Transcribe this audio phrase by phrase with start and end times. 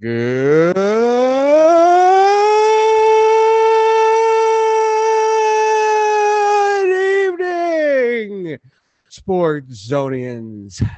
[0.00, 0.76] Good
[7.34, 8.58] evening,
[9.08, 10.88] sports zonians.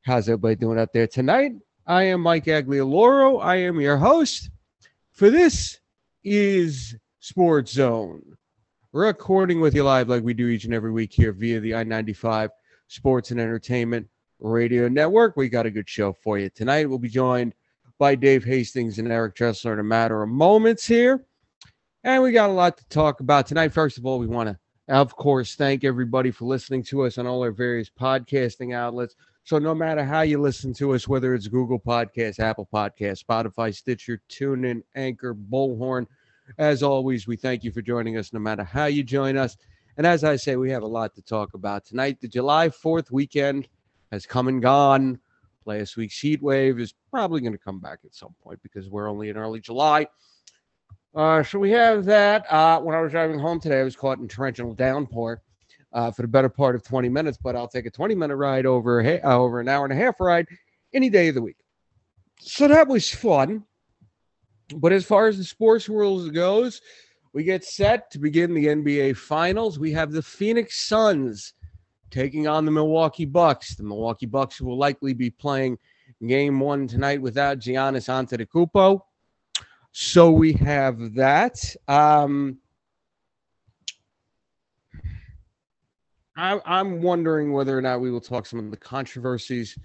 [0.00, 1.52] How's everybody doing out there tonight?
[1.86, 3.44] I am Mike Aglioloro.
[3.44, 4.48] I am your host
[5.10, 5.78] for this
[6.24, 8.22] is Sports Zone.
[8.92, 12.48] Recording with you live like we do each and every week here via the I-95
[12.88, 14.08] Sports and Entertainment
[14.42, 15.36] Radio Network.
[15.36, 16.88] We got a good show for you tonight.
[16.88, 17.54] We'll be joined
[17.98, 21.24] by Dave Hastings and Eric Dressler in a matter of moments here.
[22.04, 23.72] And we got a lot to talk about tonight.
[23.72, 27.26] First of all, we want to, of course, thank everybody for listening to us on
[27.26, 29.14] all our various podcasting outlets.
[29.44, 33.74] So, no matter how you listen to us, whether it's Google Podcasts, Apple Podcasts, Spotify,
[33.74, 36.06] Stitcher, TuneIn, Anchor, Bullhorn,
[36.58, 39.56] as always, we thank you for joining us no matter how you join us.
[39.96, 42.20] And as I say, we have a lot to talk about tonight.
[42.20, 43.68] The July 4th weekend
[44.12, 45.18] has come and gone.
[45.64, 49.08] Last week's heat wave is probably going to come back at some point because we're
[49.08, 50.06] only in early July.
[51.14, 52.50] Uh, so we have that.
[52.52, 55.42] Uh, when I was driving home today, I was caught in torrential downpour
[55.92, 58.66] uh, for the better part of 20 minutes, but I'll take a 20 minute ride
[58.66, 60.46] over, uh, over an hour and a half ride
[60.92, 61.56] any day of the week.
[62.38, 63.64] So that was fun.
[64.76, 66.80] But as far as the sports world goes,
[67.32, 69.78] we get set to begin the NBA Finals.
[69.78, 71.54] We have the Phoenix Suns
[72.12, 73.74] taking on the Milwaukee Bucks.
[73.74, 75.78] The Milwaukee Bucks will likely be playing
[76.26, 79.00] game one tonight without Giannis Antetokounmpo.
[79.90, 81.74] So we have that.
[81.88, 82.58] Um,
[86.36, 89.76] I, I'm wondering whether or not we will talk some of the controversies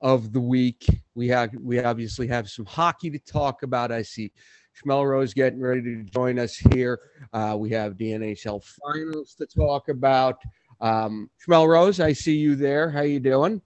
[0.00, 0.86] of the week.
[1.14, 3.92] We have we obviously have some hockey to talk about.
[3.92, 4.32] I see
[4.76, 7.00] Schmelrose getting ready to join us here.
[7.32, 10.42] Uh, we have the NHL finals to talk about.
[10.80, 12.90] Um, Schmelrose, I see you there.
[12.90, 13.62] How you doing?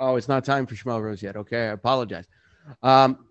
[0.00, 1.36] Oh, it's not time for Schmelrose yet.
[1.36, 2.26] Okay, I apologize.
[2.82, 3.26] Um,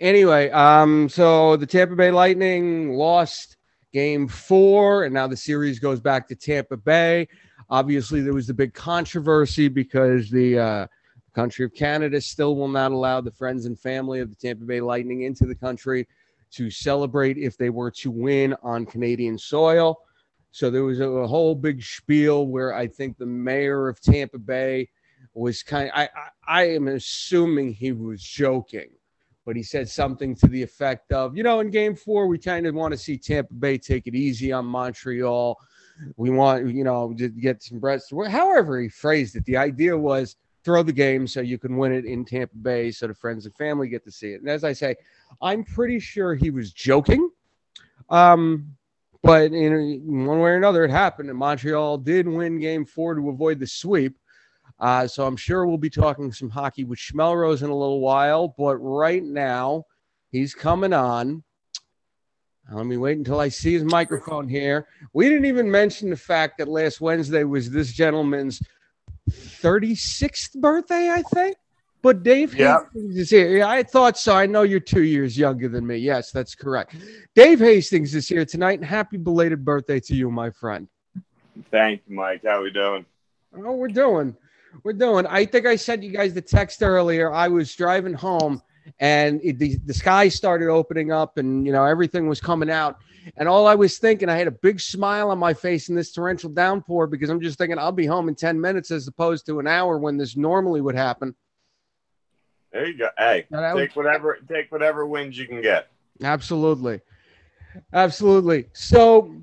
[0.00, 3.56] anyway, um, so the Tampa Bay Lightning lost
[3.92, 7.28] game four, and now the series goes back to Tampa Bay.
[7.70, 10.86] Obviously, there was the big controversy because the uh,
[11.34, 14.80] country of Canada still will not allow the friends and family of the Tampa Bay
[14.80, 16.08] Lightning into the country
[16.50, 20.00] to celebrate if they were to win on Canadian soil.
[20.50, 24.38] So there was a, a whole big spiel where I think the mayor of Tampa
[24.38, 24.88] Bay
[25.34, 28.90] was kind of, I, I, I am assuming he was joking,
[29.44, 32.66] but he said something to the effect of, you know, in game four, we kind
[32.66, 35.58] of want to see Tampa Bay take it easy on Montreal.
[36.16, 38.12] We want, you know, to get some breaths.
[38.28, 39.44] However, he phrased it.
[39.44, 43.06] The idea was throw the game so you can win it in Tampa Bay so
[43.06, 44.40] the friends and family get to see it.
[44.40, 44.96] And as I say,
[45.40, 47.30] I'm pretty sure he was joking.
[48.10, 48.76] Um,
[49.22, 53.28] but in one way or another, it happened, and Montreal did win Game Four to
[53.28, 54.16] avoid the sweep.
[54.78, 58.54] Uh, so I'm sure we'll be talking some hockey with Schmelrose in a little while.
[58.56, 59.84] But right now,
[60.30, 61.42] he's coming on.
[62.70, 64.86] Let me wait until I see his microphone here.
[65.14, 68.60] We didn't even mention the fact that last Wednesday was this gentleman's
[69.30, 71.56] 36th birthday, I think.
[72.02, 72.80] But Dave Yeah.
[72.84, 73.58] Hastings is here.
[73.58, 74.34] Yeah, I thought so.
[74.34, 75.96] I know you're two years younger than me.
[75.96, 76.94] Yes, that's correct.
[77.34, 80.88] Dave Hastings is here tonight, and happy belated birthday to you, my friend.
[81.70, 82.42] Thank you, Mike.
[82.44, 83.04] How we doing?
[83.56, 84.36] Oh, we're doing.
[84.84, 85.26] We're doing.
[85.26, 87.32] I think I sent you guys the text earlier.
[87.32, 88.62] I was driving home
[89.00, 92.98] and it, the, the sky started opening up and, you know, everything was coming out.
[93.36, 96.12] And all I was thinking, I had a big smile on my face in this
[96.12, 99.58] torrential downpour because I'm just thinking I'll be home in 10 minutes as opposed to
[99.58, 101.34] an hour when this normally would happen.
[102.72, 103.08] There you go.
[103.16, 105.88] Hey, Now, that was- take whatever take whatever wins you can get.
[106.22, 107.00] Absolutely.
[107.92, 108.66] Absolutely.
[108.72, 109.34] So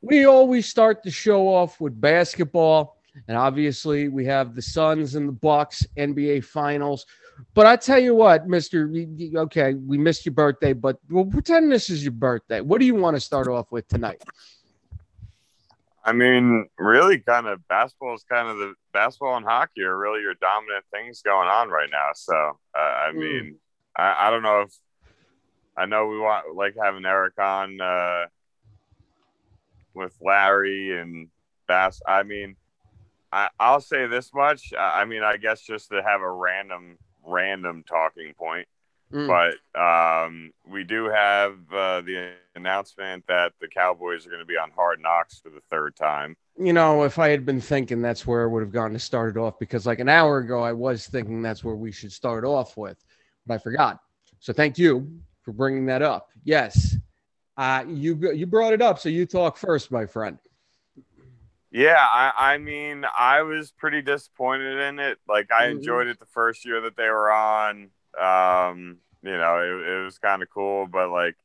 [0.00, 2.96] we always start the show off with basketball.
[3.28, 7.06] And obviously we have the Suns and the Bucks NBA finals.
[7.54, 8.90] But I tell you what, Mister.
[9.36, 12.60] Okay, we missed your birthday, but we'll pretend this is your birthday.
[12.60, 14.22] What do you want to start off with tonight?
[16.06, 20.22] I mean, really, kind of basketball is kind of the basketball and hockey are really
[20.22, 22.10] your dominant things going on right now.
[22.14, 22.34] So,
[22.76, 23.20] uh, I Mm.
[23.20, 23.60] mean,
[23.96, 24.72] I, I don't know if
[25.76, 28.26] I know we want like having Eric on uh,
[29.94, 31.28] with Larry and
[31.68, 32.00] Bass.
[32.06, 32.56] I mean,
[33.32, 34.72] I, I'll say this much.
[34.78, 38.68] I I mean, I guess just to have a random random talking point.
[39.12, 39.28] Mm.
[39.28, 44.56] but um, we do have uh, the announcement that the Cowboys are going to be
[44.56, 46.36] on Hard Knocks for the third time.
[46.58, 49.36] You know, if I had been thinking that's where I would have gone to start
[49.36, 52.44] it off, because like an hour ago, I was thinking that's where we should start
[52.44, 52.96] off with,
[53.46, 54.00] but I forgot.
[54.40, 56.30] So thank you for bringing that up.
[56.42, 56.96] Yes,
[57.56, 60.38] uh, you you brought it up, so you talk first, my friend.
[61.70, 65.18] Yeah, I, I mean, I was pretty disappointed in it.
[65.28, 65.72] Like, I Mhm.
[65.72, 67.90] enjoyed it the first year that they were on.
[68.20, 71.36] Um, you know, it, it was kind of cool, but like,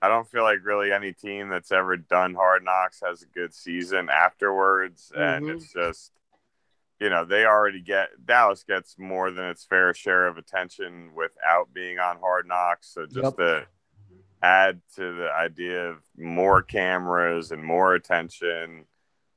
[0.00, 3.54] I don't feel like really any team that's ever done Hard Knocks has a good
[3.54, 5.54] season afterwards, and Mhm.
[5.54, 6.12] it's just,
[6.98, 11.72] you know, they already get Dallas gets more than its fair share of attention without
[11.72, 12.88] being on Hard Knocks.
[12.88, 13.36] So just Yep.
[13.36, 13.66] to
[14.42, 18.86] add to the idea of more cameras and more attention,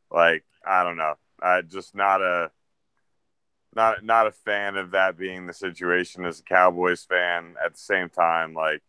[0.10, 2.52] like I don't know, I just not a
[3.76, 7.56] not not a fan of that being the situation as a Cowboys fan.
[7.64, 8.82] At the same time, like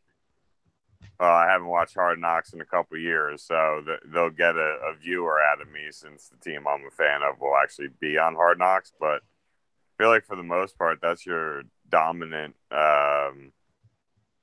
[1.19, 4.95] I haven't watched Hard Knocks in a couple years, so th- they'll get a, a
[5.01, 8.35] viewer out of me since the team I'm a fan of will actually be on
[8.35, 8.93] Hard Knocks.
[8.99, 13.53] But I feel like for the most part, that's your dominant um,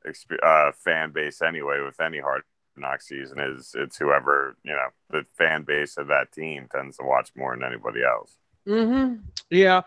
[0.06, 1.80] exp- uh, fan base anyway.
[1.80, 2.42] With any Hard
[2.76, 7.04] Knocks season, is it's whoever you know the fan base of that team tends to
[7.04, 8.36] watch more than anybody else.
[8.68, 9.22] Mm-hmm.
[9.50, 9.82] Yeah.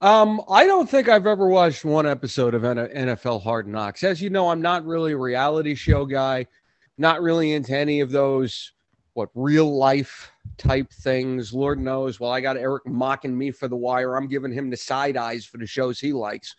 [0.00, 4.02] Um, I don't think I've ever watched one episode of NFL Hard Knocks.
[4.02, 6.46] As you know, I'm not really a reality show guy,
[6.98, 8.72] not really into any of those
[9.14, 11.52] what real life type things.
[11.52, 12.18] Lord knows.
[12.18, 14.16] Well, I got Eric mocking me for the wire.
[14.16, 16.56] I'm giving him the side eyes for the shows he likes.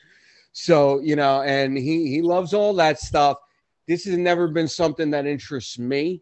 [0.54, 3.40] So, you know, and he he loves all that stuff.
[3.88, 6.22] This has never been something that interests me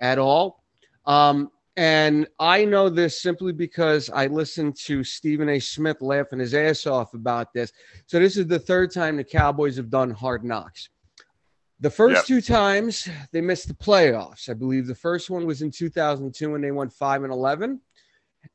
[0.00, 0.62] at all.
[1.04, 5.58] Um, and I know this simply because I listened to Stephen A.
[5.58, 7.72] Smith laughing his ass off about this.
[8.06, 10.90] So this is the third time the Cowboys have done hard knocks.
[11.80, 12.24] The first Yep.
[12.26, 14.48] two times they missed the playoffs.
[14.48, 17.80] I believe the first one was in 2002 when they went 5 and 11.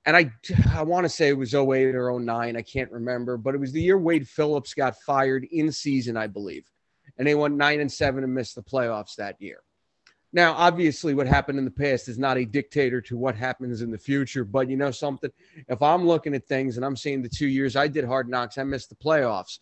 [0.06, 0.31] And I
[0.75, 3.72] I want to say it was 08 or 09, I can't remember, but it was
[3.72, 6.70] the year Wade Phillips got fired in season, I believe.
[7.18, 9.60] And they went 9 and 7 and missed the playoffs that year.
[10.33, 13.91] Now, obviously, what happened in the past is not a dictator to what happens in
[13.91, 14.44] the future.
[14.44, 15.31] But you know something?
[15.68, 18.57] If I'm looking at things and I'm seeing the two years I did hard knocks,
[18.57, 19.59] I missed the playoffs.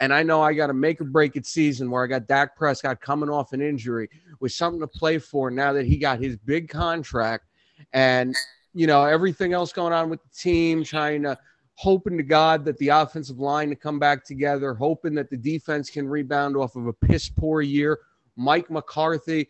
[0.00, 2.56] And I know I got a make or break it season where I got Dak
[2.56, 4.08] Prescott coming off an injury
[4.40, 7.44] with something to play for now that he got his big contract
[7.92, 8.34] and,
[8.74, 11.38] you know, everything else going on with the team, trying to
[11.74, 15.90] hoping to God that the offensive line to come back together, hoping that the defense
[15.90, 17.98] can rebound off of a piss poor year.
[18.36, 19.48] Mike McCarthy,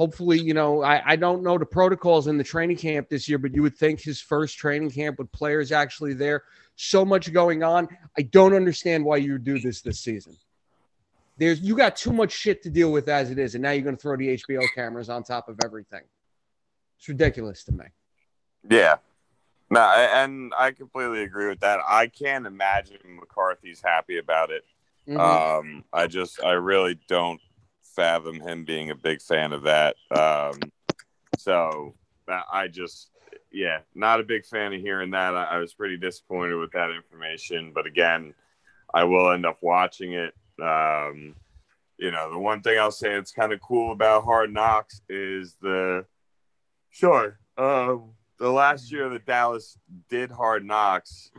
[0.00, 3.36] hopefully, you know, I, I don't know the protocols in the training camp this year,
[3.36, 6.44] but you would think his first training camp with players actually there.
[6.74, 7.86] So much going on.
[8.16, 10.34] I don't understand why you do this this season.
[11.36, 13.82] There's you got too much shit to deal with as it is, and now you're
[13.82, 16.04] going to throw the HBO cameras on top of everything.
[16.98, 17.84] It's ridiculous to me.
[18.70, 18.96] Yeah.
[19.68, 21.78] No, and I completely agree with that.
[21.86, 24.64] I can't imagine McCarthy's happy about it.
[25.06, 25.20] Mhm.
[25.20, 27.40] Um, I just, I really don't
[28.00, 29.94] fathom him being a big fan of that.
[30.10, 30.58] Um,
[31.36, 31.94] so
[32.50, 33.10] I- just,
[33.52, 35.34] yeah, not a big fan of hearing that.
[35.34, 38.32] I, I was pretty disappointed with that information, but again,
[38.94, 40.34] I will end up watching it.
[40.62, 41.34] Um,
[41.98, 45.56] you know, the one thing I'll say that's kind of cool about Hard Knocks is
[45.60, 46.06] the,
[46.90, 49.76] sure, um, the last year that Dallas
[50.08, 51.30] did Hard Knocks,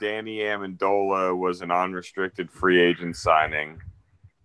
[0.00, 3.80] Danny Amendola was an unrestricted free agent signing.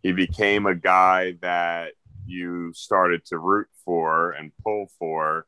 [0.02, 1.94] He became a guy that
[2.26, 5.46] you started to root for and pull for.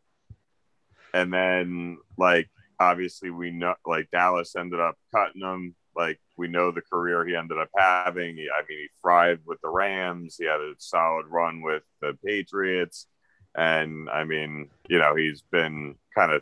[1.13, 2.49] And then, like,
[2.79, 5.75] obviously, we know, like, Dallas ended up cutting him.
[5.95, 8.37] Like, we know the career he ended up having.
[8.37, 12.17] He, I mean, he thrived with the Rams, he had a solid run with the
[12.25, 13.07] Patriots.
[13.55, 16.41] And I mean, you know, he's been kind of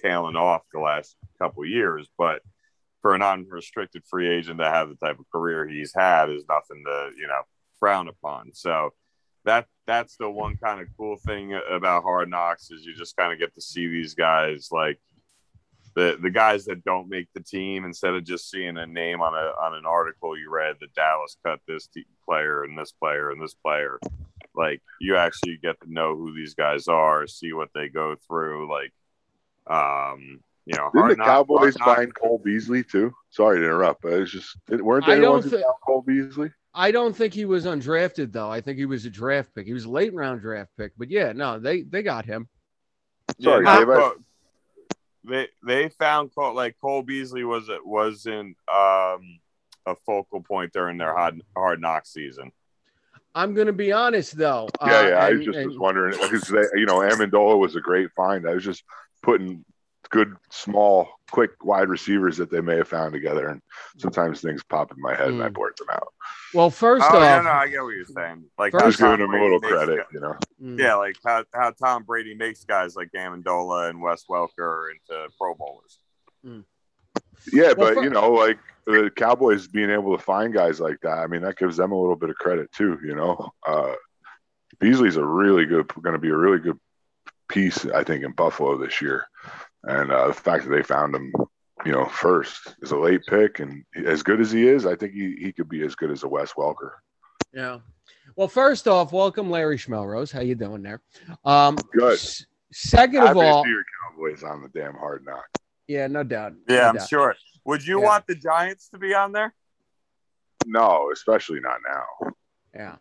[0.00, 2.42] tailing off the last couple years, but
[3.04, 6.82] for an unrestricted free agent to have the type of career he's had is nothing
[6.86, 7.42] to you know
[7.78, 8.54] frown upon.
[8.54, 8.94] So
[9.44, 13.30] that that's the one kind of cool thing about Hard Knocks is you just kind
[13.30, 14.98] of get to see these guys like
[15.94, 19.34] the the guys that don't make the team instead of just seeing a name on
[19.34, 21.90] a on an article you read that Dallas cut this
[22.24, 24.00] player and this player and this player.
[24.56, 28.72] Like you actually get to know who these guys are, see what they go through.
[28.72, 28.94] Like,
[29.66, 33.12] um, you know, Didn't the Hard Cowboys Hard find Cole Beasley too?
[33.30, 36.02] Sorry to interrupt, but it's just weren't I they the don't ones who thi- Cole
[36.02, 36.50] Beasley?
[36.74, 38.50] I don't think he was undrafted though.
[38.50, 39.66] I think he was a draft pick.
[39.66, 40.92] He was a late round draft pick.
[40.96, 42.48] But yeah, no, they they got him.
[43.40, 44.12] Sorry, Yeah, Dave, I-
[45.24, 49.38] they they found Cole like Cole Beasley was it wasn't um
[49.86, 52.50] a focal point during their hard hard knock season.
[53.34, 54.68] I'm going to be honest though.
[54.84, 55.14] Yeah, uh, yeah.
[55.16, 58.48] I and- just and- was wondering because you know Amendola was a great find.
[58.48, 58.82] I was just
[59.22, 59.64] putting
[60.14, 63.48] good, small, quick wide receivers that they may have found together.
[63.48, 63.60] And
[63.98, 65.54] sometimes things pop in my head and I Mm.
[65.54, 66.08] blurt them out.
[66.54, 68.44] Well, first Oh, yeah, off, no, I get what you're saying.
[68.56, 70.36] Like First- how Just giving Tom them a little credit, guys- you know.
[70.62, 70.78] Mm.
[70.78, 75.54] Yeah, like how, how Tom Brady makes guys like Amendola and Wes Welker into Pro
[75.54, 75.98] Bowlers.
[77.52, 81.00] Yeah, Well, but fir- you know, like the Cowboys being able to find guys like
[81.02, 82.98] that, I mean, that gives them a little bit of credit too.
[83.04, 83.94] You know, uh,
[84.78, 86.78] Beasley's a really good, going to be a really good
[87.48, 89.26] piece, I think, in Buffalo this year.
[89.86, 91.32] And uh, the fact that they found him,
[91.84, 95.12] you know, first is a late pick, and as good as he is, I think
[95.12, 96.92] he, he could be as good as a Wes Welker.
[97.52, 97.78] Yeah.
[98.36, 100.32] Well, first off, welcome Larry Schmelrose.
[100.32, 101.02] How you doing there?
[101.44, 102.14] Um, Good.
[102.14, 105.44] s- second of Happy to all, see your Cowboys on the damn hard knock.
[105.86, 106.54] yeah, no doubt.
[106.68, 107.08] no Yeah, I'm doubt.
[107.08, 107.34] sure.
[107.66, 108.06] Would you Yeah.
[108.06, 109.54] want the Giants to be on there?
[110.66, 112.30] No, especially not now.
[112.74, 112.96] Yeah.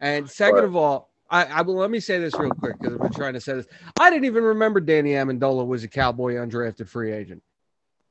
[0.00, 2.94] And second But- of all, I, I will let me say this real quick because
[2.94, 3.66] I've been trying to say this.
[3.98, 7.42] I didn't even remember Danny Amendola was a Cowboy undrafted free agent.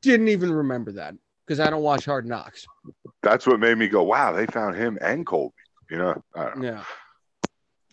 [0.02, 1.16] Didn't even remember that
[1.48, 2.66] because I don't watch Hard Knocks.
[3.22, 5.56] That's what made me go, wow, they found him and Colby.
[5.90, 6.54] You know, know.
[6.62, 6.84] Yeah.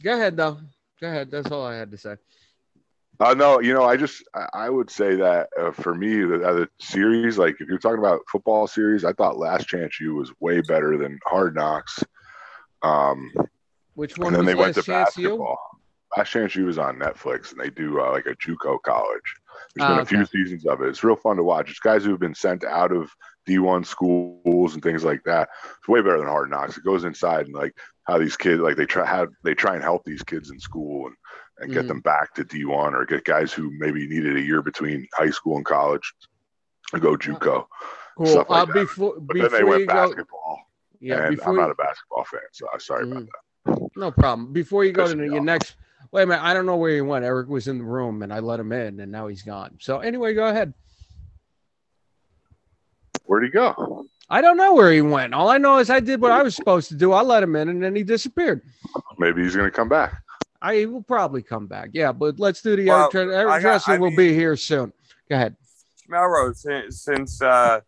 [0.02, 0.58] Go ahead though.
[1.00, 1.30] Go ahead.
[1.30, 2.16] That's all I had to say.
[3.20, 6.68] Uh, no, you know, I just I, would say that uh, for me, the, the
[6.80, 10.60] series, like if you're talking about football series, I thought Last Chance U was way
[10.62, 12.02] better than Hard Knocks.
[12.82, 13.30] Um,
[14.00, 14.86] Which one and then they went to you?
[14.94, 15.58] basketball.
[16.16, 19.34] Last Chance U was on Netflix, and they do uh, like a JUCO college.
[19.74, 20.16] There's Ah, been a okay.
[20.16, 20.88] few seasons of it.
[20.88, 21.68] It's real fun to watch.
[21.68, 23.10] It's guys who have been sent out of
[23.46, 25.50] D1 schools and things like that.
[25.78, 26.78] It's way better than Hard Knocks.
[26.78, 29.82] It goes inside and like how these kids like they try how they try and
[29.84, 31.16] help these kids in school and
[31.58, 31.88] and get Mhm.
[31.88, 35.58] them back to D1 or get guys who maybe needed a year between high school
[35.58, 36.10] and college
[36.94, 37.66] to go JUCO.
[38.16, 38.46] Cool.
[38.48, 40.58] like uh, before But then they went you go, basketball,
[41.00, 43.49] yeah, and before I'm not a basketball fan, so I'm sorry about that.
[43.96, 44.52] No problem.
[44.52, 45.76] Before you go to Pissing your next,
[46.12, 46.42] wait a minute.
[46.42, 47.24] I don't know where he went.
[47.24, 49.76] Eric was in the room, and I let him in, and now he's gone.
[49.80, 50.72] So anyway, go ahead.
[53.24, 54.06] Where'd he go?
[54.28, 55.34] I don't know where he went.
[55.34, 57.12] All I know is I did what I was supposed to do.
[57.12, 58.62] I let him in, and then he disappeared.
[59.18, 60.22] Maybe he's gonna come back.
[60.62, 61.90] I will probably come back.
[61.92, 63.10] Yeah, but let's do the Well, Eric.
[63.12, 64.92] Tre- Eric I got- Dresser I will mean- be here soon.
[65.28, 65.56] Go ahead.
[66.08, 67.80] Melrose, since, since uh,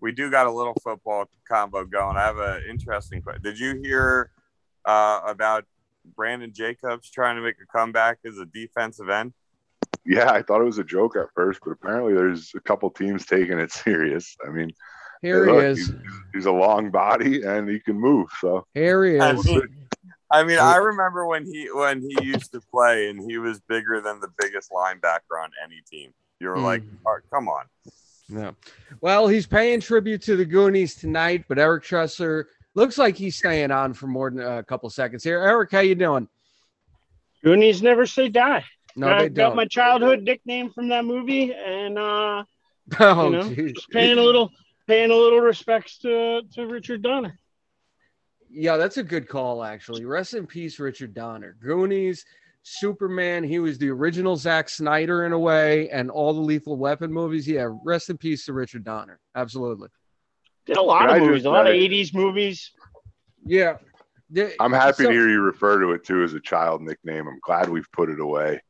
[0.00, 3.42] we do got a little football combo going, I have an interesting question.
[3.42, 4.30] Did you hear
[4.84, 5.64] uh, about
[6.16, 9.32] Brandon Jacobs trying to make a comeback as a defensive end?
[10.06, 13.24] Yeah, I thought it was a joke at first, but apparently there's a couple teams
[13.26, 14.36] taking it serious.
[14.46, 14.70] I mean,
[15.22, 15.78] Here hey, he is.
[15.78, 15.94] He's,
[16.34, 18.28] he's a long body and he can move.
[18.40, 19.46] So Here he I is.
[19.46, 19.62] mean,
[20.30, 24.00] I mean, I remember when he when he used to play, and he was bigger
[24.00, 26.12] than the biggest linebacker on any team.
[26.40, 26.96] You were like, Mm.
[27.06, 27.64] "Oh, "Come on."
[28.28, 28.50] Yeah.
[29.00, 33.70] Well, he's paying tribute to the Goonies tonight, but Eric Tressler looks like he's staying
[33.70, 35.40] on for more than a couple seconds here.
[35.40, 36.28] Eric, how you doing?
[37.42, 38.64] Goonies never say die.
[38.96, 39.56] No, I got don't.
[39.56, 42.44] my childhood nickname from that movie, and uh,
[43.00, 44.50] oh, you know, paying a little
[44.86, 47.38] paying a little respects to to Richard Donner.
[48.48, 50.04] Yeah, that's a good call, actually.
[50.04, 51.56] Rest in peace, Richard Donner.
[51.60, 52.24] Goonies,
[52.62, 53.42] Superman.
[53.42, 57.48] He was the original Zack Snyder in a way, and all the Lethal Weapon movies.
[57.48, 59.18] Yeah, rest in peace to Richard Donner.
[59.34, 59.88] Absolutely.
[60.66, 62.70] Did a lot Can of I movies, a lot of say- '80s movies.
[63.44, 63.76] Yeah.
[64.58, 67.28] I'm happy so- to hear you refer to it too as a child nickname.
[67.28, 68.60] I'm glad we've put it away.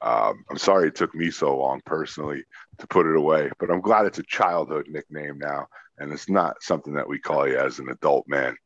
[0.00, 2.44] Um, I'm sorry it took me so long personally
[2.78, 5.66] to put it away, but I'm glad it's a childhood nickname now,
[5.98, 8.56] and it's not something that we call you as an adult man.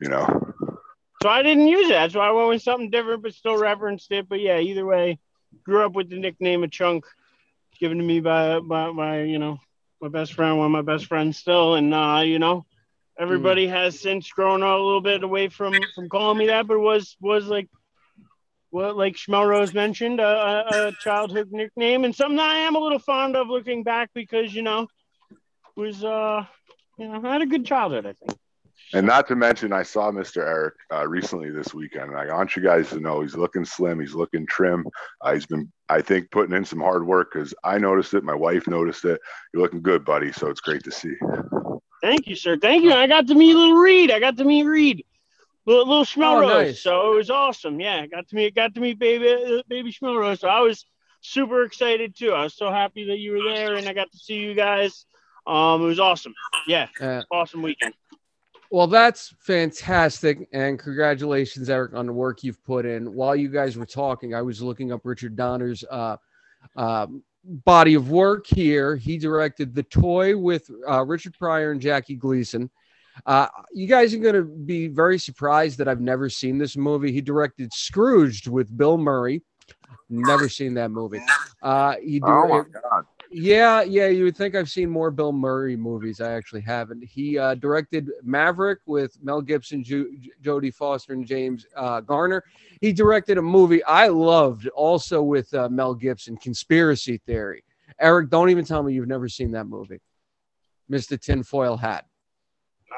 [0.00, 0.26] You know,
[1.22, 1.92] So I didn't use it.
[1.92, 4.28] That's why I went with something different, but still referenced it.
[4.28, 5.20] But yeah, either way,
[5.62, 7.04] grew up with the nickname of Chunk,
[7.78, 9.58] given to me by by, by you know
[10.02, 12.66] my best friend, one of my best friends still, and uh, you know
[13.18, 17.16] everybody has since grown a little bit away from from calling me that, but was
[17.20, 17.68] was like
[18.70, 23.36] what like Schmelrose mentioned, a, a, childhood nickname and something I am a little fond
[23.36, 24.88] of looking back because you know
[25.76, 26.44] was uh
[26.98, 28.38] you know I had a good childhood I think.
[28.94, 30.38] And not to mention, I saw Mr.
[30.46, 34.00] Eric uh, recently this weekend, and I want you guys to know he's looking slim,
[34.00, 34.86] he's looking trim.
[35.20, 38.34] Uh, he's been, I think, putting in some hard work because I noticed it, my
[38.34, 39.20] wife noticed it.
[39.52, 40.32] You're looking good, buddy.
[40.32, 41.14] So it's great to see.
[42.02, 42.56] Thank you, sir.
[42.56, 42.92] Thank you.
[42.92, 44.10] I got to meet little Reed.
[44.10, 45.04] I got to meet Reed,
[45.66, 46.48] little, little Schmelrose.
[46.48, 46.82] nice.
[46.82, 47.80] So it was awesome.
[47.80, 50.40] Yeah, I got to meet got to meet baby uh, baby Schmelrose.
[50.40, 50.84] So I was
[51.20, 52.32] super excited too.
[52.32, 55.06] I was so happy that you were there, and I got to see you guys.
[55.46, 56.34] Um, it was awesome.
[56.66, 57.94] Yeah, Uh, awesome weekend.
[58.72, 60.48] Well, that's fantastic.
[60.54, 63.12] And congratulations, Eric, on the work you've put in.
[63.12, 66.16] While you guys were talking, I was looking up Richard Donner's uh,
[66.74, 68.96] um, body of work here.
[68.96, 72.70] He directed The Toy with uh, Richard Pryor and Jackie Gleason.
[73.26, 77.12] Uh, you guys are going to be very surprised that I've never seen this movie.
[77.12, 79.42] He directed Scrooged with Bill Murray.
[80.08, 81.20] Never seen that movie.
[81.62, 83.06] Uh, he Oh my god!
[83.34, 86.20] Yeah, yeah, you would think I've seen more Bill Murray movies.
[86.20, 87.02] I actually haven't.
[87.02, 92.44] He uh, directed Maverick with Mel Gibson, Ju- Jodie Foster, and James uh, Garner.
[92.82, 97.64] He directed a movie I loved also with uh, Mel Gibson, Conspiracy Theory.
[97.98, 100.00] Eric, don't even tell me you've never seen that movie,
[100.90, 101.18] Mr.
[101.18, 102.04] Tinfoil Hat.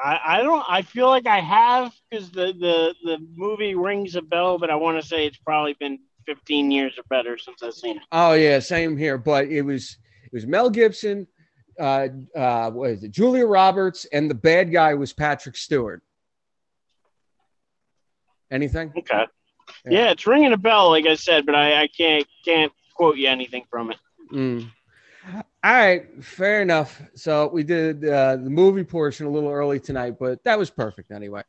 [0.03, 0.65] I, I don't.
[0.67, 4.75] I feel like I have because the, the the movie rings a bell, but I
[4.75, 8.03] want to say it's probably been 15 years or better since I've seen it.
[8.11, 9.17] Oh yeah, same here.
[9.17, 9.97] But it was
[10.35, 11.25] was Mel Gibson,
[11.79, 13.11] uh, uh, what is it?
[13.11, 16.03] Julia Roberts, and the bad guy was Patrick Stewart.
[18.51, 18.93] Anything?
[18.97, 19.25] Okay.
[19.85, 19.91] Yeah.
[19.91, 20.11] Yeah.
[20.11, 23.63] it's ringing a bell, like I said, but I, I can't can't quote you anything
[23.69, 23.97] from it.
[24.31, 24.69] Mm.
[25.33, 27.01] All right, fair enough.
[27.15, 31.11] So we did uh, the movie portion a little early tonight, but that was perfect
[31.11, 31.41] anyway.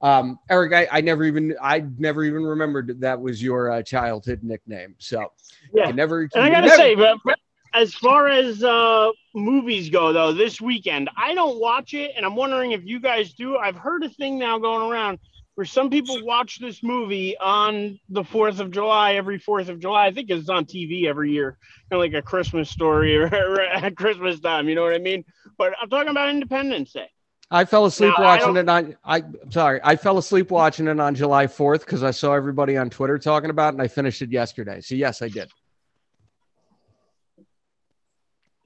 [0.00, 4.40] Um, Eric, I, I never even I never even remembered that was your uh, childhood
[4.44, 4.94] nickname.
[4.98, 5.32] So
[5.72, 5.88] Yeah.
[5.88, 6.20] you never.
[6.34, 7.38] And I gotta never- say, but, but
[7.74, 12.36] as far as uh, movies go, though, this weekend I don't watch it, and I'm
[12.36, 13.56] wondering if you guys do.
[13.56, 15.18] I've heard a thing now going around
[15.56, 20.06] where some people watch this movie on the Fourth of July every Fourth of July.
[20.06, 21.58] I think it's on TV every year,
[21.90, 24.68] kind of like a Christmas story or, at Christmas time.
[24.68, 25.24] You know what I mean?
[25.58, 27.10] But I'm talking about Independence Day.
[27.50, 28.96] I fell asleep No, watching it on.
[29.04, 32.76] I I'm sorry, I fell asleep watching it on July 4th because I saw everybody
[32.76, 34.80] on Twitter talking about it, and I finished it yesterday.
[34.80, 35.50] So yes, I did.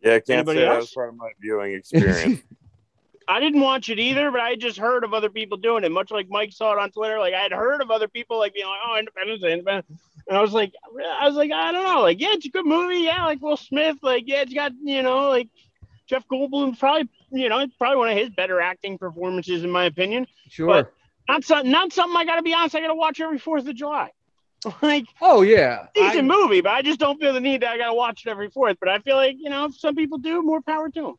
[0.09, 2.41] Yeah, I can't Anybody say that was part of my viewing experience.
[3.31, 5.93] I didn't watch it either, but I just heard of other people doing it.
[5.93, 8.55] Much like Mike saw it on Twitter, like I had heard of other people like
[8.55, 9.87] being like, "Oh, Independence Day, Independence,"
[10.27, 10.73] and I was like,
[11.21, 13.59] I was like, I don't know, like yeah, it's a good movie, yeah, like Will
[13.59, 15.49] Smith, like yeah, it's got you know like
[16.07, 19.85] Jeff Goldblum's probably you know it's probably one of his better acting performances in my
[19.85, 20.27] opinion.
[20.49, 20.67] Sure.
[20.67, 20.93] But-
[21.29, 23.69] Not something, not something I got to be honest, I got to watch every Fourth
[23.69, 24.09] of July.
[24.83, 25.87] Like oh yeah.
[25.95, 28.25] decent I- movie, but I just don't feel the need that I got to watch
[28.27, 28.77] it every Fourth.
[28.81, 31.15] But I feel like you know if some people do, more power to them.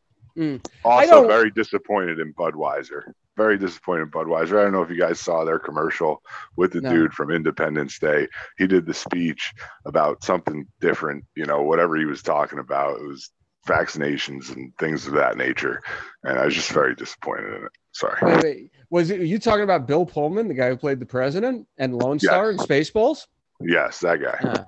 [0.62, 0.66] Mm.
[0.86, 3.14] Also, don't- very disappointed in Budweiser.
[3.38, 4.60] Very disappointed in Budweiser.
[4.60, 6.22] I don't know if you guys saw their commercial
[6.58, 6.92] with the No.
[6.92, 8.28] dude from Independence Day.
[8.58, 9.54] He did the speech
[9.86, 13.00] about something different, you know, whatever he was talking about.
[13.00, 13.32] It was
[13.66, 15.82] vaccinations and things of that nature.
[16.24, 17.72] And I was just very disappointed in it.
[17.94, 18.18] Sorry.
[18.22, 18.72] Wait, wait.
[18.90, 22.20] Was it, you talking about Bill Pullman, the guy who played the president and Lone
[22.22, 22.30] Yeah.
[22.32, 23.26] Star in Spaceballs?
[23.62, 24.50] Yes, that guy.
[24.50, 24.64] Uh,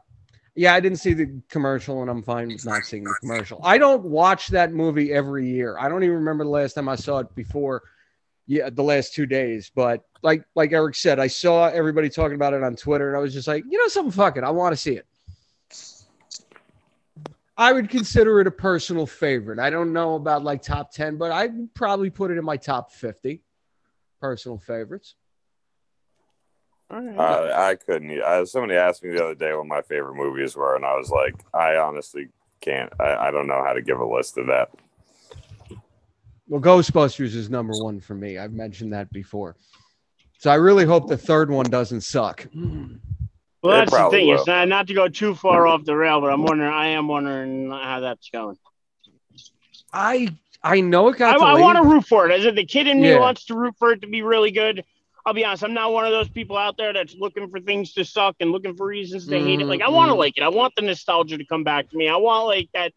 [0.56, 3.62] yeah, I didn't see the commercial, and I'm fine with not seeing the commercial.
[3.64, 5.78] I don't watch that movie every year.
[5.80, 7.84] I don't even remember the last time I saw it before.
[8.48, 9.72] Yeah, the last two days.
[9.74, 13.22] But like like Eric said, I saw everybody talking about it on Twitter, and I
[13.22, 15.06] was just like, you know, something fucking, I want to see it.
[17.58, 19.60] I would consider it a personal favorite.
[19.60, 22.92] I don't know about like top ten, but I'd probably put it in my top
[22.92, 23.44] fifty
[24.20, 25.16] personal favorites.
[26.92, 28.22] Uh, I couldn't.
[28.22, 31.10] I, somebody asked me the other day what my favorite movies were, and I was
[31.10, 32.28] like, I honestly
[32.60, 32.92] can't.
[33.00, 34.70] I, I don't know how to give a list of that.
[36.48, 38.38] Well, Ghostbusters is number one for me.
[38.38, 39.56] I've mentioned that before.
[40.40, 42.46] So I really hope the third one doesn't suck.
[42.54, 44.28] Well, that's the thing.
[44.28, 44.36] will.
[44.40, 46.74] It's not, not to go too far off the rail, but I'm wondering.
[46.74, 48.58] I am wondering how that's going.
[49.94, 50.30] I
[50.64, 51.62] I know it I, got I delayed.
[51.62, 52.40] want to root for it.
[52.40, 52.56] Is it.
[52.56, 53.20] The kid in me Yeah.
[53.20, 54.84] wants to root for it to be really good.
[55.26, 55.64] I'll be honest.
[55.64, 58.52] I'm not one of those people out there that's looking for things to suck and
[58.52, 59.68] looking for reasons to hate it.
[59.68, 60.20] Like I want to Mhm.
[60.20, 60.44] like it.
[60.44, 62.08] I want the nostalgia to come back to me.
[62.08, 62.94] I want like that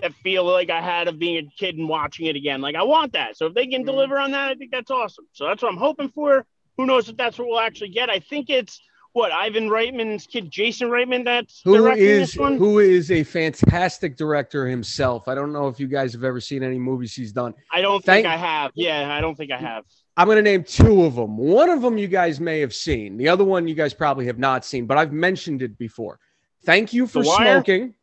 [0.00, 2.60] that feel like I had of being a kid and watching it again.
[2.60, 3.36] Like I want that.
[3.36, 3.86] So if they can Mhm.
[3.86, 5.26] deliver on that, I think that's awesome.
[5.32, 6.46] So that's what I'm hoping for.
[6.76, 8.08] Who knows if that's what we'll actually get?
[8.08, 8.80] I think it's
[9.18, 11.24] what Ivan Reitman's kid, Jason Reitman.
[11.24, 12.56] That's who directing is this one.
[12.56, 15.26] who is a fantastic director himself.
[15.26, 17.52] I don't know if you guys have ever seen any movies he's done.
[17.72, 18.70] I don't Thank- think I have.
[18.76, 19.84] Yeah, I don't think I have.
[20.16, 21.36] I'm going to name two of them.
[21.36, 23.16] One of them you guys may have seen.
[23.16, 26.20] The other one you guys probably have not seen, but I've mentioned it before.
[26.64, 27.94] Thank you for smoking.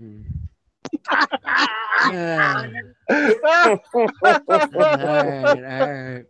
[0.00, 0.24] Mm.
[2.06, 2.72] All right,
[4.22, 6.24] all right.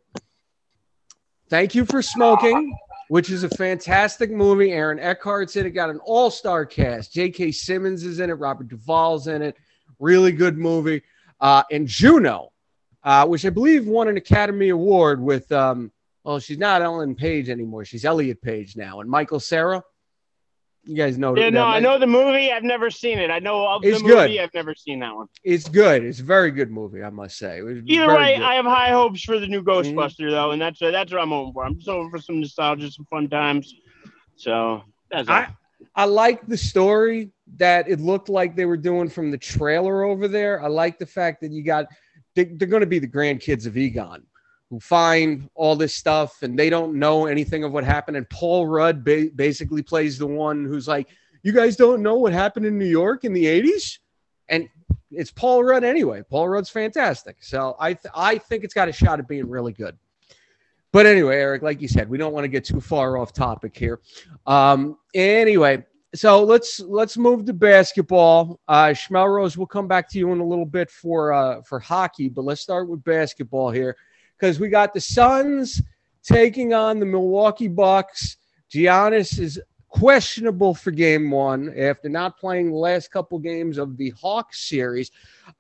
[1.49, 2.77] Thank you for smoking,
[3.09, 4.73] which is a fantastic movie.
[4.73, 5.71] Aaron Eckhart's in it.
[5.71, 7.12] Got an all-star cast.
[7.12, 7.53] J.K.
[7.53, 8.35] Simmons is in it.
[8.35, 9.57] Robert Duvall's in it.
[9.99, 11.03] Really good movie.
[11.40, 12.53] Uh, and Juno,
[13.05, 15.51] uh, which I believe won an Academy Award with.
[15.53, 15.92] Um,
[16.25, 17.85] well, she's not Ellen Page anymore.
[17.85, 19.83] She's Elliot Page now, and Michael Cera.
[20.88, 21.37] You guys know.
[21.37, 22.53] Yeah, that- no, I know the movie.
[22.53, 23.29] I've never seen it.
[23.31, 24.35] I know of It's the movie.
[24.37, 24.40] good.
[24.40, 25.27] I've never seen that one.
[25.42, 26.05] It's good.
[26.05, 27.59] It's a very good movie, I must say.
[27.59, 28.42] It was Either way, good.
[28.42, 28.44] Mm-hmm.
[28.44, 31.53] I have high hopes for the new Ghostbuster though, and that's that's what I'm hoping
[31.55, 31.64] for.
[31.64, 33.75] I'm just hoping for some nostalgia, some fun times.
[34.37, 35.29] So that's.
[35.29, 35.49] I
[35.94, 40.29] I like the story that it looked like they were doing from the trailer over
[40.29, 40.62] there.
[40.62, 41.87] I like the fact that you got
[42.35, 44.22] they, they're going to be the grandkids of Egon
[44.70, 48.16] who find all this stuff and they don't know anything of what happened.
[48.16, 51.09] And Paul Rudd ba- basically plays the one who's like,
[51.42, 53.98] "You guys don't know what happened in New York in the '80s?
[54.48, 54.68] and
[55.11, 56.22] it's Paul Rudd anyway.
[56.29, 57.37] Paul Rudd's fantastic.
[57.40, 59.96] So I th- I think it's got a shot at being really good.
[60.92, 63.76] But anyway, Eric, like you said, we don't want to get too far off topic
[63.76, 64.00] here.
[64.46, 68.61] Um, anyway, so let's let's move to basketball.
[68.66, 72.29] Uh, Schmelrose, we'll come back to you in a little bit for uh, for hockey,
[72.29, 73.96] but let's start with basketball here
[74.38, 75.83] because we got the Suns
[76.22, 78.37] taking on the Milwaukee Bucks.
[78.70, 84.11] Giannis is questionable for game one after not playing the last couple games of the
[84.11, 85.11] Hawks series.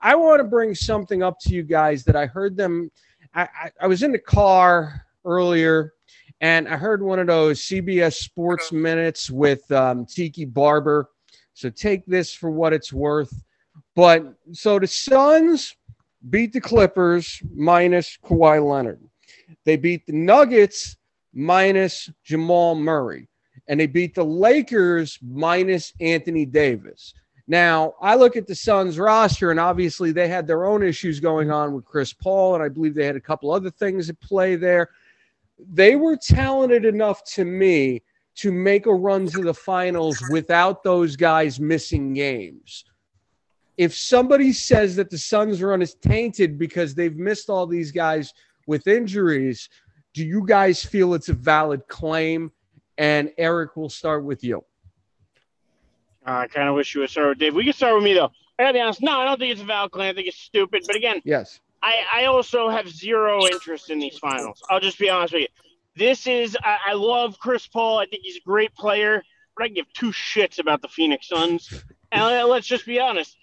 [0.00, 2.90] I want to bring something up to you guys that I heard them.
[3.34, 5.94] I, I, I was in the car earlier
[6.40, 11.08] and I heard one of those CBS Sports Minutes with um, Tiki Barber.
[11.54, 13.32] So take this for what it's worth.
[13.94, 15.74] But so the Suns
[16.30, 19.00] beat the Clippers minus Kawhi Leonard.
[19.64, 20.96] They beat the Nuggets
[21.32, 23.28] minus Jamal Murray.
[23.68, 27.14] And they beat the Lakers minus Anthony Davis.
[27.48, 31.50] Now, I look at the Suns roster, and obviously they had their own issues going
[31.50, 34.56] on with Chris Paul, and I believe they had a couple other things at play
[34.56, 34.90] there
[35.58, 38.02] they were talented enough to me
[38.36, 42.84] to make a run to the finals without those guys missing games.
[43.76, 48.32] If somebody says that the Suns run is tainted because they've missed all these guys
[48.66, 49.68] with injuries,
[50.14, 52.50] do you guys feel it's a valid claim?
[52.96, 54.64] And Eric, will start with you.
[56.24, 57.54] I kind of wish you would start with Dave.
[57.54, 58.30] We can start with me though.
[58.58, 59.02] I gotta be honest.
[59.02, 60.10] No, I don't think it's a valid claim.
[60.10, 60.84] I think it's stupid.
[60.86, 64.62] But again, yes, I, I also have zero interest in these finals.
[64.70, 65.48] I'll just be honest with you.
[65.94, 67.98] This is I, I love Chris Paul.
[67.98, 69.22] I think he's a great player,
[69.56, 71.84] but I give two shits about the Phoenix Suns.
[72.10, 73.36] And let's just be honest.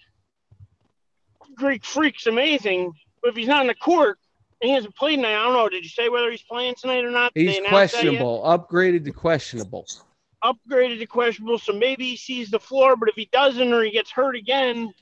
[1.54, 4.18] Greek Freak's amazing, but if he's not in the court
[4.60, 5.68] and he hasn't played tonight, I don't know.
[5.68, 7.32] Did you say whether he's playing tonight or not?
[7.34, 8.42] He's questionable.
[8.44, 9.86] Upgraded to questionable.
[10.42, 11.58] Upgraded to questionable.
[11.58, 14.92] So maybe he sees the floor, but if he doesn't or he gets hurt again,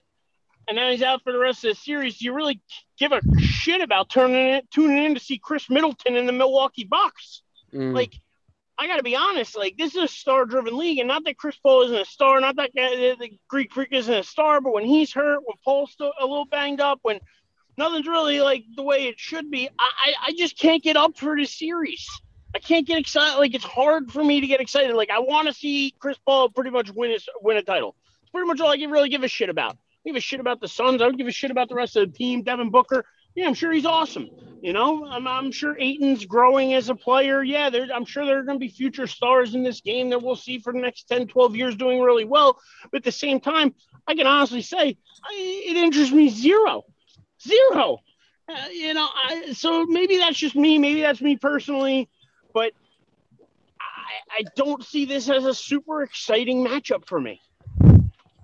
[0.69, 2.19] and now he's out for the rest of the series.
[2.19, 2.61] Do you really
[2.99, 6.85] give a shit about turning it, tuning in to see Khris Middleton in the Milwaukee
[6.85, 7.43] Bucks?
[7.75, 7.95] Mm.
[7.95, 8.15] Like,
[8.83, 9.57] I got to be honest.
[9.57, 12.57] Like, this is a star-driven league, and not that Chris Paul isn't a star, not
[12.57, 16.13] that guy, the Greek Freak isn't a star, but when he's hurt, when Paul's still
[16.19, 17.21] a little banged up, when
[17.79, 21.17] nothing's really like the way it should be, I, I, I just can't get up
[21.17, 22.09] for this series.
[22.57, 23.39] I can't get excited.
[23.39, 24.97] Like, it's hard for me to get excited.
[24.97, 27.95] Like, I want to see Chris Paul pretty much win his win a title.
[28.23, 30.61] It's pretty much all I can really give a shit about give a shit about
[30.61, 31.01] the Suns.
[31.01, 32.43] I don't give a shit about the rest of the team.
[32.43, 34.29] Devin Booker, yeah, I'm sure he's awesome.
[34.63, 37.43] You know, I'm, I'm sure Ayton's growing as a player.
[37.43, 40.37] Yeah, I'm sure there are going to be future stars in this game that we'll
[40.37, 42.61] see for the next 10, 12 years doing really well.
[42.91, 43.75] But at the same time,
[44.07, 46.85] I can honestly say I, it interests me zero,
[47.43, 47.99] zero.
[48.49, 50.79] Uh, you know, I, so maybe that's just me.
[50.79, 52.09] Maybe that's me personally,
[52.55, 52.73] but
[53.81, 57.41] I, I don't see this as a super exciting matchup for me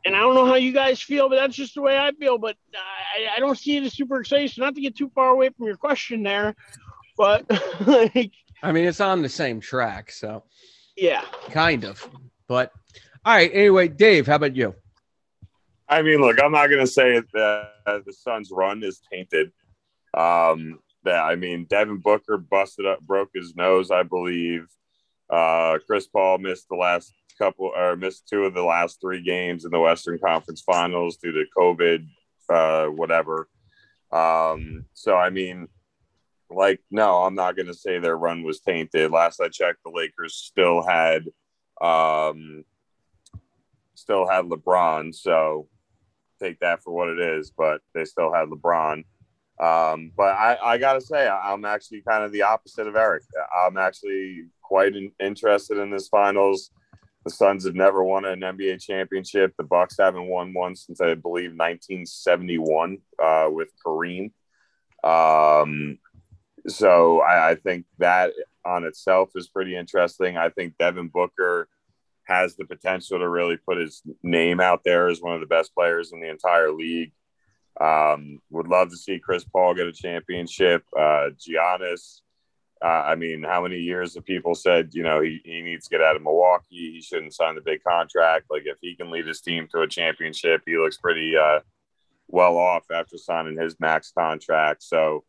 [0.09, 2.39] and I don't know how you guys feel, but that's just the way I feel.
[2.39, 4.49] But I, I don't see it as super exciting.
[4.49, 6.57] So not to get too far away from your question there,
[7.19, 7.45] but
[7.87, 10.45] like, I mean, it's on the same track, so
[10.97, 12.09] yeah, kind of.
[12.49, 12.73] But
[13.23, 14.75] all right, anyway, Dave, how about you?
[15.91, 19.53] I mean, look, I'm not gonna say that the Suns' run is tainted.
[20.15, 24.69] Um, that I mean, Devin Booker busted up, broke his nose, I believe.
[25.29, 29.65] Uh, Chris Paul missed the last couple or missed two of the last three games
[29.65, 32.07] in the Western Conference Finals due to COVID,
[32.51, 33.49] uh, whatever.
[34.11, 35.69] Um, so I mean,
[36.51, 39.11] like, no, I'm not going to say their run was tainted.
[39.11, 41.25] Last I checked, the Lakers still had,
[41.81, 42.65] um,
[43.95, 45.15] still had LeBron.
[45.15, 45.69] So
[46.41, 49.05] take that for what it is, but they still had LeBron.
[49.61, 53.25] Um, but I, I gotta say, I'm actually kind of the opposite of Eric.
[53.55, 56.71] I'm actually quite in, interested in this finals.
[57.29, 59.53] The Suns have never won an NBA championship.
[59.59, 64.33] The Bucks haven't won one since I believe 1971 uh, with Kareem.
[65.05, 65.99] Um,
[66.67, 68.33] so I, I, think that
[68.65, 70.39] on itself is pretty interesting.
[70.39, 71.69] I think Devin Booker
[72.25, 75.75] has the potential to really put his name out there as one of the best
[75.75, 77.13] players in the entire league.
[77.79, 80.83] Um, would love to see Chris Paul get a championship.
[80.97, 82.23] Uh, Giannis
[82.81, 85.91] uh, I mean, how many years have people said, you know, he, he needs to
[85.91, 86.93] get out of Milwaukee.
[86.93, 88.47] He shouldn't sign the big contract.
[88.51, 91.61] Like, if he can lead his team to a championship, he looks pretty uh,
[92.29, 94.83] well off after signing his max contract.
[94.85, 95.25] So,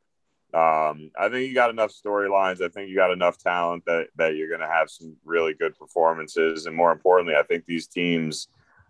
[0.54, 2.62] um, I think you got enough storylines.
[2.62, 5.78] I think you got enough talent that, that you're going to have some really good
[5.78, 6.68] performances.
[6.68, 8.48] And more importantly, I think these teams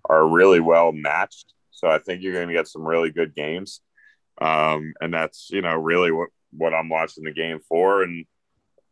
[0.09, 1.53] are really well matched.
[1.71, 3.79] So, I think you're going to get some really good games.
[4.41, 8.03] Um, and that's, you know, really what, what I'm watching the game for.
[8.03, 8.25] And,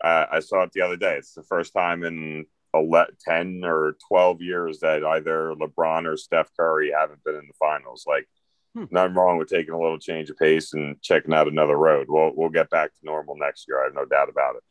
[0.04, 1.16] uh, I saw it the other day.
[1.16, 6.50] It's the first time in 11, 10 or 12 years that either LeBron or Steph
[6.58, 8.06] Curry haven't been in the finals.
[8.08, 8.28] Like,
[8.76, 8.86] hmm.
[8.92, 12.08] nothing wrong with taking a little change of pace and checking out another road.
[12.10, 13.82] We'll we'll get back to normal next year.
[13.82, 14.64] I have no doubt about it.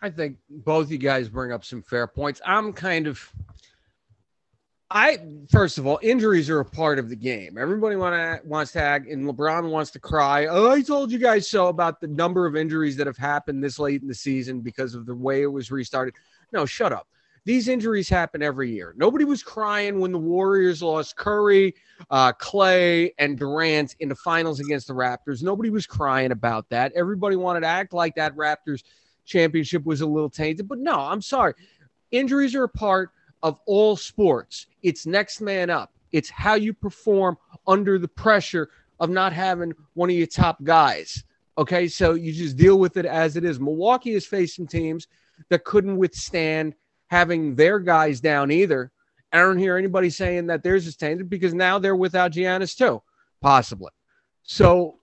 [0.00, 2.40] I think both you guys bring up some fair points.
[2.44, 3.32] I'm kind of
[4.94, 5.18] I
[5.50, 7.56] first of all, injuries are a part of the game.
[7.58, 10.46] Everybody want to wants to act, and LeBron wants to cry.
[10.46, 13.78] Oh, I told you guys so about the number of injuries that have happened this
[13.78, 16.14] late in the season because of the way it was restarted.
[16.52, 17.08] No, shut up.
[17.46, 18.94] These injuries happen every year.
[18.96, 21.74] Nobody was crying when the Warriors lost Curry,
[22.10, 25.42] uh, Clay, and Durant in the finals against the Raptors.
[25.42, 26.92] Nobody was crying about that.
[26.94, 28.82] Everybody wanted to act like that Raptors
[29.24, 30.68] championship was a little tainted.
[30.68, 31.54] But no, I'm sorry.
[32.12, 33.10] Injuries are a part
[33.42, 34.66] of all sports.
[34.82, 35.92] It's next man up.
[36.12, 41.24] It's how you perform under the pressure of not having one of your top guys.
[41.58, 43.60] Okay, so you just deal with it as it is.
[43.60, 45.06] Milwaukee has faced some teams
[45.48, 46.74] that couldn't withstand
[47.08, 48.90] having their guys down either.
[49.32, 53.02] I don't hear anybody saying that theirs is tainted because now they're without Giannis too,
[53.40, 53.90] possibly.
[54.42, 54.98] So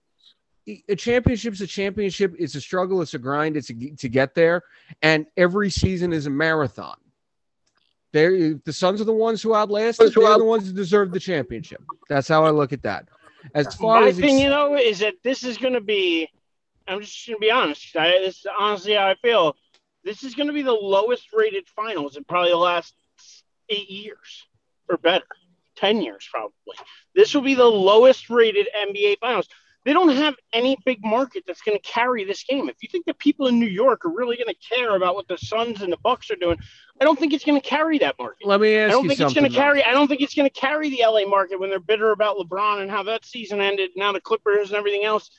[0.88, 2.34] a championship's a championship.
[2.38, 3.02] It's a struggle.
[3.02, 3.56] It's a grind.
[3.56, 4.62] It's a, to get there,
[5.02, 6.96] and every season is a marathon.
[8.12, 9.98] They're, the Suns are the ones who outlast.
[9.98, 11.82] They're the ones who deserve the championship.
[12.08, 13.08] That's how I look at that.
[13.54, 16.28] As far my as thing, you know, is that this is going to be.
[16.88, 17.96] I'm just going to be honest.
[17.96, 19.56] I, this is honestly how I feel.
[20.02, 22.94] This is going to be the lowest rated finals in probably the last
[23.68, 24.46] eight years
[24.88, 25.26] or better,
[25.76, 26.52] ten years probably.
[27.14, 29.48] This will be the lowest rated NBA finals
[29.84, 32.68] they don't have any big market that's going to carry this game.
[32.68, 35.26] If you think the people in New York are really going to care about what
[35.26, 36.58] the Suns and the Bucks are doing,
[37.00, 38.46] I don't think it's going to carry that market.
[38.46, 39.26] Let me ask I don't you think something.
[39.26, 39.82] It's going to carry.
[39.82, 42.82] I don't think it's going to carry the LA market when they're bitter about LeBron
[42.82, 43.90] and how that season ended.
[43.96, 45.30] Now the Clippers and everything else.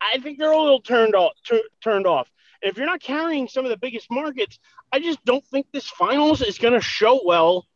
[0.00, 1.32] I think they're a little turned off.
[1.46, 2.30] T- turned off.
[2.62, 4.58] if you're not carrying some of the biggest markets,
[4.92, 7.66] I just don't think this finals is going to show well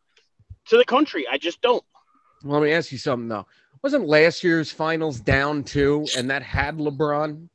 [0.67, 1.27] to the country.
[1.27, 1.83] I just don't.
[2.45, 3.47] Well, let me ask you something though.
[3.83, 7.49] Wasn't last year's finals down two, and that had LeBron?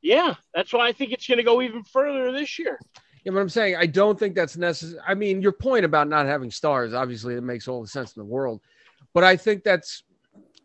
[0.00, 2.78] Yeah, that's why I think it's going to go even further this year.
[3.24, 5.00] Yeah, but I'm saying I don't think that's necessary.
[5.06, 8.20] I mean, your point about not having stars, obviously, it makes all the sense in
[8.20, 8.60] the world.
[9.12, 10.04] But I think that's,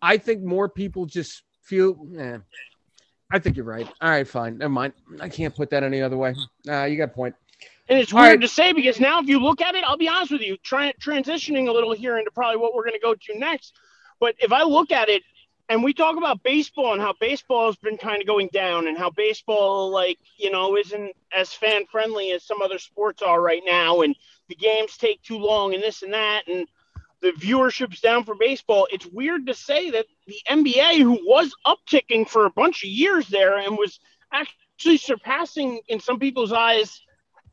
[0.02, 2.38] I think more people just feel, eh,
[3.32, 3.88] I think you're right.
[4.02, 4.60] All right, fine.
[4.60, 4.94] Never mind.
[5.20, 6.36] I can't put that any other way.
[6.70, 7.36] Uh, you got a point.
[7.90, 8.42] And it's weird right.
[8.42, 10.94] to say because now, if you look at it, I'll be honest with you, try,
[11.02, 13.74] transitioning a little here into probably what we're going to go to next.
[14.20, 15.24] But if I look at it,
[15.70, 18.98] and we talk about baseball and how baseball has been kind of going down, and
[18.98, 23.64] how baseball, like you know, isn't as fan friendly as some other sports are right
[23.66, 24.16] now, and
[24.50, 26.68] the games take too long, and this and that, and
[27.22, 28.88] the viewership's down for baseball.
[28.92, 33.28] It's weird to say that the NBA, who was upticking for a bunch of years
[33.30, 34.00] there, and was
[34.32, 37.02] actually surpassing in some people's eyes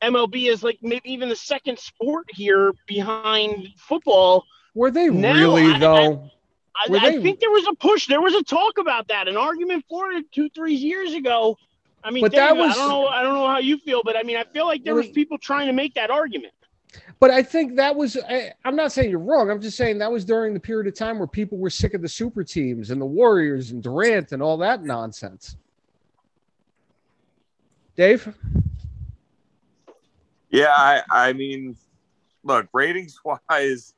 [0.03, 4.44] MLB as like maybe even the second sport here behind football.
[4.75, 6.25] Were they now, really though?
[6.25, 6.31] I,
[6.80, 8.06] I, I, think there was a push.
[8.06, 11.56] There was a talk about that, an argument for it two, three years ago.
[12.02, 13.06] I mean, but that was, I don't know.
[13.06, 15.36] I don't know how you feel, but I mean, I feel like there was people
[15.36, 16.54] trying to make that argument.
[17.18, 18.16] But I think that was.
[18.16, 19.50] I, I'm not saying you're wrong.
[19.50, 22.00] I'm just saying that was during the period of time where people were sick of
[22.00, 25.56] the super teams and the Warriors and Durant and all that nonsense.
[27.96, 28.34] Dave.
[30.48, 31.02] Yeah, I.
[31.10, 31.76] I mean,
[32.42, 33.94] look, ratings wise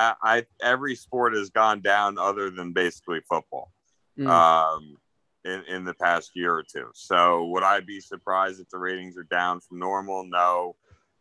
[0.00, 3.70] I, I, every sport has gone down other than basically football
[4.18, 4.26] mm.
[4.28, 4.96] um,
[5.44, 6.90] in, in the past year or two.
[6.94, 10.24] So would I be surprised if the ratings are down from normal?
[10.24, 10.76] No.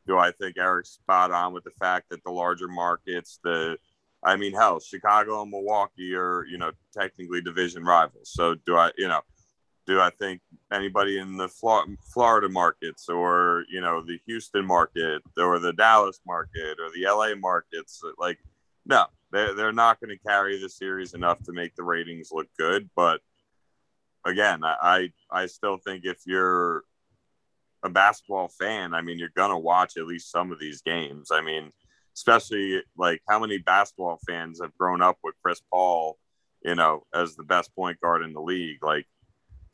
[0.07, 3.77] Do I think Eric's spot on with the fact that the larger markets, the
[4.23, 8.31] I mean, hell, Chicago and Milwaukee are, you know, technically division rivals.
[8.33, 9.21] So do I, you know,
[9.87, 15.59] do I think anybody in the Florida markets or, you know, the Houston market or
[15.59, 18.39] the Dallas market or the LA markets, like
[18.85, 22.47] no, they're, they're not going to carry the series enough to make the ratings look
[22.57, 22.89] good.
[22.95, 23.21] But
[24.25, 26.83] again, I, I still think if you're
[27.83, 31.29] a basketball fan, I mean, you're going to watch at least some of these games.
[31.31, 31.71] I mean,
[32.15, 36.17] especially like how many basketball fans have grown up with Chris Paul,
[36.63, 38.83] you know, as the best point guard in the league.
[38.83, 39.05] Like,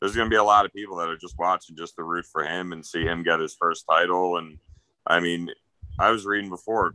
[0.00, 2.26] there's going to be a lot of people that are just watching just to root
[2.30, 4.36] for him and see him get his first title.
[4.36, 4.58] And
[5.06, 5.50] I mean,
[5.98, 6.94] I was reading before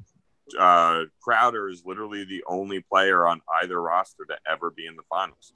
[0.55, 5.03] uh, Crowder is literally the only player on either roster to ever be in the
[5.09, 5.53] finals.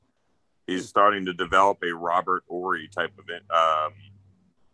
[0.68, 3.94] He's starting to develop a Robert Horry type of um,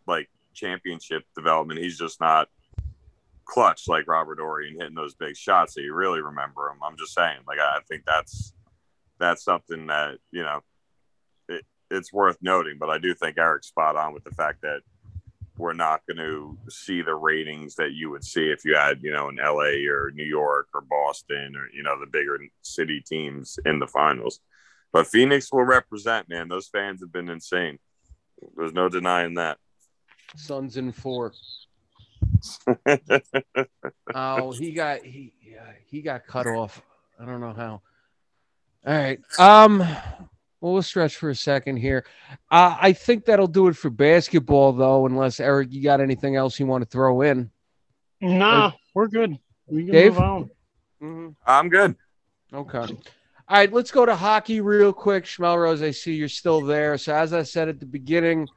[0.08, 1.80] like championship development.
[1.80, 2.48] He's just not
[3.46, 6.78] clutch like Robert Horry and hitting those big shots that you really remember him.
[6.84, 8.54] I'm just saying, like I think that's
[9.20, 10.62] that's something that you know
[11.50, 12.78] it, it's worth noting.
[12.80, 14.82] But I do think Eric's spot on with the fact that
[15.62, 19.12] we're not going to see the ratings that you would see if you had, you
[19.12, 23.60] know, in LA or New York or Boston or, you know, the bigger city teams
[23.64, 24.40] in the finals.
[24.92, 26.48] But Phoenix will represent, man.
[26.48, 27.78] Those fans have been insane.
[28.58, 29.60] There's no denying that.
[30.36, 31.32] Suns in four.
[34.16, 36.82] oh, he got he yeah, he got cut off.
[37.20, 37.82] I don't know how.
[38.88, 39.20] All right.
[39.38, 39.86] Um
[40.62, 42.06] well, we'll stretch for a second here.
[42.52, 46.60] Uh, I think that'll do it for basketball, though, unless Eric, you got anything else
[46.60, 47.50] you want to throw in?
[48.22, 49.40] Nah, or, we're good.
[49.68, 50.14] We can Dave?
[50.14, 50.44] move on.
[51.02, 51.30] Mm-hmm.
[51.48, 51.96] I'm good.
[52.54, 52.78] Okay.
[52.78, 55.26] All right, let's go to hockey real quick.
[55.26, 56.98] Schmelrose, I see you're still there.
[56.98, 58.48] So, as I said at the beginning,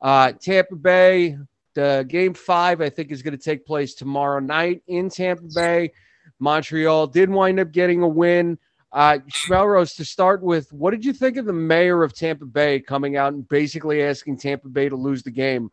[0.00, 1.38] uh, Tampa Bay,
[1.74, 5.92] the game five, I think, is going to take place tomorrow night in Tampa Bay.
[6.40, 8.58] Montreal did wind up getting a win.
[8.92, 12.78] Uh, Schmelrose, to start with, what did you think of the mayor of Tampa Bay
[12.80, 15.70] coming out and basically asking Tampa Bay to lose the game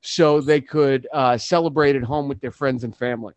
[0.00, 3.34] so they could uh, celebrate at home with their friends and family?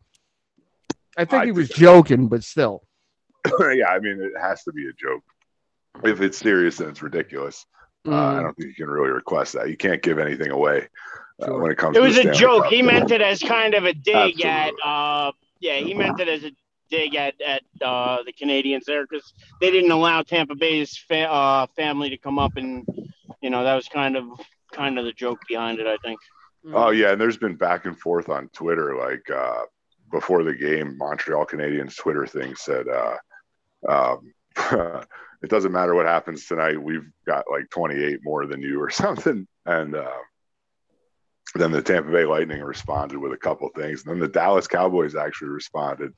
[1.18, 2.84] I think I he was think- joking, but still.
[3.60, 5.24] yeah, I mean, it has to be a joke.
[6.04, 7.66] If it's serious, then it's ridiculous.
[8.08, 9.70] Uh, I Mm, don't think you can really request that.
[9.70, 10.88] You can't give anything away
[11.42, 11.62] uh, Sure.
[11.62, 11.96] when it comes.
[11.98, 12.64] It to was a Stanley joke.
[12.64, 12.72] Cup.
[12.74, 14.82] He meant it as kind of a dig at, Absolutely.
[14.86, 16.52] uh, yeah, he meant it as a
[16.90, 21.68] dig at at uh, the Canadians there because they didn't allow Tampa Bay's fa- uh,
[21.76, 22.86] family to come up, and
[23.42, 24.26] you know that was kind of
[24.72, 25.88] kind of the joke behind it.
[25.88, 26.20] I think.
[26.74, 28.96] Oh yeah, and there's been back and forth on Twitter.
[28.96, 29.64] Like uh,
[30.12, 33.18] before the game, Montreal Canadiens Twitter thing said, uh,
[33.88, 34.34] um,
[35.44, 36.82] "It doesn't matter what happens tonight.
[36.82, 40.18] We've got like 28 more than you, or something." And uh,
[41.56, 44.04] then the Tampa Bay Lightning responded with a couple things.
[44.04, 46.14] And then the Dallas Cowboys actually responded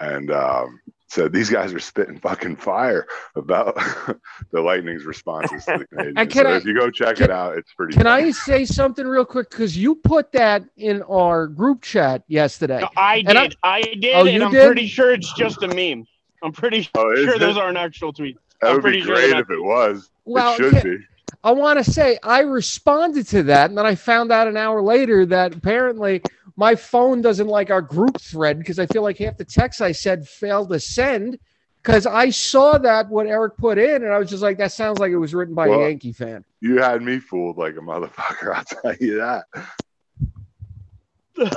[0.00, 3.74] and um, said, "These guys are spitting fucking fire about
[4.52, 7.24] the Lightning's responses to the Canadiens." And can so I- if you go check can-
[7.24, 7.94] it out, it's pretty.
[7.94, 8.24] Can funny.
[8.26, 9.50] I say something real quick?
[9.50, 12.80] Because you put that in our group chat yesterday.
[12.80, 13.56] No, I And I- did.
[13.62, 14.66] I, did, Oh, and you I'm did?
[14.66, 16.06] pretty sure it's just a meme.
[16.42, 17.38] I'm pretty Oh, is sure it?
[17.40, 18.36] those aren't actual tweets.
[18.60, 20.10] That I'm would be pretty sure great that- if it was.
[20.24, 21.04] Well, it should can- be.
[21.46, 24.82] I want to say I responded to that, and then I found out an hour
[24.82, 26.20] later that apparently
[26.56, 29.92] my phone doesn't like our group thread because I feel like half the texts I
[29.92, 31.38] said failed to send
[31.80, 34.98] because I saw that what Eric put in, and I was just like, that sounds
[34.98, 36.44] like it was written by Well- a Yankee fan.
[36.60, 38.52] You had me fooled like a motherfucker.
[38.56, 39.44] I'll tell you that.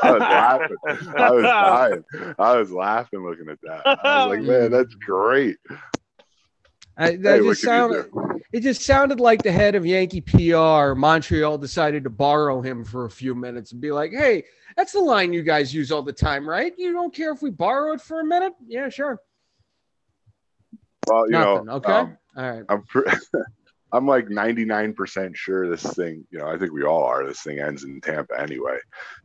[0.04, 0.78] I was laughing.
[1.18, 1.44] I was
[2.14, 2.36] dying.
[2.38, 3.88] I was laughing looking at that.
[4.06, 5.58] I was like, man, that's great.
[7.00, 8.12] I, that Hey, just sounded,
[8.52, 13.06] it just sounded like the head of Yankee PR, Montreal decided to borrow him for
[13.06, 14.44] a few minutes and be like, hey,
[14.76, 16.74] that's the line you guys use all the time, right?
[16.78, 18.54] You don't care if we borrow it for a minute?
[18.68, 19.18] Yeah, sure.
[21.08, 21.66] Well, you Nothing.
[21.66, 21.94] know, okay.
[21.94, 22.64] um, all right.
[22.68, 23.04] I'm pre-
[23.92, 27.26] I'm like 99% sure this thing, you know, I think we all are.
[27.26, 28.78] This thing ends in Tampa anyway.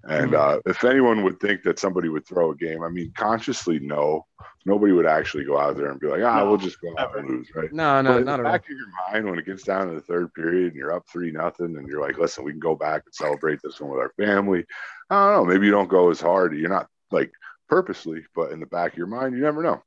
[0.04, 0.38] And Mhm.
[0.56, 4.26] uh, if anyone would think that somebody would throw a game, I mean, consciously, no.
[4.66, 7.14] Nobody would actually go out there and be like, ah, No, we'll just go out
[7.18, 7.70] and lose, right?
[7.70, 8.52] No, but no, in not at all.
[8.52, 11.04] back of your mind, when it gets down to the third period and you're up
[11.12, 14.00] three nothing, and you're like, "Listen, we can go back and celebrate this one with
[14.00, 14.64] our family."
[15.10, 15.52] I don't know.
[15.52, 16.56] Maybe you don't go as hard.
[16.56, 17.30] You're not like
[17.68, 19.82] purposely, but in the back of your mind, you never know.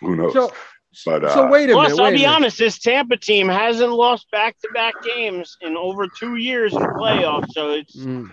[0.00, 0.32] Who knows?
[0.34, 0.52] So,
[1.04, 2.02] But, so uh, wait a Plus, minute.
[2.04, 2.28] I'll be minute.
[2.34, 7.52] honest, this Tampa team hasn't lost back-to-back games in over two years in the playoffs.
[7.52, 8.30] So it's Mm,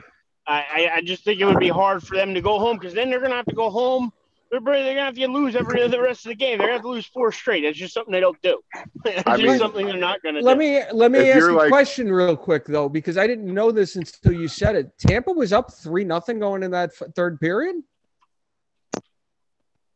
[0.47, 2.93] I, I, I just think it would be hard for them to go home because
[2.93, 4.12] then they're gonna have to go home.
[4.52, 6.58] They're, they're gonna have to lose every the rest of the game.
[6.58, 7.62] They're gonna have to lose four straight.
[7.63, 8.60] That's just something they don't do.
[9.06, 10.60] it's I just mean, something they're not gonna let do.
[10.60, 13.71] me let me If ask a like- question real quick though, because I didn't know
[13.71, 14.91] this until you said it.
[14.99, 17.76] Tampa was up three nothing going in that f- third period.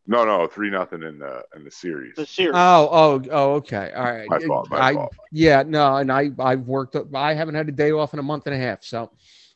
[0.07, 2.15] No, no, three nothing in the in the series.
[2.15, 2.53] the series.
[2.55, 4.29] Oh, oh, oh, okay, all right.
[4.29, 5.15] My fault, my I, fault.
[5.31, 6.95] Yeah, no, and I I've worked.
[7.13, 9.11] I haven't had a day off in a month and a half, so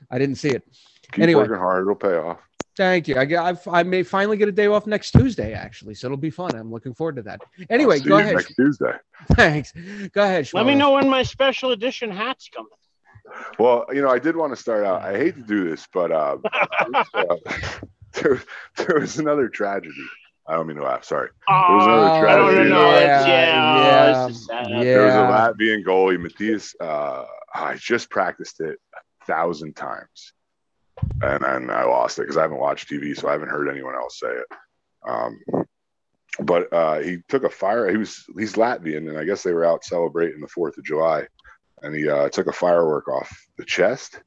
[0.09, 0.63] I didn't see it.
[1.11, 1.43] Keep anyway.
[1.43, 2.39] working hard; it'll pay off.
[2.77, 3.17] Thank you.
[3.17, 3.43] I get.
[3.43, 6.55] I've, I may finally get a day off next Tuesday, actually, so it'll be fun.
[6.55, 7.41] I'm looking forward to that.
[7.69, 8.35] Anyway, I'll see go you ahead.
[8.35, 8.93] next Tuesday.
[9.33, 9.73] Thanks.
[10.13, 10.49] Go ahead.
[10.53, 12.69] Let me know when my special edition hat's coming.
[13.59, 15.01] Well, you know, I did want to start out.
[15.01, 16.37] I hate to do this, but uh,
[17.13, 17.35] uh,
[18.13, 18.41] there,
[18.77, 19.93] there was another tragedy.
[20.47, 21.03] I don't mean to laugh.
[21.03, 21.29] Sorry.
[21.47, 22.69] Oh, was another I don't tragedy.
[22.69, 22.91] know.
[22.91, 24.69] It's, Yeah, yeah, yeah, oh, this is sad.
[24.69, 24.83] yeah.
[24.83, 26.75] There was a Latvian goalie, Matthias.
[26.79, 30.33] Uh, I just practiced it a thousand times,
[31.21, 33.95] and then I lost it because I haven't watched TV, so I haven't heard anyone
[33.95, 34.45] else say it.
[35.07, 35.39] Um,
[36.39, 37.89] but uh, he took a fire.
[37.89, 41.27] He was he's Latvian, and I guess they were out celebrating the Fourth of July,
[41.83, 44.21] and he uh, took a firework off the chest.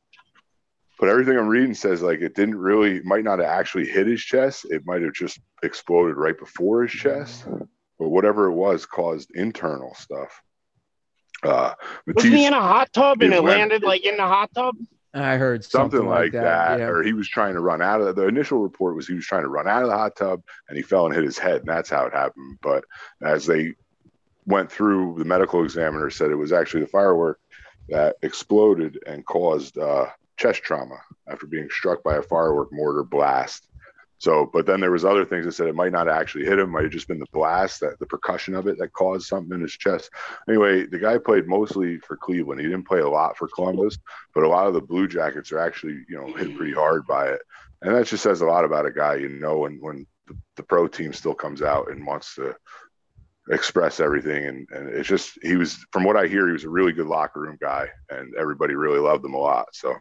[0.99, 4.20] But everything I'm reading says like it didn't really, might not have actually hit his
[4.20, 4.66] chest.
[4.70, 7.45] It might have just exploded right before his chest.
[7.99, 10.40] But whatever it was caused internal stuff.
[11.42, 11.74] Uh,
[12.07, 14.76] Wasn't he in a hot tub and it went- landed like in the hot tub?
[15.16, 16.86] I heard something, something, like that, yeah.
[16.86, 19.42] or he was trying to run out of the initial report was he was trying
[19.42, 21.68] to run out of the hot tub and he fell and hit his head and
[21.68, 22.84] that's how it happened but
[23.22, 23.74] as they
[24.45, 27.38] went through the medical examiner said it was actually the firework
[27.88, 30.07] that exploded and caused uh,
[30.37, 30.97] chest trauma
[31.28, 33.68] after being struck by a firework mortar blast.
[34.18, 36.70] So but then there was other things that said it might not actually hit him
[36.70, 39.61] might have just been the blast that the percussion of it that caused something in
[39.61, 40.11] his chest.
[40.49, 42.61] Anyway the guy played mostly for cleveland.
[42.61, 43.99] He didn't play a lot for columbus
[44.35, 47.28] but a lot of the blue jackets are actually you know hit pretty hard by
[47.28, 47.41] it.
[47.82, 50.62] And that just says a lot about a guy you know when when the, the
[50.62, 52.55] pro team still comes out and wants to
[53.51, 54.47] express everything.
[54.47, 57.09] And, and it's just he was from what i hear he was a really good
[57.09, 59.66] locker room guy and everybody really loved him a lot.
[59.74, 59.95] So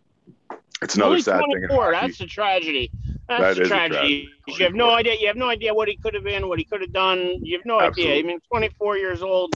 [0.82, 1.93] it's another Only sad thing 24.
[1.93, 2.07] hockey.
[2.07, 2.91] That's a tragedy.
[3.28, 3.95] That's is a a tragedy.
[3.97, 4.30] tragedy.
[4.47, 5.15] You have no idea.
[5.19, 7.39] You have no idea what he could have been, what he could have done.
[7.41, 8.15] You have no idea.
[8.17, 9.53] I mean, 24 years old.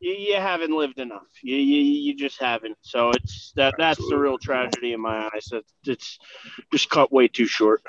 [0.00, 1.26] You, you haven't lived enough.
[1.42, 2.76] You, you you just haven't.
[2.82, 5.48] So it's that that's the real tragedy in my eyes.
[5.52, 6.18] It's, it's
[6.72, 7.82] just cut way too short.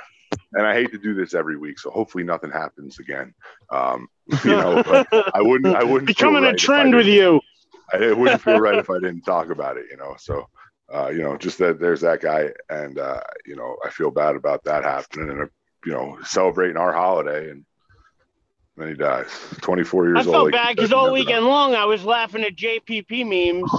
[0.54, 3.34] and I hate to do this every week, so hopefully nothing happens again.
[3.72, 4.08] Um,
[4.44, 5.76] you know, but I wouldn't.
[5.76, 7.40] I wouldn't feel becoming right a trend with you.
[7.94, 9.86] I, it wouldn't feel right if I didn't talk about it.
[9.92, 10.48] You know, so
[10.92, 14.36] uh, you know, just that there's that guy, and uh, you know, I feel bad
[14.36, 15.46] about that happening, and uh,
[15.86, 17.66] you know, celebrating our holiday, and
[18.78, 19.28] then he dies,
[19.62, 20.34] 24 years I old.
[20.34, 21.14] felt like, bad because all never know.
[21.14, 23.72] weekend long I was laughing at JPP memes,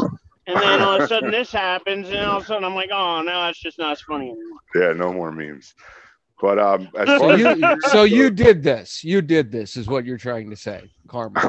[0.46, 2.90] and then all of a sudden this happens, and all of a sudden I'm like,
[2.92, 4.58] oh no, that's just not as funny anymore.
[4.74, 5.74] Yeah, no more memes.
[6.40, 9.04] But um, as So far as you, so you did this.
[9.04, 11.40] You did this, is what you're trying to say, Karma.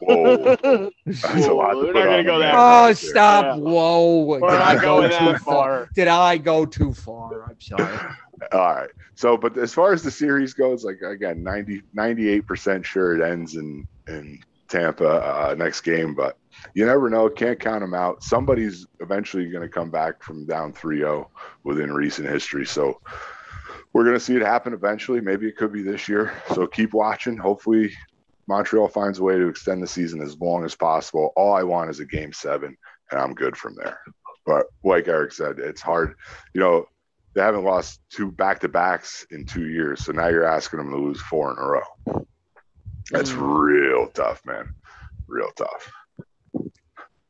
[0.00, 2.52] whoa, that's a lot We're not gonna go a there.
[2.54, 3.44] Oh, stop!
[3.44, 3.56] Yeah.
[3.56, 4.24] Whoa!
[4.24, 5.64] We're Did I not go going too that far?
[5.64, 5.88] far.
[5.94, 7.44] Did I go too far?
[7.48, 7.98] I'm sorry.
[8.52, 8.90] All right.
[9.14, 13.56] So, but as far as the series goes, like again, 90, 98% sure it ends
[13.56, 16.38] in, in Tampa uh, next game, but
[16.74, 17.28] you never know.
[17.28, 18.22] Can't count them out.
[18.22, 21.30] Somebody's eventually going to come back from down 3 0
[21.64, 22.66] within recent history.
[22.66, 23.00] So,
[23.92, 25.20] we're going to see it happen eventually.
[25.20, 26.34] Maybe it could be this year.
[26.54, 27.36] So, keep watching.
[27.36, 27.92] Hopefully,
[28.48, 31.32] Montreal finds a way to extend the season as long as possible.
[31.36, 32.76] All I want is a game seven,
[33.10, 33.98] and I'm good from there.
[34.44, 36.14] But like Eric said, it's hard.
[36.54, 36.86] You know,
[37.34, 40.04] they haven't lost two back to backs in two years.
[40.04, 42.26] So now you're asking them to lose four in a row.
[43.10, 44.74] That's real tough, man.
[45.26, 45.92] Real tough.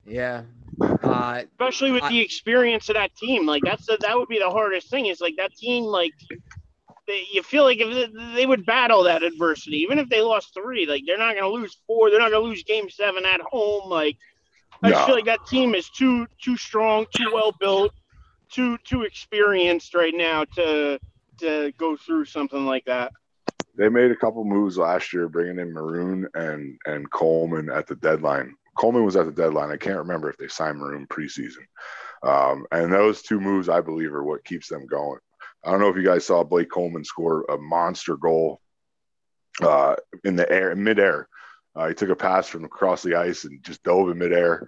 [0.07, 0.43] Yeah.
[0.81, 3.47] Uh, especially with I- the experience of that team.
[3.47, 5.07] Like that's the, that would be the hardest thing.
[5.07, 5.85] Is like that team.
[5.85, 6.13] Like
[7.07, 10.87] they, you feel like if they, would battle that adversity, even if they lost three,
[10.87, 12.11] like they're not going to lose four.
[12.11, 13.89] They're not going to lose game seven at home.
[13.91, 14.17] Like
[14.83, 15.07] I just No.
[15.07, 17.93] feel like that team is too too strong, too well built,
[18.53, 20.99] too too experienced right now to
[21.39, 23.13] to go through something like that.
[23.77, 27.97] They made a couple moves last year, bringing in Maroon and and Coleman at the
[27.97, 28.55] deadline.
[28.79, 29.71] Coleman was at the deadline.
[29.71, 31.65] I can't remember if they signed Maroon preseason.
[32.23, 35.19] Um, and those two moves, I believe, are what keeps them going.
[35.65, 38.61] I don't know if you guys saw Blake Coleman score a monster goal
[39.63, 41.29] uh, in the air, midair.
[41.75, 44.67] Uh, he took a pass from across the ice and just dove in midair,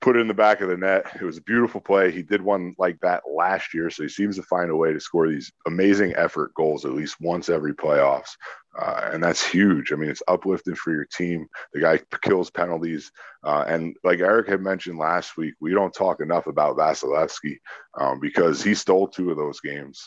[0.00, 1.06] put it in the back of the net.
[1.20, 2.10] It was a beautiful play.
[2.10, 5.00] He did one like that last year, so he seems to find a way to
[5.00, 8.30] score these amazing effort goals at least once every playoffs,
[8.78, 9.92] uh, and that's huge.
[9.92, 11.46] I mean, it's uplifting for your team.
[11.72, 13.12] The guy kills penalties,
[13.44, 17.58] uh, and like Eric had mentioned last week, we don't talk enough about Vasilevskiy
[17.98, 20.02] um, because he stole two of those games.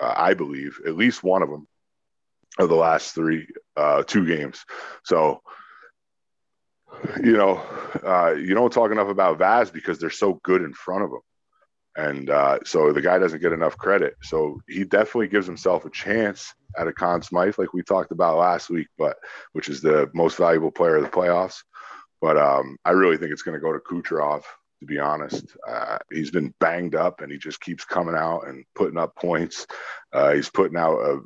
[0.00, 1.66] Uh, I believe at least one of them
[2.58, 3.46] of the last three,
[3.76, 4.64] uh, two games.
[5.04, 5.42] So
[7.22, 7.62] you know,
[8.04, 11.20] uh, you don't talk enough about Vaz because they're so good in front of him.
[11.96, 14.16] And uh, so the guy doesn't get enough credit.
[14.22, 18.38] So he definitely gives himself a chance at a Conn Smythe, like we talked about
[18.38, 19.16] last week, but
[19.52, 21.62] which is the most valuable player of the playoffs.
[22.20, 24.42] But um, I really think it's going to go to Kucherov,
[24.80, 25.56] to be honest.
[25.66, 29.66] Uh, he's been banged up and he just keeps coming out and putting up points.
[30.12, 31.20] Uh, he's putting out a,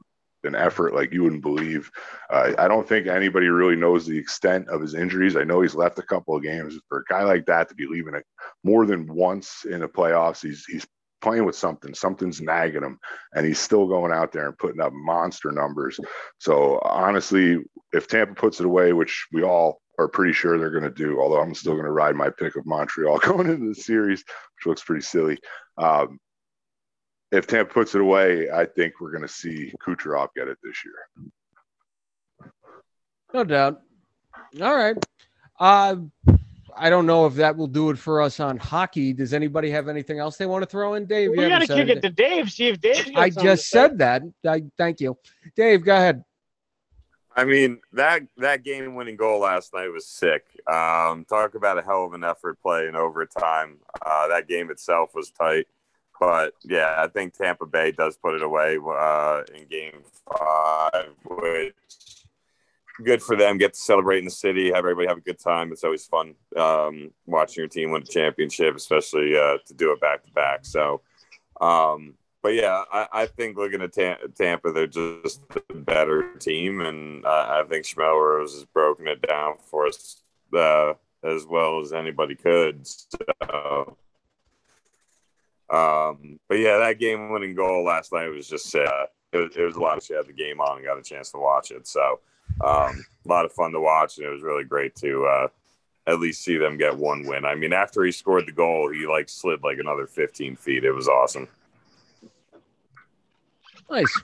[0.45, 1.91] an effort like you wouldn't believe.
[2.31, 5.37] Uh, I don't think anybody really knows the extent of his injuries.
[5.37, 6.79] I know he's left a couple of games.
[6.89, 8.25] For a guy like that to be leaving it
[8.63, 10.87] more than once in the playoffs, he's he's
[11.25, 11.95] playing with something.
[11.95, 12.99] Something's nagging him,
[13.35, 15.99] and he's still going out there and putting up monster numbers.
[16.39, 17.59] So honestly,
[17.93, 21.21] if Tampa puts it away, which we all are pretty sure they're going to do,
[21.21, 24.67] although I'm still going to ride my pick of Montreal going into the series, which
[24.67, 25.39] looks pretty silly.
[25.79, 26.19] Um,
[27.35, 30.77] if Tampa puts it away, I think we're going to see Kucherov get it this
[30.85, 32.51] year.
[33.33, 33.81] no doubt.
[34.61, 34.97] All right.
[35.59, 35.97] Uh,
[36.77, 39.13] I don't know if that will do it for us on hockey.
[39.13, 41.31] Does anybody have anything else they want to throw in, Dave?
[41.31, 42.51] You we got to kick it to Dave.
[42.51, 43.11] See if Dave.
[43.17, 44.23] I just said that.
[44.47, 45.17] I thank you,
[45.57, 45.85] Dave.
[45.85, 46.25] Go ahead.
[47.37, 50.45] I mean that that game winning goal last night was sick.
[50.71, 53.79] Um, talk about a hell of an effort play in overtime.
[54.05, 55.67] Uh, that game itself was tight.
[56.21, 61.75] But yeah, I think Tampa Bay does put it away uh, in Game Five, which
[63.03, 63.59] good for them.
[63.59, 65.73] Get to celebrate in the city, have everybody have a good time.
[65.73, 70.01] It's always fun um, watching your team win a championship, especially uh, to do it
[70.01, 70.65] back to back.
[70.65, 71.01] So,
[71.61, 75.41] um, but yeah, I, I think looking at Tampa, they're just
[75.71, 80.23] a better team, and I think Schmelrose has broken it down for us
[80.55, 82.87] uh, as well as anybody could.
[82.87, 83.97] So,
[85.71, 89.77] um, but yeah, that game-winning goal last night was just uh, it, was, it was
[89.77, 89.97] a lot.
[89.97, 92.21] of She had the game on and got a chance to watch it, so
[92.63, 95.49] um, a lot of fun to watch, and it was really great to uh,
[96.07, 97.45] at least see them get one win.
[97.45, 100.85] I mean, after he scored the goal, he like slid like another 15 feet.
[100.85, 101.49] It was awesome.
[103.91, 104.21] Nice,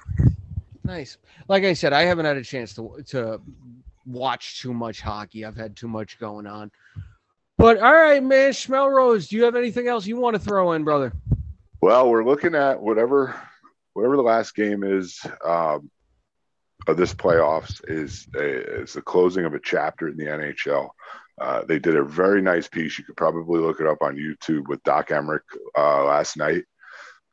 [0.85, 1.19] nice.
[1.49, 3.41] Like I said, I haven't had a chance to to
[4.07, 5.45] watch too much hockey.
[5.45, 6.71] I've had too much going on.
[7.61, 10.83] But all right, man, Schmelrose, do you have anything else you want to throw in,
[10.83, 11.13] brother?
[11.83, 13.39] Well, we're looking at whatever
[13.93, 15.91] whatever the last game is um,
[16.87, 20.89] of this playoffs is a, is the closing of a chapter in the NHL.
[21.39, 22.97] Uh, they did a very nice piece.
[22.97, 25.41] You could probably look it up on YouTube with Doc Emrick
[25.77, 26.65] uh, last night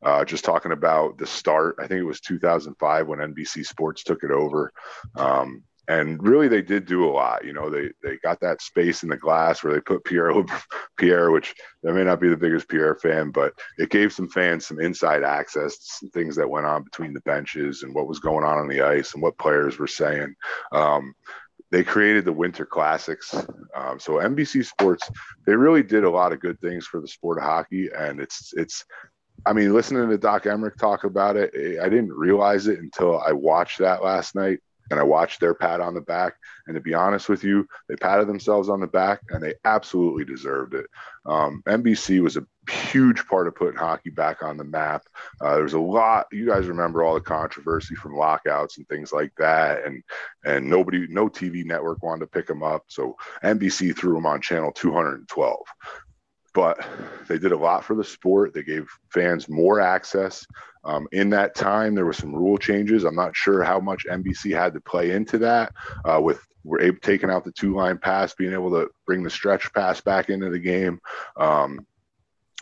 [0.02, 1.76] uh, just talking about the start.
[1.78, 4.72] I think it was 2005 when NBC Sports took it over.
[5.16, 7.44] Um, and really, they did do a lot.
[7.44, 10.32] You know, they they got that space in the glass where they put Pierre
[10.98, 11.54] Pierre, which
[11.86, 15.22] I may not be the biggest Pierre fan, but it gave some fans some inside
[15.22, 18.58] access to some things that went on between the benches and what was going on
[18.58, 20.34] on the ice and what players were saying.
[20.72, 21.14] Um,
[21.70, 23.34] they created the winter classics
[23.76, 25.10] um, so nbc sports
[25.44, 28.54] they really did a lot of good things for the sport of hockey and it's
[28.56, 28.86] it's
[29.46, 33.32] I mean, listening to Doc Emrick talk about it, I didn't realize it until I
[33.32, 34.58] watched that last night
[34.90, 36.34] and I watched their pat on the back.
[36.66, 40.24] And to be honest with you, they patted themselves on the back and they absolutely
[40.24, 40.86] deserved it.
[41.26, 45.02] Um, NBC was a huge part of putting hockey back on the map.
[45.40, 46.26] Uh, there was a lot.
[46.32, 50.02] You guys remember all the controversy from lockouts and things like that, and
[50.44, 54.40] and nobody, no TV network wanted to pick them up, so NBC threw them on
[54.40, 55.58] channel 212
[56.54, 56.84] but
[57.28, 58.52] they did a lot for the sport.
[58.52, 60.44] They gave fans more access.
[60.88, 63.04] Um, in that time, there were some rule changes.
[63.04, 65.72] I'm not sure how much NBC had to play into that.
[66.04, 69.30] Uh, with we're able taking out the two line pass, being able to bring the
[69.30, 70.98] stretch pass back into the game.
[71.36, 71.86] Um,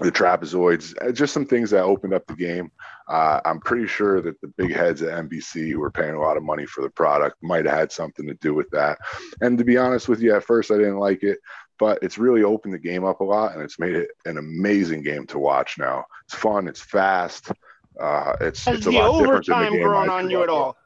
[0.01, 2.71] the trapezoids, uh, just some things that opened up the game.
[3.09, 6.37] Uh, I'm pretty sure that the big heads at NBC who were paying a lot
[6.37, 8.99] of money for the product might have had something to do with that.
[9.41, 11.39] And to be honest with you, at first I didn't like it
[11.79, 15.03] but it's really opened the game up a lot and it's made it an amazing
[15.03, 16.05] game to watch now.
[16.25, 17.53] It's fun, it's fast.
[18.01, 20.77] Uh, it's, Has it's a the lot overtime the grown on you at all?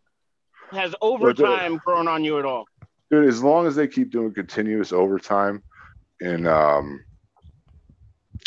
[0.70, 2.66] Has overtime grown on you at all?
[3.10, 5.64] Dude, as long as they keep doing continuous overtime
[6.20, 7.00] and um,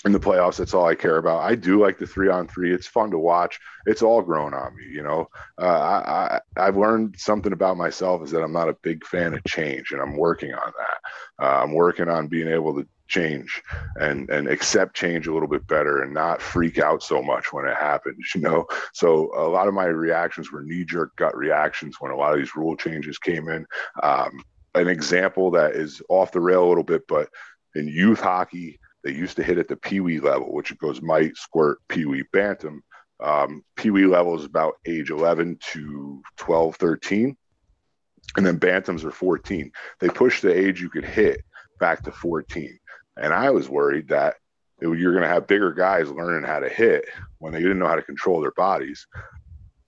[0.05, 0.57] in the playoffs.
[0.57, 1.43] That's all I care about.
[1.43, 2.73] I do like the three on three.
[2.73, 3.59] It's fun to watch.
[3.85, 4.85] It's all grown on me.
[4.91, 5.27] You know,
[5.61, 9.33] uh, I, I have learned something about myself is that I'm not a big fan
[9.33, 11.45] of change, and I'm working on that.
[11.45, 13.61] Uh, I'm working on being able to change
[13.99, 17.65] and and accept change a little bit better and not freak out so much when
[17.65, 22.11] it happens you know so a lot of my reactions were knee-jerk gut reactions when
[22.11, 23.65] a lot of these rule changes came in
[24.01, 24.31] um,
[24.75, 27.29] an example that is off the rail a little bit but
[27.75, 31.01] in youth hockey they used to hit at the Pee Wee level, which it goes
[31.01, 32.81] mite, squirt, Pee Wee, bantam.
[33.19, 37.37] Um, Pee Wee level is about age 11 to 12, 13.
[38.37, 39.71] And then bantams are 14.
[39.99, 41.41] They pushed the age you could hit
[41.79, 42.79] back to 14.
[43.17, 44.35] And I was worried that
[44.81, 47.05] you're going to have bigger guys learning how to hit
[47.39, 49.07] when they didn't know how to control their bodies.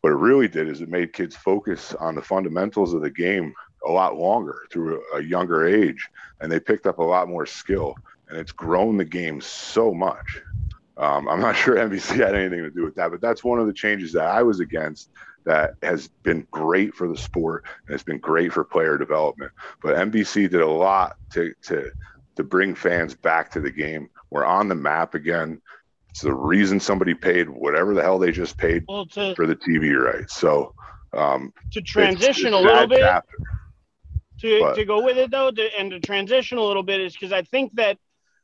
[0.01, 3.53] What it really did is it made kids focus on the fundamentals of the game
[3.85, 6.07] a lot longer through a, younger age,
[6.41, 7.95] and they picked up a lot more skill
[8.29, 10.41] and it's grown the game so much.
[10.97, 13.67] Um, I'm not sure NBC had anything to do with that, but that's one of
[13.67, 15.09] the changes that I was against
[15.45, 19.51] that has been great for the sport and it's been great for player development.
[19.81, 21.91] But NBC did a lot to to
[22.35, 24.09] to bring fans back to the game.
[24.29, 25.61] We're on the map again.
[26.09, 29.55] It's the reason somebody paid whatever the hell they just paid well, to, for the
[29.55, 30.35] TV rights.
[30.35, 30.73] So
[31.13, 32.99] um, to transition it's, it's a little bit.
[32.99, 33.37] Chapter,
[34.41, 37.13] to, but, to go with it though, to, and to transition a little bit is
[37.13, 37.97] because I think that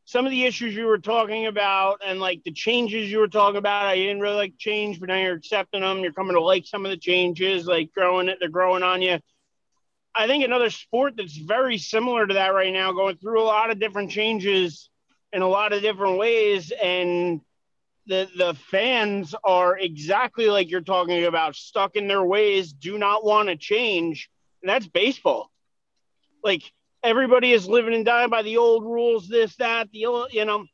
[0.06, 3.58] some of the issues you were talking about and like the changes you were talking
[3.58, 6.00] about, I didn't really like change, but now you're accepting them.
[6.00, 9.20] You're coming to like some of the changes, like growing it, they're growing on you.
[10.14, 13.72] I think another sport that's very similar to that right now, going through a lot
[13.72, 14.90] of different changes
[15.32, 17.42] in a lot of different ways, and
[18.08, 23.24] the the fans are exactly like you're talking about, stuck in their ways, do not
[23.24, 24.30] want to change,
[24.62, 25.50] and that's baseball.
[26.44, 26.64] Like
[27.04, 30.66] everybody is living and dying by the old rules, this, that, the you know.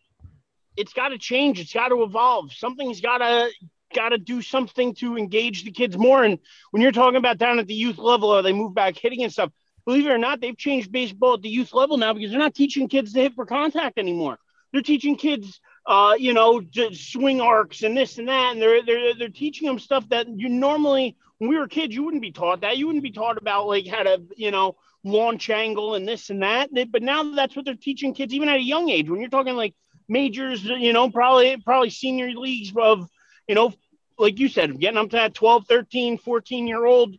[0.77, 1.59] it's got to change.
[1.59, 2.53] It's got to evolve.
[2.53, 3.49] Something's got to
[3.93, 6.23] got to do something to engage the kids more.
[6.23, 6.39] And
[6.71, 9.31] when you're talking about down at the youth level, or they move back hitting and
[9.31, 9.51] stuff,
[9.85, 12.55] believe it or not, they've changed baseball at the youth level now because they're not
[12.55, 14.37] teaching kids to hit for contact anymore.
[14.73, 16.61] They're teaching kids, uh, you know,
[16.91, 20.49] swing arcs and this and that, and they're they're they're teaching them stuff that you
[20.49, 22.77] normally when we were kids you wouldn't be taught that.
[22.77, 26.43] You wouldn't be taught about like how to, you know, launch angle and this and
[26.43, 26.69] that.
[26.91, 29.09] But now that's what they're teaching kids even at a young age.
[29.09, 29.73] When you're talking like
[30.09, 33.07] majors, you know, probably probably senior leagues of,
[33.47, 33.73] you know,
[34.17, 37.15] like you said, getting up to that 12, 13, 14 year old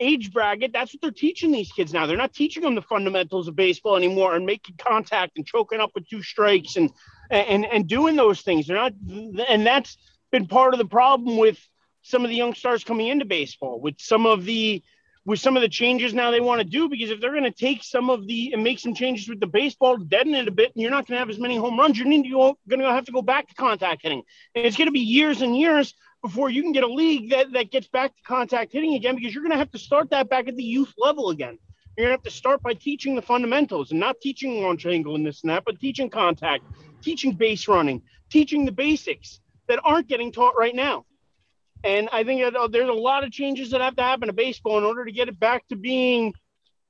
[0.00, 2.06] age bracket, that's what they're teaching these kids now.
[2.06, 5.90] They're not teaching them the fundamentals of baseball anymore and making contact and choking up
[5.94, 6.90] with two strikes and
[7.30, 8.66] and and doing those things.
[8.66, 8.92] They're not,
[9.48, 9.96] and that's
[10.30, 11.58] been part of the problem with
[12.02, 14.82] some of the young stars coming into baseball with some of the
[15.24, 17.50] with some of the changes now they want to do because if they're going to
[17.50, 20.72] take some of the and make some changes with the baseball, deaden it a bit,
[20.74, 23.12] and you're not going to have as many home runs, you're going to have to
[23.12, 24.22] go back to contact hitting,
[24.54, 27.52] and it's going to be years and years before you can get a league that,
[27.52, 30.28] that gets back to contact hitting again because you're going to have to start that
[30.28, 31.58] back at the youth level again.
[31.96, 35.16] You're going to have to start by teaching the fundamentals and not teaching launch angle
[35.16, 36.64] and this and that, but teaching contact,
[37.02, 41.04] teaching base running, teaching the basics that aren't getting taught right now.
[41.84, 44.32] And I think that, uh, there's a lot of changes that have to happen to
[44.32, 46.34] baseball in order to get it back to being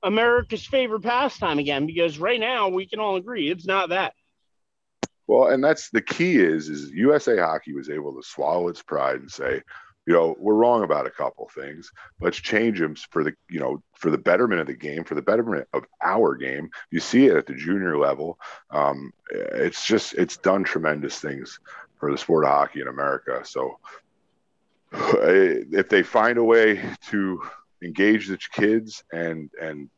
[0.03, 1.85] America's favorite pastime again.
[1.85, 4.13] Because right now we can all agree it's not that.
[5.27, 9.21] Well, and that's the key is is USA Hockey was able to swallow its pride
[9.21, 9.61] and say,
[10.05, 11.89] you know, we're wrong about a couple things.
[12.19, 15.21] Let's change them for the, you know, for the betterment of the game, for the
[15.21, 16.69] betterment of our game.
[16.91, 18.37] You see it at the junior level.
[18.69, 21.59] Um, it's just it's done tremendous things
[21.99, 23.41] for the sport of hockey in America.
[23.45, 23.79] So
[24.93, 27.41] if they find a way to
[27.83, 29.89] engage the kids and and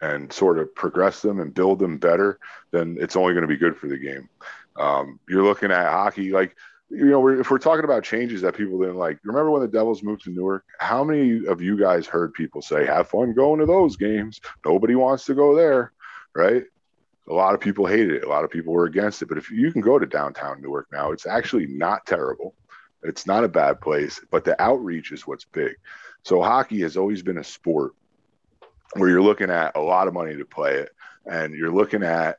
[0.00, 2.38] and sort of progress them and build them better,
[2.72, 4.28] then it's only going to be good for the game.
[4.76, 6.56] Um, you're looking at hockey like
[6.90, 9.68] you know we're, if we're talking about changes that people didn't like remember when the
[9.68, 10.64] devils moved to newark?
[10.78, 14.40] How many of you guys heard people say have fun going to those games.
[14.64, 15.92] Nobody wants to go there
[16.34, 16.64] right?
[17.28, 18.24] A lot of people hated it.
[18.24, 19.28] A lot of people were against it.
[19.28, 22.54] But if you can go to downtown newark now it's actually not terrible
[23.04, 25.76] it's not a bad place, but the outreach is what's big.
[26.22, 27.92] So hockey has always been a sport
[28.94, 30.90] where you're looking at a lot of money to play it,
[31.26, 32.38] and you're looking at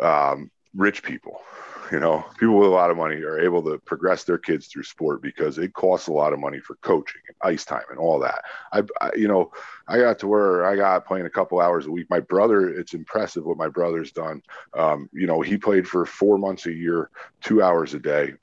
[0.00, 1.42] um, rich people.
[1.90, 4.84] You know, people with a lot of money are able to progress their kids through
[4.84, 8.20] sport because it costs a lot of money for coaching and ice time and all
[8.20, 8.44] that.
[8.72, 9.50] I, I you know,
[9.88, 12.06] I got to where I got playing a couple hours a week.
[12.08, 14.40] My brother, it's impressive what my brother's done.
[14.72, 17.10] Um, you know, he played for four months a year,
[17.40, 18.34] two hours a day,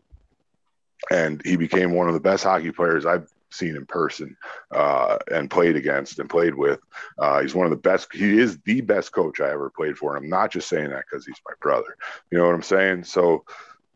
[1.11, 4.35] and he became one of the best hockey players I've seen in person
[4.71, 6.79] uh, and played against and played with.
[7.17, 8.13] Uh, he's one of the best.
[8.13, 10.15] He is the best coach I ever played for.
[10.15, 11.95] And I'm not just saying that because he's my brother.
[12.31, 13.05] You know what I'm saying?
[13.05, 13.45] So,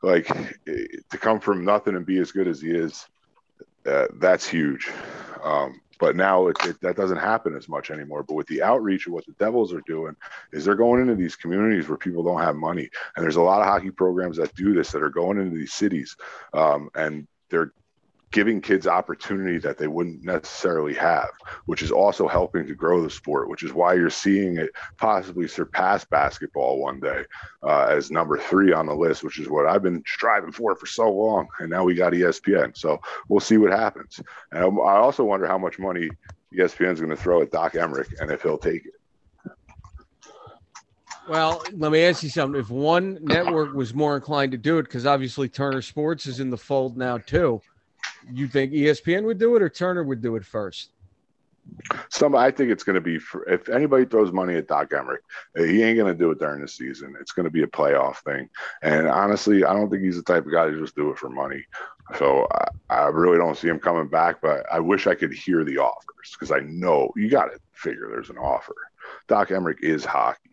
[0.02, 0.28] like,
[0.66, 3.06] to come from nothing and be as good as he is,
[3.86, 4.89] uh, that's huge.
[5.43, 8.24] Um, but now it, it, that doesn't happen as much anymore.
[8.24, 10.16] But with the outreach of what the Devils are doing,
[10.52, 13.62] is they're going into these communities where people don't have money, and there's a lot
[13.62, 16.18] of hockey programs that do this that are going into these cities,
[16.54, 17.72] um, and they're
[18.32, 21.30] giving kids opportunity that they wouldn't necessarily have,
[21.66, 25.48] which is also helping to grow the sport, which is why you're seeing it possibly
[25.48, 27.24] surpass basketball one day
[27.64, 30.86] uh, as number three on the list, which is what I've been striving for for
[30.86, 31.48] so long.
[31.60, 32.76] And now we got ESPN.
[32.76, 34.20] So we'll see what happens.
[34.52, 36.10] And I also wonder how much money
[36.58, 38.94] ESPN is going to throw at Doc Emrick and if he'll take it.
[41.30, 42.60] Well, let me ask you something.
[42.60, 46.50] If one network was more inclined to do it, because obviously Turner Sports is in
[46.50, 47.62] the fold now too,
[48.32, 50.92] you think ESPN would do it or Turner would do it first?
[52.10, 55.20] Some, I think it's going to be for, if anybody throws money at Doc Emrick,
[55.56, 57.16] he ain't going to do it during the season.
[57.20, 58.50] It's going to be a playoff thing.
[58.82, 61.30] And honestly, I don't think he's the type of guy to just do it for
[61.30, 61.64] money.
[62.18, 62.48] So
[62.90, 64.42] I, I really don't see him coming back.
[64.42, 68.10] But I wish I could hear the offers because I know you got to figure
[68.10, 68.76] there's an offer.
[69.28, 70.50] Doc Emrick is hockey.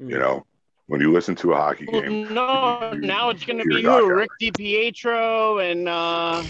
[0.00, 0.10] Mm-hmm.
[0.10, 0.46] You know,
[0.86, 2.32] when you listen to a hockey well, game.
[2.32, 4.14] No, you, now it's going to be who?
[4.14, 6.42] Rick DiPietro and uh,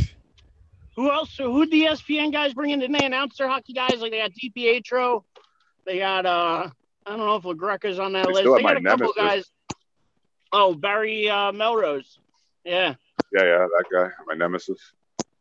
[0.96, 1.36] who else?
[1.36, 2.80] Who the ESPN guys bring in?
[2.80, 4.00] Didn't they announce their hockey guys?
[4.00, 5.24] Like they got DiPietro,
[5.86, 6.70] they got uh,
[7.06, 8.56] I don't know if LaGreca's on that they list.
[8.56, 9.44] They got a couple guys.
[10.52, 12.18] Oh, Barry uh, Melrose.
[12.64, 12.94] Yeah.
[13.32, 14.78] Yeah, yeah, that guy, my nemesis.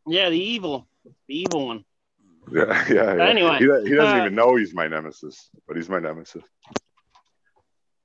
[0.06, 0.88] Yeah, the evil,
[1.28, 1.84] the evil one.
[2.52, 3.14] Yeah, yeah.
[3.14, 3.24] yeah.
[3.24, 6.42] Anyway, he, he doesn't uh, even know he's my nemesis, but he's my nemesis.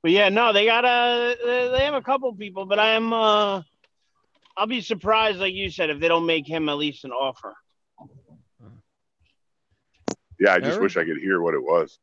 [0.01, 1.35] But yeah, no, they got a
[1.73, 3.63] they have a couple people, but I'm uh
[4.59, 7.55] I'll be surprised, like you said, if they don't make him at least an offer.
[10.37, 10.81] Yeah, I just Eric?
[10.81, 11.97] wish I could hear what it was.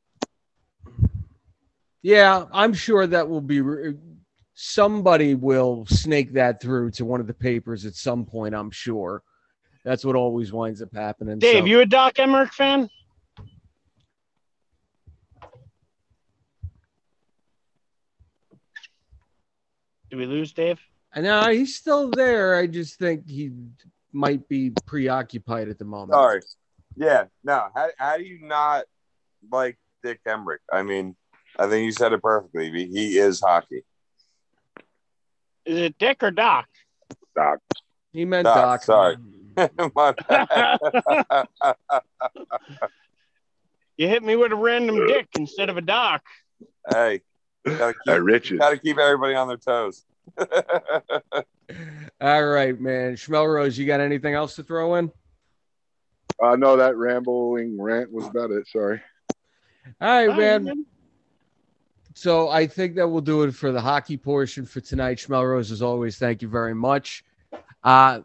[2.00, 3.60] Yeah, I'm sure that will be
[4.54, 8.54] somebody will snake that through to one of the papers at some point.
[8.54, 9.22] I'm sure.
[9.84, 11.38] That's what always winds up happening.
[11.38, 12.88] Dave, so- you a Doc Emrick fan?
[20.08, 20.80] Did we lose Dave?
[21.16, 22.56] I know he's still there.
[22.56, 23.50] I just think he
[24.12, 26.12] might be preoccupied at the moment.
[26.12, 26.42] Sorry.
[26.94, 27.24] Yeah.
[27.42, 27.68] No.
[27.74, 28.84] How, how do you not
[29.50, 30.58] like Dick Emrick?
[30.70, 31.16] I mean,
[31.58, 32.70] I think you said it perfectly.
[32.70, 33.82] He- He is hockey.
[35.64, 36.66] Is it Dick or Doc?
[37.34, 37.60] Doc.
[38.12, 38.84] He meant Doc, Doc.
[38.84, 39.16] sorry.
[43.98, 46.22] You hit me with a random Dick instead of a Doc.
[46.86, 47.22] hey,
[47.64, 48.58] gotta Hey, keep, Richard.
[48.58, 50.04] gotta keep everybody on their toes.
[52.20, 53.16] All right, man.
[53.16, 55.10] Schmelrose, you got anything else to throw in?
[56.42, 58.66] Uh, no, that rambling rant was about it.
[58.68, 59.00] Sorry.
[60.00, 60.66] All right, man.
[60.66, 60.74] you're.
[62.14, 65.18] So I think that will do it for the hockey portion for tonight.
[65.18, 67.22] Schmelrose, as always, thank you very much.
[67.84, 68.20] Uh,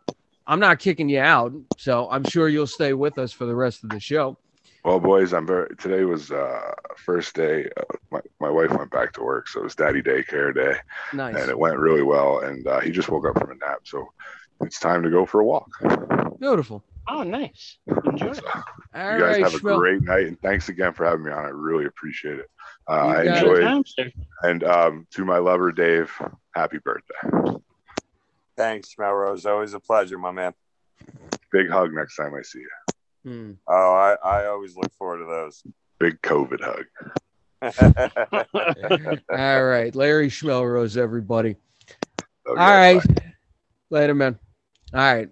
[0.47, 3.83] I'm not kicking you out, so I'm sure you'll stay with us for the rest
[3.83, 4.37] of the show.
[4.83, 5.75] Well, boys, I'm very.
[5.75, 7.69] Today was uh first day.
[7.77, 10.75] Uh, my my wife went back to work, so it was daddy daycare day,
[11.13, 11.35] Nice.
[11.35, 12.39] and it went really well.
[12.39, 14.07] And uh, he just woke up from a nap, so
[14.61, 15.69] it's time to go for a walk.
[16.39, 16.83] Beautiful.
[17.07, 17.77] Oh, nice.
[18.05, 18.33] Enjoy.
[18.33, 18.61] So, All
[19.13, 19.77] you guys right, have a Schmel.
[19.77, 21.45] great night, and thanks again for having me on.
[21.45, 22.49] I really appreciate it.
[22.87, 24.11] Uh, I You got enjoyed, Time, sir.
[24.43, 26.11] and um, to my lover Dave,
[26.55, 27.59] happy birthday.
[28.57, 29.45] Thanks, Melrose.
[29.45, 30.53] Always a pleasure, my man.
[31.51, 32.69] Big hug next time I see you.
[33.23, 33.51] Hmm.
[33.67, 35.63] Oh, I, I always look forward to those.
[35.99, 36.85] Big COVID hug.
[39.31, 41.55] All right, Larry Schmelrose, everybody.
[42.47, 43.05] Love you All guys.
[43.05, 43.33] Bye.
[43.91, 44.39] Later, man.
[44.93, 45.29] All right.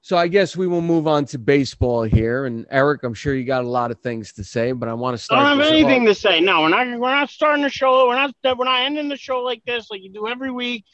[0.00, 2.46] So I guess we will move on to baseball here.
[2.46, 5.16] And Eric, I'm sure you got a lot of things to say, but I want
[5.16, 5.44] to start.
[5.44, 6.40] I don't have anything off- to say.
[6.40, 6.86] No, we're not.
[6.86, 8.06] We're not starting the show.
[8.06, 8.32] We're not.
[8.56, 10.84] We're not ending the show like this, like you do every week.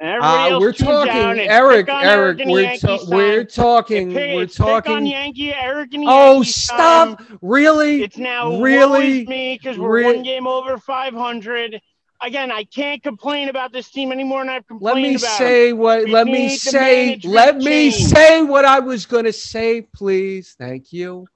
[0.00, 1.88] Uh, we're talking, out Eric.
[1.88, 4.12] Eric, we're, ta- we're talking.
[4.12, 5.06] Pick- We're it's pick on talking.
[5.06, 7.18] Yankee, Eric and Oh, Yankees stop!
[7.18, 7.38] time.
[7.42, 8.02] Really?
[8.04, 9.26] It's now Really?
[9.26, 11.80] me because we're Re- one game over 500.
[12.20, 14.96] Again, I can't complain about this team anymore, and I've complained.
[14.96, 16.04] Let me say what.
[16.04, 17.18] We Let me say.
[17.24, 17.94] Let me change.
[18.04, 20.54] say what I was going to say, please.
[20.58, 21.26] Thank you.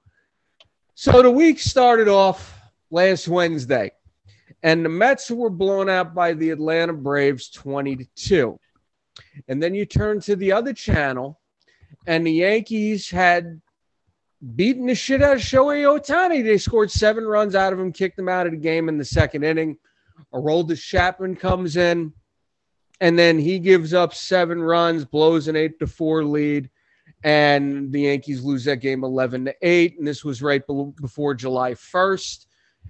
[0.95, 2.57] So the week started off
[2.91, 3.91] last Wednesday,
[4.63, 8.59] and the Mets were blown out by the Atlanta Braves, twenty to two.
[9.47, 11.39] And then you turn to the other channel,
[12.07, 13.61] and the Yankees had
[14.55, 16.43] beaten the shit out of Shohei Ohtani.
[16.43, 19.05] They scored seven runs out of him, kicked him out of the game in the
[19.05, 19.77] second inning.
[20.33, 22.13] Aroldis Chapman comes in,
[22.99, 26.69] and then he gives up seven runs, blows an eight to four lead,
[27.23, 29.97] and the Yankees lose that game eleven to eight.
[29.97, 32.47] And this was right be- before July first.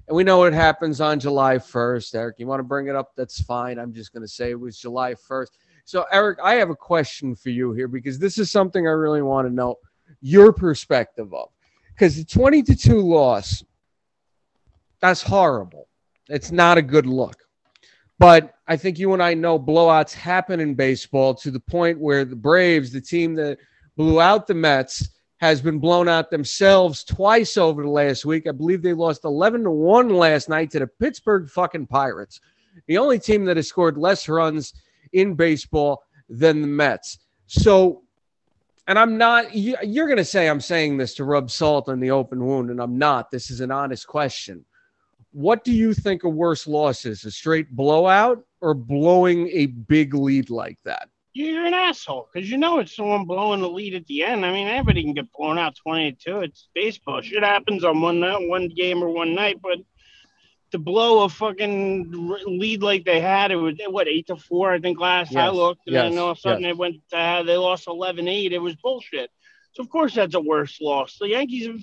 [0.08, 2.16] And we know what happens on July 1st.
[2.16, 3.12] Eric, you want to bring it up?
[3.16, 3.80] That's fine.
[3.80, 5.48] I'm just going to say it was July 1st.
[5.86, 9.22] So, Eric, I have a question for you here because this is something I really
[9.22, 9.76] want to know
[10.22, 11.50] your perspective of.
[11.94, 13.64] Because the 20 to 2 loss,
[15.00, 15.88] that's horrible.
[16.30, 17.36] It's not a good look.
[18.20, 22.24] But I think you and I know blowouts happen in baseball to the point where
[22.26, 23.58] the Braves, the team that
[23.98, 25.10] blew out the Mets,
[25.44, 28.48] has been blown out themselves twice over the last week.
[28.48, 32.40] I believe they lost 11 to 1 last night to the Pittsburgh fucking Pirates,
[32.88, 34.74] the only team that has scored less runs
[35.12, 37.20] in baseball than the Mets.
[37.48, 38.04] So,
[38.88, 42.00] and I'm not, you- you're going to say I'm saying this to rub salt in
[42.00, 43.30] the open wound, and I'm not.
[43.30, 44.64] This is an honest question.
[45.34, 47.26] What do you think a worse loss is?
[47.26, 51.10] A straight blowout or blowing a big lead like that?
[51.36, 54.46] You're an asshole because you know it's someone blowing the lead at the end.
[54.46, 56.42] I mean, anybody can get blown out 22.
[56.42, 57.22] It's baseball.
[57.22, 59.80] Shit happens on one night, one game or one night, but
[60.72, 62.12] to blow a fucking
[62.46, 65.82] lead like they had, it was what eight to four, I think last I looked,
[65.88, 66.70] and yes, then all of a sudden yes.
[66.70, 68.52] they went, uh, they lost 11-8.
[68.52, 69.30] It was bullshit.
[69.74, 71.18] So of course that's a worse loss.
[71.20, 71.80] The Yankees have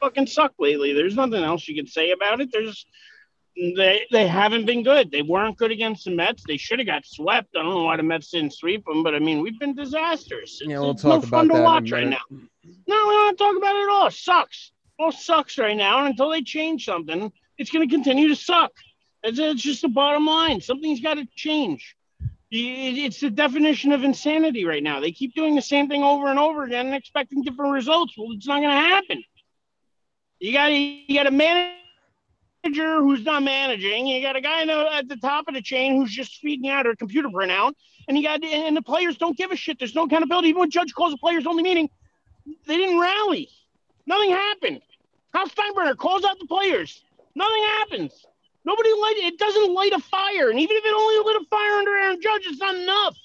[0.00, 0.92] fucking sucked lately.
[0.92, 2.50] There's nothing else you can say about it.
[2.52, 2.86] There's
[3.56, 5.10] they they haven't been good.
[5.10, 6.42] They weren't good against the Mets.
[6.46, 7.56] They should have got swept.
[7.56, 10.60] I don't know why the Mets didn't sweep them, but I mean we've been disasters.
[10.64, 12.22] Yeah, we'll it's talk no about fun that to watch right now.
[12.30, 14.06] No, we don't talk about it at all.
[14.08, 14.72] It sucks.
[14.98, 18.72] All sucks right now, and until they change something, it's going to continue to suck.
[19.22, 20.60] It's, it's just the bottom line.
[20.60, 21.96] Something's got to change.
[22.50, 25.00] It's the definition of insanity right now.
[25.00, 28.14] They keep doing the same thing over and over again and expecting different results.
[28.16, 29.24] Well, it's not going to happen.
[30.38, 31.30] You got you got a
[32.64, 34.06] manager who's not managing.
[34.06, 34.62] You got a guy
[34.98, 37.74] at the top of the chain who's just feeding out a computer printout,
[38.08, 39.78] and you got and the players don't give a shit.
[39.78, 40.48] There's no accountability.
[40.48, 41.90] Even when Judge calls a players only meeting,
[42.66, 43.48] they didn't rally.
[44.06, 44.80] Nothing happened.
[45.32, 47.02] Hal Steinbrenner calls out the players.
[47.34, 48.26] Nothing happens.
[48.64, 51.78] Nobody light it doesn't light a fire, and even if it only lit a fire
[51.78, 53.16] under Aaron Judge, it's not enough.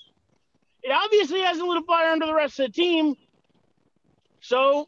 [0.84, 3.16] It obviously hasn't lit a fire under the rest of the team.
[4.42, 4.88] So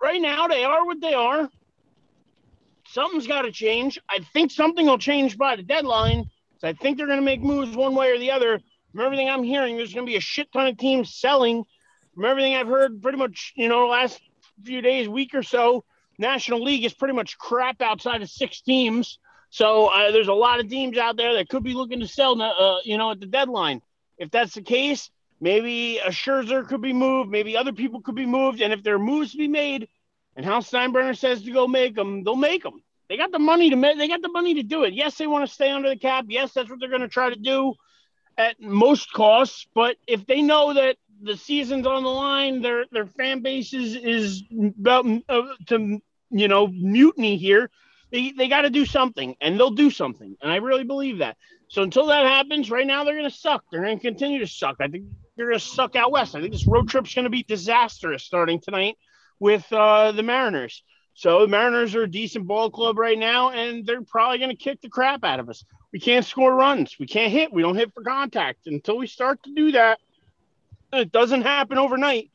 [0.00, 1.48] right now they are what they are.
[2.94, 3.98] Something's got to change.
[4.08, 6.30] I think something will change by the deadline.
[6.58, 8.60] So I think they're going to make moves one way or the other.
[8.92, 11.64] From everything I'm hearing, there's going to be a shit ton of teams selling.
[12.14, 14.20] From everything I've heard, pretty much, you know, last
[14.62, 15.82] few days, week or so,
[16.18, 19.18] National League is pretty much crap outside of six teams.
[19.50, 22.40] So uh, there's a lot of teams out there that could be looking to sell,
[22.40, 23.82] uh, you know, at the deadline.
[24.18, 27.28] If that's the case, maybe a Scherzer could be moved.
[27.28, 28.60] Maybe other people could be moved.
[28.60, 29.88] And if there are moves to be made,
[30.36, 32.83] and Hal Steinbrenner says to go make them, they'll make them.
[33.08, 33.98] They got the money to make.
[33.98, 34.94] They got the money to do it.
[34.94, 36.26] Yes, they want to stay under the cap.
[36.28, 37.74] Yes, that's what they're going to try to do
[38.38, 39.66] at most costs.
[39.74, 43.94] But if they know that the season's on the line, their their fan base is
[43.94, 44.42] is
[44.78, 46.00] about uh, to
[46.30, 47.70] you know mutiny here.
[48.10, 51.36] They they got to do something, and they'll do something, and I really believe that.
[51.68, 53.64] So until that happens, right now they're going to suck.
[53.70, 54.76] They're going to continue to suck.
[54.80, 56.34] I think they're going to suck out west.
[56.34, 58.96] I think this road trip's going to be disastrous starting tonight
[59.40, 60.82] with uh, the Mariners.
[61.14, 64.56] So the Mariners are a decent ball club right now, and they're probably going to
[64.56, 65.64] kick the crap out of us.
[65.92, 66.98] We can't score runs.
[66.98, 67.52] We can't hit.
[67.52, 70.00] We don't hit for contact until we start to do that.
[70.92, 72.30] It doesn't happen overnight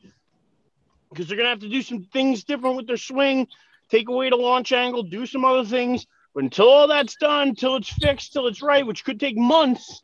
[1.10, 3.48] because they're going to have to do some things different with their swing,
[3.90, 6.06] take away the launch angle, do some other things.
[6.34, 10.02] But until all that's done, until it's fixed, till it's right, which could take months,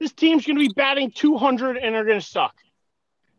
[0.00, 2.54] this team's going to be batting 200 and they're going to suck.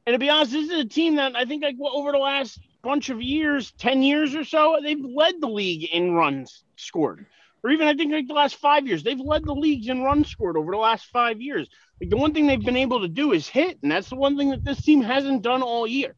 [0.06, 2.60] And to be honest, this is a team that I think like over the last
[2.82, 7.26] bunch of years, 10 years or so, they've led the league in runs scored.
[7.64, 10.30] Or even I think like the last five years, they've led the leagues in runs
[10.30, 11.68] scored over the last five years.
[12.00, 14.38] Like the one thing they've been able to do is hit, and that's the one
[14.38, 16.16] thing that this team hasn't done all year.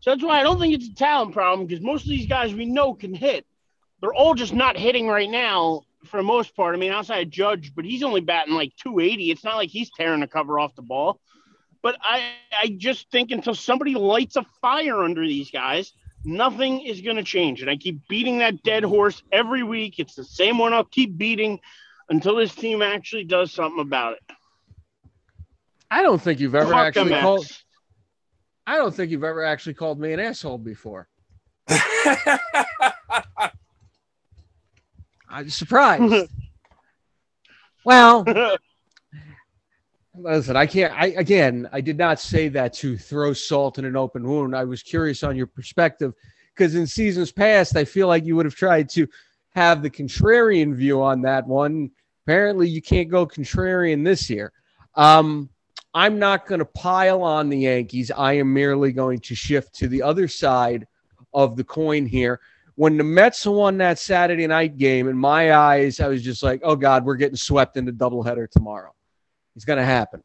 [0.00, 2.54] So that's why I don't think it's a talent problem because most of these guys
[2.54, 3.46] we know can hit.
[4.00, 6.74] They're all just not hitting right now for the most part.
[6.74, 9.30] I mean, outside of Judge, but he's only batting like 280.
[9.30, 11.20] It's not like he's tearing the cover off the ball.
[11.82, 15.92] But I, I just think until somebody lights a fire under these guys,
[16.24, 17.62] Nothing is going to change.
[17.62, 19.98] And I keep beating that dead horse every week.
[19.98, 21.60] It's the same one I'll keep beating
[22.08, 24.20] until this team actually does something about it.
[25.90, 27.46] I don't think you've ever Fuck actually called.
[28.66, 31.08] I don't think you've ever actually called me an asshole before.
[35.30, 36.30] I'm surprised.
[37.84, 38.24] well,
[40.20, 40.92] Listen, I can't.
[40.94, 44.56] I again, I did not say that to throw salt in an open wound.
[44.56, 46.12] I was curious on your perspective
[46.54, 49.06] because in seasons past, I feel like you would have tried to
[49.50, 51.90] have the contrarian view on that one.
[52.24, 54.52] Apparently, you can't go contrarian this year.
[54.96, 55.50] Um,
[55.94, 58.10] I'm not going to pile on the Yankees.
[58.10, 60.86] I am merely going to shift to the other side
[61.32, 62.40] of the coin here.
[62.74, 66.60] When the Mets won that Saturday night game, in my eyes, I was just like,
[66.64, 68.92] oh God, we're getting swept in the doubleheader tomorrow.
[69.58, 70.22] It's going to happen.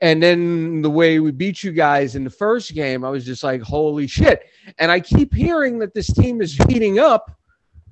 [0.00, 3.42] And then the way we beat you guys in the first game, I was just
[3.42, 4.44] like, holy shit.
[4.78, 7.28] And I keep hearing that this team is heating up.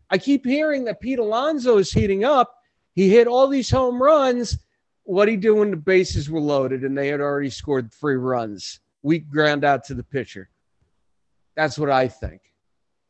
[0.08, 2.54] I keep hearing that Pete Alonso is heating up.
[2.92, 4.56] He hit all these home runs.
[5.02, 8.78] What he do when the bases were loaded and they had already scored three runs?
[9.02, 10.50] Weak ground out to the pitcher.
[11.56, 12.42] That's what I think.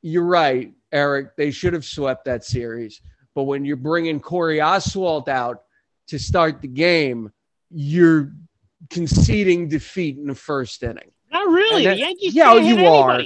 [0.01, 1.37] You're right, Eric.
[1.37, 3.03] They should have swept that series.
[3.35, 5.65] But when you're bringing Corey Oswalt out
[6.07, 7.31] to start the game,
[7.71, 8.33] you're
[8.91, 11.11] conceding defeat in the first inning.
[11.31, 11.85] Not really.
[11.85, 13.23] That, the Yankees yeah, you are.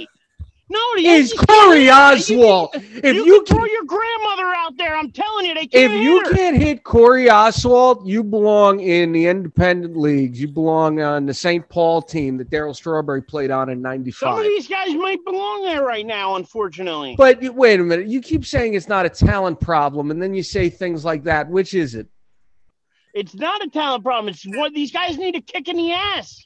[0.71, 2.69] No, the is Corey Oswalt.
[2.75, 5.91] If you, you can throw your grandmother out there, I'm telling you, they can't.
[5.91, 6.33] If you her.
[6.33, 10.39] can't hit Corey Oswalt, you belong in the independent leagues.
[10.39, 11.67] You belong on the St.
[11.67, 14.17] Paul team that Darryl Strawberry played on in '95.
[14.17, 17.15] Some of these guys might belong there right now, unfortunately.
[17.17, 20.43] But wait a minute, you keep saying it's not a talent problem, and then you
[20.43, 21.49] say things like that.
[21.49, 22.07] Which is it?
[23.13, 24.29] It's not a talent problem.
[24.29, 26.45] It's what these guys need a kick in the ass.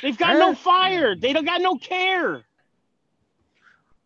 [0.00, 1.14] They've got no fire.
[1.14, 2.42] They don't got no care.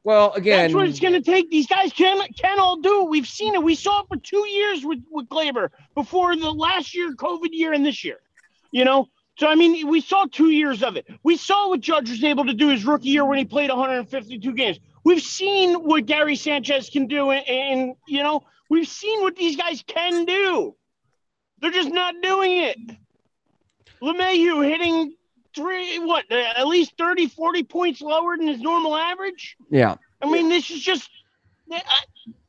[0.04, 1.50] Well, again, that's what it's going to take.
[1.50, 3.09] These guys can can all do it.
[3.09, 3.62] We've seen it.
[3.62, 7.72] We saw it for two years with with Gleyber before the last year, COVID year,
[7.72, 8.18] and this year.
[8.70, 11.07] You know, so I mean, we saw two years of it.
[11.22, 14.52] We saw what Judge was able to do his rookie year when he played 152
[14.54, 14.78] games.
[15.04, 19.57] We've seen what Gary Sanchez can do, and, and you know, we've seen what these
[19.57, 20.74] guys can do.
[21.61, 22.78] They're just not doing it.
[24.02, 25.14] LeMahieu hitting
[25.54, 29.57] three, what, uh, at least 30, 40 points lower than his normal average.
[29.70, 29.96] Yeah.
[30.20, 31.09] I mean, this is just,
[31.70, 31.80] I,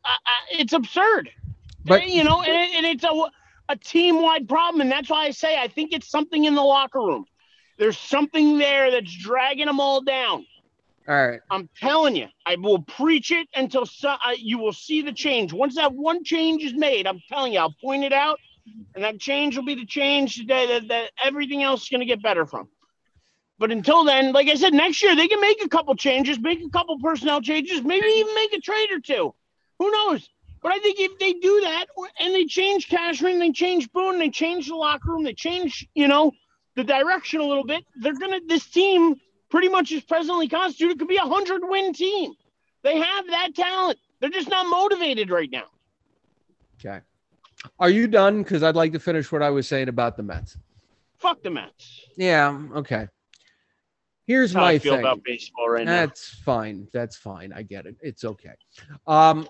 [0.03, 0.15] I,
[0.51, 1.29] it's absurd.
[1.85, 3.29] But, you know, and, and it's a,
[3.69, 4.81] a team wide problem.
[4.81, 7.25] And that's why I say I think it's something in the locker room.
[7.77, 10.45] There's something there that's dragging them all down.
[11.07, 11.39] All right.
[11.49, 15.53] I'm telling you, I will preach it until so, uh, you will see the change.
[15.53, 18.39] Once that one change is made, I'm telling you, I'll point it out,
[18.95, 22.05] and that change will be the change that, that, that everything else is going to
[22.05, 22.67] get better from.
[23.59, 26.63] But until then, like I said, next year they can make a couple changes, make
[26.63, 29.33] a couple personnel changes, maybe even make a trade or two.
[29.79, 30.29] Who knows?
[30.61, 31.85] But I think if they do that
[32.19, 36.07] and they change Cashman, they change Boone, they change the locker room, they change, you
[36.07, 36.31] know,
[36.75, 39.15] the direction a little bit, they're gonna this team
[39.49, 42.33] pretty much is presently constituted could be a hundred win team.
[42.83, 43.97] They have that talent.
[44.19, 45.65] They're just not motivated right now.
[46.79, 47.01] Okay.
[47.79, 48.43] Are you done?
[48.43, 50.57] Because I'd like to finish what I was saying about the Mets.
[51.17, 52.01] Fuck the Mets.
[52.15, 52.59] Yeah.
[52.75, 53.07] Okay.
[54.25, 54.99] Here's That's how my I feel thing.
[55.01, 55.91] about baseball right now.
[56.05, 56.87] That's fine.
[56.93, 57.53] That's fine.
[57.53, 57.95] I get it.
[58.01, 58.51] It's okay.
[59.07, 59.47] Um,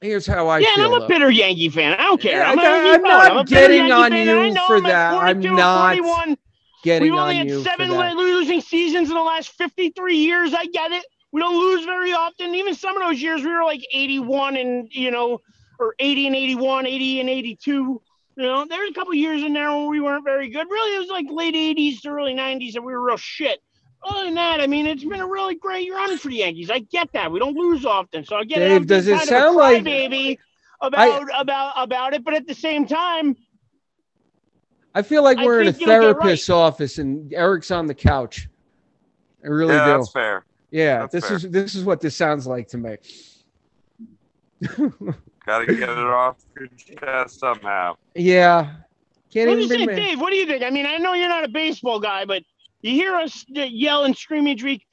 [0.00, 0.76] here's how I feel.
[0.76, 0.84] yeah.
[0.86, 1.94] I'm a bitter Yankee fan.
[1.94, 2.40] I don't care.
[2.40, 4.26] Yeah, I'm, I- I'm not I'm getting on fan.
[4.54, 5.14] you for I'm that.
[5.14, 6.36] I'm 42 or not 41.
[6.84, 10.54] Getting We've on only had you seven losing seasons in the last 53 years.
[10.54, 11.04] I get it.
[11.32, 12.54] We don't lose very often.
[12.54, 15.40] Even some of those years, we were like 81 and, you know,
[15.78, 18.02] or 80 and 81, 80 and 82.
[18.36, 20.66] You know, there's a couple years in there where we weren't very good.
[20.70, 23.60] Really, it was like late 80s to early 90s that we were real shit.
[24.04, 26.70] Other than that, I mean, it's been a really great run for the Yankees.
[26.70, 27.32] I get that.
[27.32, 28.24] We don't lose often.
[28.24, 28.76] So I get Dave, it.
[28.76, 30.38] I'm does it a sound like- crybaby
[30.80, 32.24] about, about, about it.
[32.24, 33.36] But at the same time,
[34.94, 36.00] I feel like we're in a think right.
[36.00, 38.48] therapist's office and Eric's on the couch.
[39.44, 39.98] I really yeah, do.
[39.98, 40.44] that's fair.
[40.70, 41.36] Yeah, That's this fair.
[41.36, 42.96] is this is what this sounds like to me.
[45.48, 47.96] Got to get it off your chest somehow.
[48.14, 48.74] yeah,
[49.32, 49.96] can't What do you bring think.
[49.96, 50.20] Dave?
[50.20, 50.62] What do you think?
[50.62, 52.42] I mean, I know you're not a baseball guy, but
[52.82, 54.84] you hear us yell and scream each week.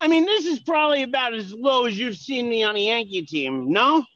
[0.00, 3.26] I mean, this is probably about as low as you've seen me on a Yankee
[3.26, 3.70] team.
[3.70, 4.06] No,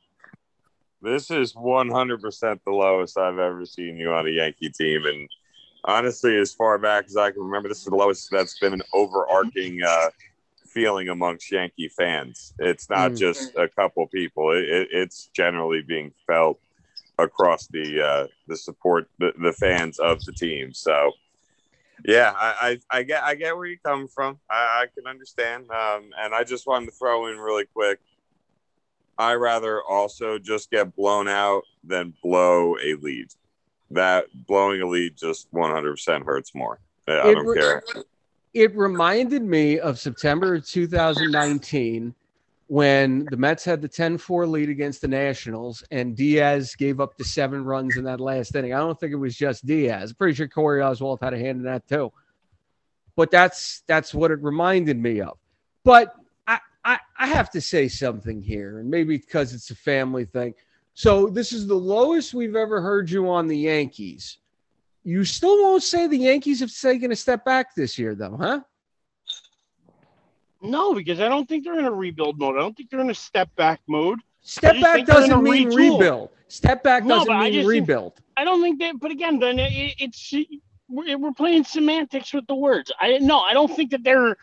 [1.02, 5.04] This is 100% the lowest I've ever seen you on a Yankee team.
[5.04, 5.28] And
[5.84, 8.82] honestly, as far back as I can remember, this is the lowest that's been an
[8.94, 10.08] overarching uh,
[10.68, 12.54] feeling amongst Yankee fans.
[12.58, 13.18] It's not Mm.
[13.18, 16.60] just a couple people, it, it, it's generally being felt
[17.18, 20.72] across the uh, the support, the, the fans of the team.
[20.72, 21.12] So,
[22.04, 24.38] yeah, I, I, I get I get where you come from.
[24.50, 25.70] I, I can understand.
[25.70, 27.98] Um, and I just wanted to throw in really quick.
[29.18, 33.26] I rather also just get blown out than blow a lead.
[33.90, 36.78] That blowing a lead just 100% hurts more.
[37.08, 37.82] I don't re- care.
[38.54, 42.14] It reminded me of September of 2019
[42.68, 47.24] when the Mets had the 10-4 lead against the Nationals and Diaz gave up the
[47.24, 48.74] seven runs in that last inning.
[48.74, 50.10] I don't think it was just Diaz.
[50.10, 52.12] I'm pretty sure Corey Oswalt had a hand in that too.
[53.16, 55.38] But that's that's what it reminded me of.
[55.82, 56.14] But
[56.46, 60.54] I, I, I have to say something here, and maybe because it's a family thing.
[60.94, 64.38] So this is the lowest we've ever heard you on the Yankees.
[65.04, 68.60] You still won't say the Yankees have taken a step back this year, though, huh?
[70.60, 72.56] no, because I don't think they're in a rebuild mode.
[72.56, 74.18] I don't think they're in a step back mode.
[74.42, 75.92] Step back think they're in doesn't mean retool.
[75.98, 76.30] rebuild.
[76.48, 78.14] Step back No, doesn't but I mean just think- rebuild.
[78.36, 78.94] I don't think that.
[79.00, 80.32] But again, then it, it's
[80.88, 82.90] we're, we're playing semantics with the words.
[83.00, 84.36] I no, I don't think that they're,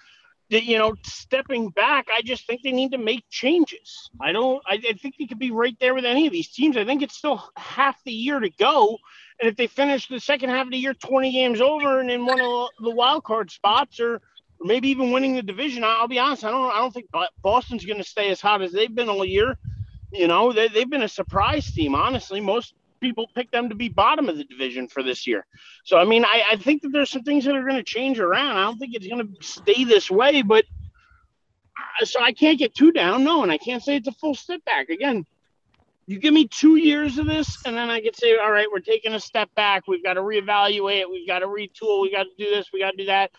[0.49, 2.07] you know, stepping back.
[2.15, 4.09] I just think they need to make changes.
[4.21, 4.61] I don't.
[4.67, 6.77] I, I think they could be right there with any of these teams.
[6.77, 8.97] I think it's still half the year to go,
[9.39, 12.25] and if they finish the second half of the year twenty games over and in
[12.25, 14.15] one of the wild card spots or.
[14.15, 14.21] or
[14.61, 15.83] Maybe even winning the division.
[15.83, 16.45] I'll be honest.
[16.45, 16.71] I don't.
[16.71, 17.09] I don't think
[17.43, 19.57] Boston's going to stay as hot as they've been all year.
[20.13, 21.93] You know, they, they've been a surprise team.
[21.93, 25.45] Honestly, most people pick them to be bottom of the division for this year.
[25.83, 28.19] So, I mean, I, I think that there's some things that are going to change
[28.19, 28.57] around.
[28.57, 30.65] I don't think it's going to stay this way, but
[32.01, 33.23] uh, so I can't get too down.
[33.23, 34.89] No, and I can't say it's a full step back.
[34.89, 35.25] Again,
[36.07, 38.79] you give me two years of this, and then I could say, all right, we're
[38.79, 39.87] taking a step back.
[39.87, 41.09] We've got to reevaluate.
[41.09, 42.01] We've got to retool.
[42.01, 42.67] We got to do this.
[42.71, 43.31] We got to do that.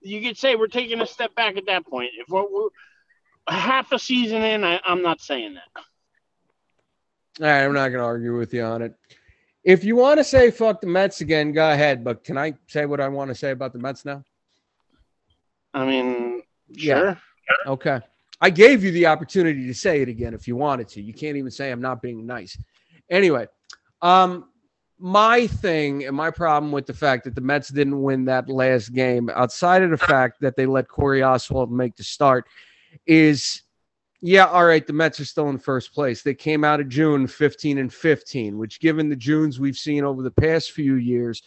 [0.00, 2.10] You could say we're taking a step back at that point.
[2.18, 2.68] If we're, we're
[3.48, 5.82] half a season in, I, I'm not saying that.
[7.40, 8.94] All right, I'm not going to argue with you on it.
[9.64, 12.04] If you want to say fuck the Mets again, go ahead.
[12.04, 14.22] But can I say what I want to say about the Mets now?
[15.72, 17.16] I mean, Yeah.
[17.66, 18.00] Okay.
[18.40, 21.02] I gave you the opportunity to say it again if you wanted to.
[21.02, 22.58] You can't even say I'm not being nice.
[23.10, 23.48] Anyway,
[24.02, 24.48] um,
[24.98, 28.90] my thing and my problem with the fact that the Mets didn't win that last
[28.90, 32.46] game, outside of the fact that they let Corey Oswalt make the start,
[33.06, 33.62] is
[34.26, 36.22] yeah, all right, the Mets are still in first place.
[36.22, 40.22] They came out of June 15 and 15, which, given the Junes we've seen over
[40.22, 41.42] the past few years,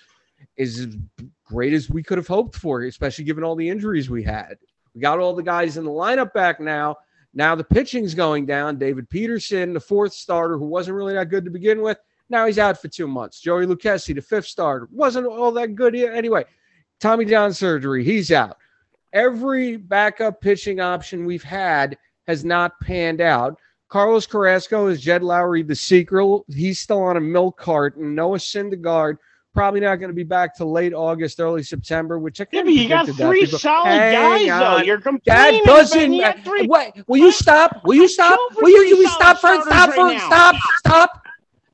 [0.57, 0.95] is as
[1.43, 4.57] great as we could have hoped for, especially given all the injuries we had.
[4.93, 6.97] We got all the guys in the lineup back now.
[7.33, 8.77] Now the pitching's going down.
[8.77, 11.97] David Peterson, the fourth starter, who wasn't really that good to begin with,
[12.29, 13.41] now he's out for two months.
[13.41, 16.45] Joey Lucchesi, the fifth starter, wasn't all that good anyway.
[16.99, 18.57] Tommy John surgery, he's out.
[19.13, 21.97] every backup pitching option we've had
[22.27, 23.57] has not panned out.
[23.89, 26.45] Carlos Carrasco is Jed Lowrie, the sequel.
[26.49, 28.13] He's still on a milk carton.
[28.15, 29.17] Noah Syndergaard
[29.53, 32.65] probably not going to be back to late August, early September, which I Yeah, can't.
[32.67, 34.77] but you got three solid guys though.
[34.83, 35.61] You're complaining.
[35.65, 36.17] That doesn't.
[36.17, 36.67] Got three.
[36.67, 37.81] Wait, will you stop?
[37.85, 38.37] Will you stop?
[38.57, 38.77] Will you?
[38.97, 39.65] Will you stop first?
[39.65, 39.97] Stop first.
[39.97, 40.19] right.
[40.21, 40.55] Stop.
[40.79, 41.23] Stop.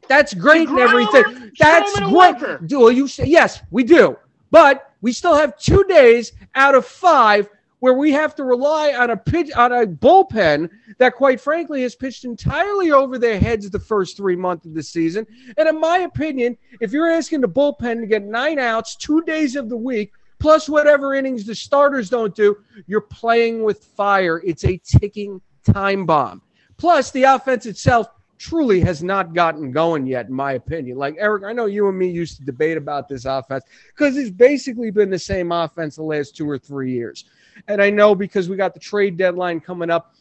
[0.07, 1.51] That's great and everything.
[1.57, 2.67] That's great.
[2.67, 3.61] Do you say yes?
[3.71, 4.17] We do,
[4.51, 7.49] but we still have two days out of five
[7.83, 10.69] where we have to rely on a pitch on a bullpen
[10.99, 14.81] that, quite frankly, has pitched entirely over their heads the first three months of the
[14.81, 15.27] season.
[15.57, 19.57] And in my opinion, if you're asking the bullpen to get nine outs two days
[19.57, 22.55] of the week, plus whatever innings the starters don't do,
[22.87, 24.41] you're playing with fire.
[24.45, 26.41] It's a ticking time bomb.
[26.77, 28.07] Plus, the offense itself
[28.37, 30.97] truly has not gotten going yet, in my opinion.
[30.97, 34.31] Like Eric, I know you and me used to debate about this offense because it's
[34.31, 37.25] basically been the same offense the last two or three years.
[37.67, 40.15] And I know because we got the trade deadline coming up.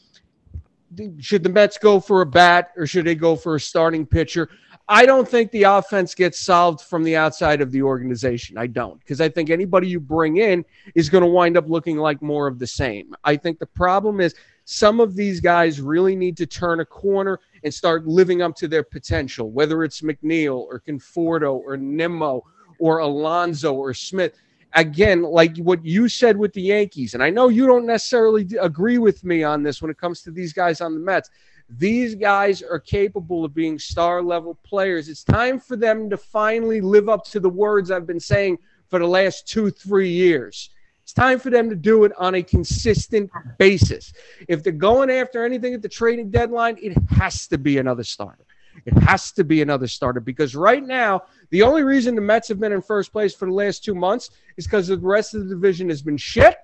[1.18, 4.50] Should the Mets go for a bat or should they go for a starting pitcher?
[4.88, 8.58] I don't think the offense gets solved from the outside of the organization.
[8.58, 10.64] I don't, because I think anybody you bring in
[10.94, 13.14] is going to wind up looking like more of the same.
[13.24, 17.40] I think the problem is some of these guys really need to turn a corner
[17.64, 22.42] and start living up to their potential, whether it's McNeil or Conforto or Nimmo
[22.78, 24.36] or Alonso or Smith.
[24.74, 28.98] Again, like what you said with the Yankees, and I know you don't necessarily agree
[28.98, 31.30] with me on this when it comes to these guys on the Mets.
[31.68, 35.08] These guys are capable of being star level players.
[35.08, 38.58] It's time for them to finally live up to the words I've been saying
[38.88, 40.70] for the last two, three years.
[41.02, 44.12] It's time for them to do it on a consistent basis.
[44.48, 48.44] If they're going after anything at the trading deadline, it has to be another starter.
[48.84, 52.60] It has to be another starter because right now, the only reason the Mets have
[52.60, 55.54] been in first place for the last two months is because the rest of the
[55.54, 56.56] division has been shit.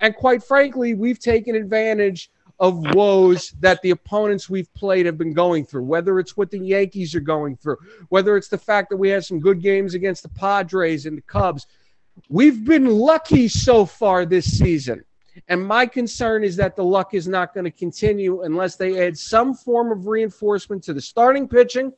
[0.00, 5.32] And quite frankly, we've taken advantage of woes that the opponents we've played have been
[5.32, 7.76] going through, whether it's what the Yankees are going through,
[8.08, 11.22] whether it's the fact that we had some good games against the Padres and the
[11.22, 11.66] Cubs.
[12.28, 15.04] We've been lucky so far this season.
[15.48, 19.16] And my concern is that the luck is not going to continue unless they add
[19.16, 21.92] some form of reinforcement to the starting pitching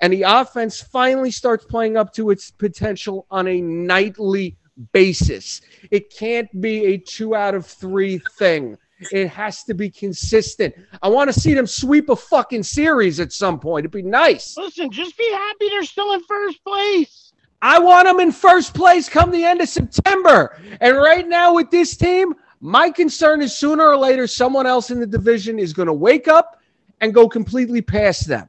[0.00, 4.56] and the offense finally starts playing up to its potential on a nightly
[4.92, 5.60] basis.
[5.90, 8.76] It can't be a two out of three thing.
[9.12, 10.74] It has to be consistent.
[11.02, 13.84] I want to see them sweep a fucking series at some point.
[13.84, 14.56] It'd be nice.
[14.56, 17.32] Listen, just be happy they're still in first place.
[17.60, 20.60] I want them in first place come the end of September.
[20.80, 22.34] And right now with this team,
[22.64, 26.28] my concern is sooner or later someone else in the division is going to wake
[26.28, 26.62] up
[27.02, 28.48] and go completely past them.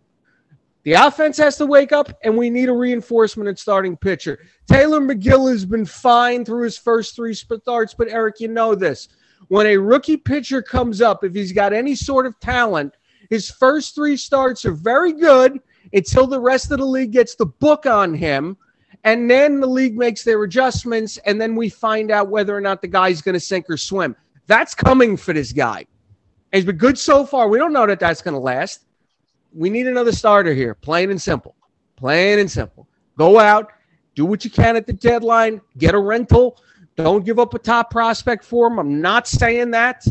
[0.83, 4.39] The offense has to wake up, and we need a reinforcement at starting pitcher.
[4.69, 9.09] Tylor Megill has been fine through his first three starts, but Eric, you know this.
[9.49, 12.95] When a rookie pitcher comes up, if he's got any sort of talent,
[13.29, 15.59] his first three starts are very good
[15.91, 18.55] until the rest of the league gets the book on him.
[19.05, 22.81] And then the league makes their adjustments, and then we find out whether or not
[22.81, 24.15] the guy's going to sink or swim.
[24.47, 25.85] That's coming for this guy.
[26.51, 27.47] He's been good so far.
[27.47, 28.85] We don't know that that's going to last.
[29.53, 31.55] We need another starter here, plain and simple.
[31.95, 32.87] Plain and simple.
[33.15, 33.71] Go out,
[34.15, 36.59] do what you can at the deadline, get a rental.
[36.95, 38.79] Don't give up a top prospect for him.
[38.79, 40.05] I'm not saying that.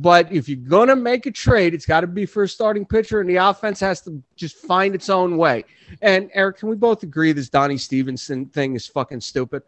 [0.00, 2.86] But if you're going to make a trade, it's got to be for a starting
[2.86, 5.64] pitcher, and the offense has to just find its own way.
[6.02, 9.64] And Eric, can we both agree this Donnie Stevenson thing is fucking stupid?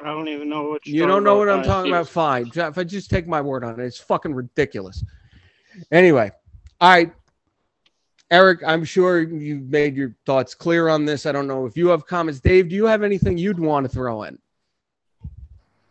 [0.00, 2.06] I don't even know what You don't know what I'm talking about?
[2.06, 2.52] Fine.
[2.54, 5.02] If I just take my word on it, it's fucking ridiculous.
[5.90, 6.30] Anyway,
[6.82, 7.10] all right.
[8.30, 11.24] Eric, I'm sure you've made your thoughts clear on this.
[11.24, 12.38] I don't know if you have comments.
[12.40, 14.38] Dave, do you have anything you'd want to throw in?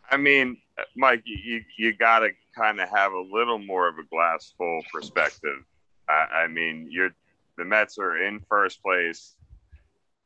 [0.08, 0.58] I mean,
[0.96, 4.82] Mike, you you got to kind of have a little more of a glass full
[4.92, 5.64] perspective.
[6.08, 7.10] I, I mean, you're
[7.56, 9.36] the Mets are in first place.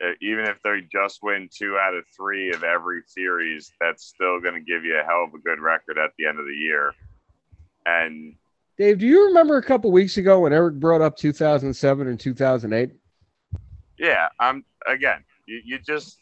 [0.03, 4.41] Uh, even if they just win two out of three of every series, that's still
[4.41, 6.55] going to give you a hell of a good record at the end of the
[6.55, 6.95] year.
[7.85, 8.37] And
[8.79, 12.93] Dave, do you remember a couple weeks ago when Eric brought up 2007 and 2008?
[13.99, 15.25] yeah, I'm again.
[15.47, 16.19] You, you just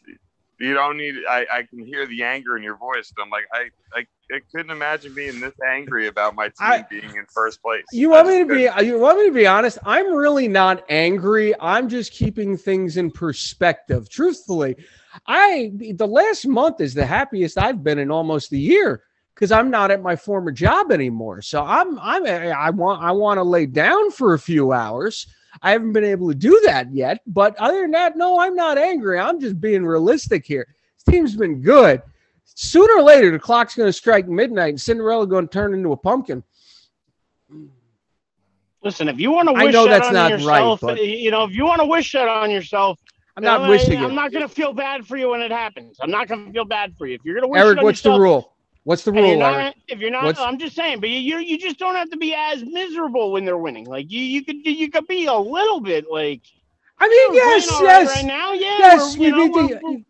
[0.59, 1.15] you don't need.
[1.29, 3.13] I, I can hear the anger in your voice.
[3.15, 6.85] And I'm like, I, I I couldn't imagine being this angry about my team I-
[6.89, 7.85] being in first place.
[7.91, 9.77] You want me to just be you want me to be honest?
[9.85, 11.53] I'm really not angry.
[11.59, 14.09] I'm just keeping things in perspective.
[14.09, 14.75] Truthfully,
[15.27, 19.69] I the last month is the happiest I've been in almost a year because I'm
[19.69, 21.41] not at my former job anymore.
[21.41, 25.27] So I'm I'm I want I want to lay down for a few hours.
[25.61, 28.77] I haven't been able to do that yet, but other than that, no, I'm not
[28.77, 29.19] angry.
[29.19, 30.67] I'm just being realistic here.
[30.95, 32.01] This team's been good.
[32.55, 35.91] Sooner or later, the clock's going to strike midnight, and Cinderella going to turn into
[35.91, 36.43] a pumpkin.
[38.83, 41.03] Listen, if you want to I wish know that that's on not right, yourself, but-
[41.05, 42.99] you know, if you want to wish that on yourself,
[43.35, 45.51] I'm not then wishing I, I'm not going to feel bad for you when it
[45.51, 45.97] happens.
[46.01, 47.15] I'm not going to feel bad for you.
[47.15, 48.53] If you're going to wish Eric, what's the yourself, rule?
[48.83, 49.75] What's the and you're rule, not, Eric?
[49.89, 52.17] if you're not, What's- I'm just saying, but you you you just don't have to
[52.17, 53.85] be as miserable when they're winning.
[53.85, 56.41] Like you you could you could be a little bit like
[56.99, 59.15] I mean, yes, yes, right now, yeah, yes.
[59.17, 60.05] you know, beat we're, we're, the.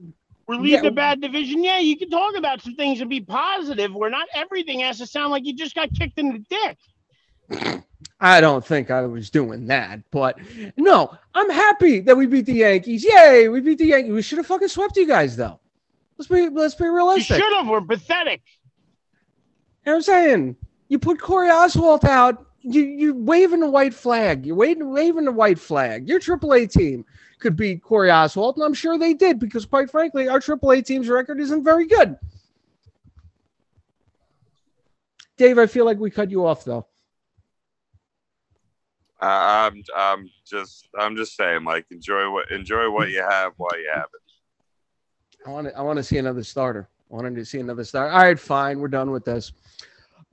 [0.48, 0.90] We're leading yeah.
[0.90, 1.64] a bad division.
[1.64, 3.94] Yeah, you can talk about some things and be positive.
[3.94, 7.82] Where not everything has to sound like you just got kicked in the dick.
[8.20, 10.40] I don't think I was doing that, but
[10.76, 13.04] no, I'm happy that we beat the Yankees.
[13.04, 14.14] Yay, we beat the Yankees.
[14.14, 15.60] We should have fucking swept you guys, though.
[16.18, 17.38] Let's be let's be You realistic.
[17.38, 17.68] should have.
[17.68, 18.42] We're pathetic.
[19.86, 20.56] You know what I'm saying?
[20.88, 22.46] You put Corey Oswalt out.
[22.62, 24.46] You you waving the white flag.
[24.46, 26.08] You're waving waving the white flag.
[26.08, 27.06] Your AAA team
[27.40, 31.08] could beat Corey Oswalt, and I'm sure they did because, quite frankly, our AAA team's
[31.08, 32.18] record isn't very good.
[35.38, 36.88] Dave, I feel like we cut you off though.
[39.20, 43.80] I- I'm I'm just I'm just saying, like enjoy what enjoy what you have while
[43.80, 44.22] you have it.
[45.48, 46.90] I want to I want to see another starter.
[47.12, 48.12] I wanted to see another starter.
[48.12, 48.80] All right, fine.
[48.80, 49.54] We're done with this.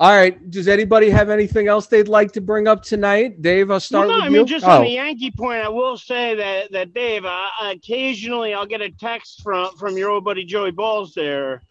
[0.00, 0.50] All right.
[0.50, 3.40] Does anybody have anything else they'd like to bring up tonight?
[3.40, 4.38] Dave, I'll start well, no, with I you.
[4.38, 8.54] mean, just oh, on the Yankee point, I will say that that Dave, uh, occasionally
[8.54, 11.62] I'll get a text from from your old buddy Joey Balls there,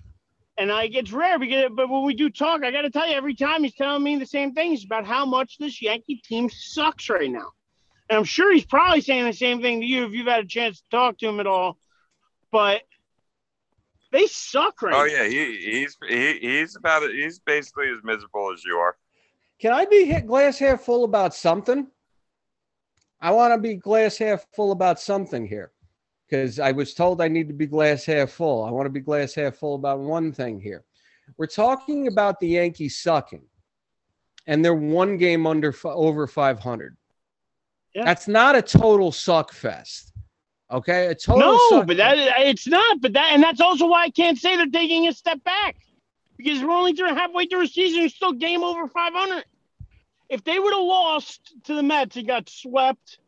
[0.58, 3.14] and I it's rare because but when we do talk, I got to tell you,
[3.14, 7.10] every time he's telling me the same things about how much this Yankee team sucks
[7.10, 7.52] right now,
[8.10, 10.48] and I'm sure he's probably saying the same thing to you if you've had a
[10.48, 11.78] chance to talk to him at all,
[12.52, 12.84] but
[14.14, 17.14] they suck right Oh yeah, he he's he, he's about it.
[17.14, 18.96] He's basically as miserable as you are.
[19.60, 21.88] can I be hit glass half full about something?
[23.20, 25.72] I want to be glass half full about something here
[26.30, 28.64] because I was told I need to be glass half full.
[28.64, 30.86] I want to be glass half full about one thing here.
[31.38, 33.44] We're talking about the Yankees sucking,
[34.48, 36.98] and they're one game under over 500.
[37.96, 38.06] Yeah.
[38.06, 40.13] That's not a total suck fest.
[40.74, 43.00] Okay, a total No, suck but that it's not.
[43.00, 45.76] But that and that's also why I can't say they're taking a step back
[46.36, 48.02] because we're only through halfway through a season.
[48.02, 49.46] You're still game over 500.
[50.30, 53.20] If they would have lost to the Mets and got swept,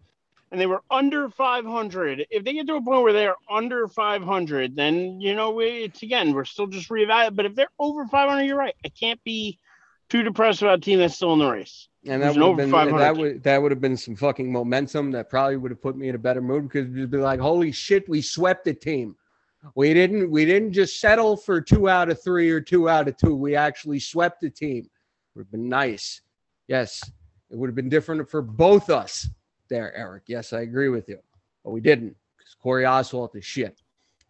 [0.51, 3.87] and they were under 500, if they get to a point where they are under
[3.87, 7.35] 500, then you know we- it's again we're still just reevaluating.
[7.35, 8.75] But if they're over 500, you're right.
[8.83, 9.59] I can't be
[10.09, 11.89] too depressed about a team that's still in the race.
[12.07, 15.29] And that would have been that would that would have been some fucking momentum that
[15.29, 18.07] probably would have put me in a better mood because it'd be like, holy shit,
[18.07, 19.15] we swept the team.
[19.73, 23.17] We didn't we didn't just settle for two out of three or two out of
[23.17, 23.35] two.
[23.35, 24.87] We actually swept the team.
[25.33, 26.21] Would have been nice.
[26.67, 27.01] Yes,
[27.49, 29.27] it would have been different for both us
[29.69, 30.23] there, Eric.
[30.27, 31.19] Yes, I agree with you.
[31.63, 33.81] But we didn't because Corey Oswalt is shit.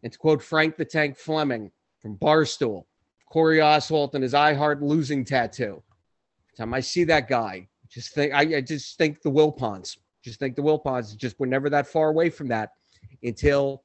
[0.03, 1.71] And to quote Frank the Tank Fleming
[2.01, 2.85] from Barstool,
[3.29, 5.83] Corey Oswalt and his I Heart Losing tattoo.
[6.55, 9.97] Every time I see that guy, just think I, I just think the Wilpons.
[10.23, 11.15] Just think the Wilpons.
[11.15, 12.71] Just we're never that far away from that
[13.23, 13.83] until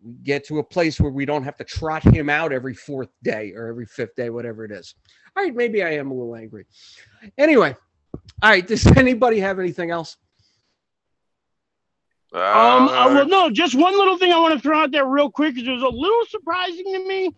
[0.00, 3.08] we get to a place where we don't have to trot him out every fourth
[3.24, 4.94] day or every fifth day, whatever it is.
[5.36, 6.66] All right, maybe I am a little angry.
[7.36, 7.74] Anyway,
[8.42, 8.66] all right.
[8.66, 10.16] Does anybody have anything else?
[12.32, 15.06] Um, Uh, uh, well, no, just one little thing I want to throw out there
[15.06, 17.34] real quick because it was a little surprising to me,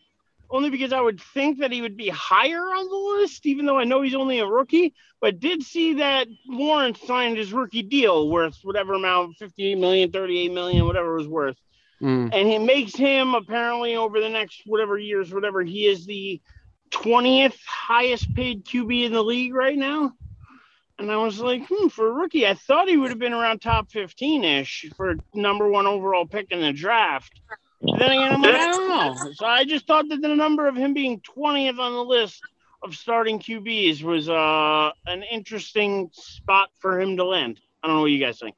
[0.51, 3.79] only because I would think that he would be higher on the list, even though
[3.79, 4.95] I know he's only a rookie.
[5.21, 10.53] But did see that Lawrence signed his rookie deal worth whatever amount 58 million, 38
[10.53, 11.57] million, whatever it was worth.
[12.03, 16.41] Mm, And it makes him apparently over the next whatever years, whatever, he is the
[16.91, 20.13] 20th highest paid QB in the league right now.
[20.99, 23.61] And I was like, hmm, for a rookie, I thought he would have been around
[23.61, 27.41] top 15 ish for number one overall pick in the draft.
[27.82, 29.32] But then again, I'm like, I don't know.
[29.32, 32.43] So I just thought that the number of him being 20th on the list
[32.82, 37.61] of starting QBs was uh, an interesting spot for him to land.
[37.82, 38.55] I don't know what you guys think.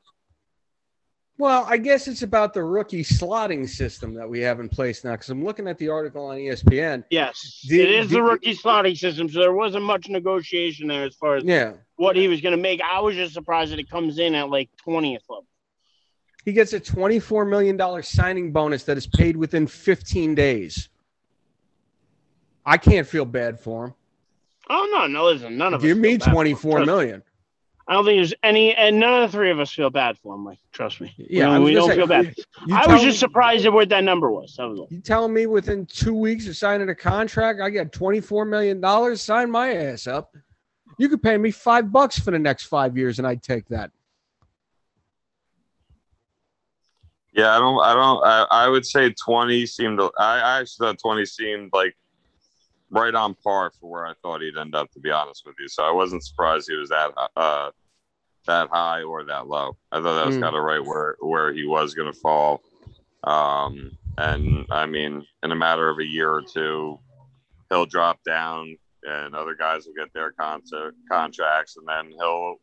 [1.38, 5.12] Well, I guess it's about the rookie slotting system that we have in place now.
[5.12, 7.04] Because I'm looking at the article on ESPN.
[7.10, 11.04] Yes, The- it is the the- rookie slotting system, so there wasn't much negotiation there
[11.04, 12.80] as far as Yeah, what he was going to make.
[12.82, 15.46] I was just surprised that it comes in at like 20th level.
[16.44, 20.88] He gets a 24 million dollar signing bonus that is paid within 15 days.
[22.64, 23.94] I can't feel bad for him.
[24.70, 25.84] Oh no, no, listen, none of us.
[25.84, 26.34] Give me feel bad for him.
[26.34, 27.22] 24 Trust- million.
[27.88, 30.36] I don't think there's any, and none of the three of us feel bad for
[30.36, 30.44] him.
[30.44, 31.12] Like, trust me.
[31.18, 32.34] Yeah, we I we don't say, feel bad.
[32.66, 34.54] You I was just surprised at what that number was.
[34.56, 34.88] That was all.
[34.88, 39.16] You telling me within two weeks of signing a contract, I get $24 million?
[39.16, 40.32] Sign my ass up.
[40.96, 43.90] You could pay me five bucks for the next five years, and I'd take that.
[47.34, 47.80] Yeah, I don't.
[47.80, 48.24] I don't.
[48.24, 50.00] I, I would say twenty seemed.
[50.00, 51.96] I, I actually thought twenty seemed like
[52.90, 54.90] right on par for where I thought he'd end up.
[54.92, 57.70] To be honest with you, so I wasn't surprised he was that uh,
[58.46, 59.76] that high or that low.
[59.90, 60.42] I thought that was Mm.
[60.42, 62.60] kind of right where where he was going to fall.
[63.24, 66.98] Um, and I mean, in a matter of a year or two,
[67.70, 72.56] he'll drop down, and other guys will get their contra- contracts, and then he'll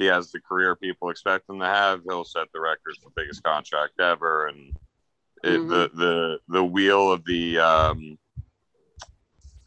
[0.00, 2.00] he has the career people expect him to have.
[2.08, 4.74] He'll set the record for biggest contract ever, and
[5.44, 8.18] it, the the the wheel of the um,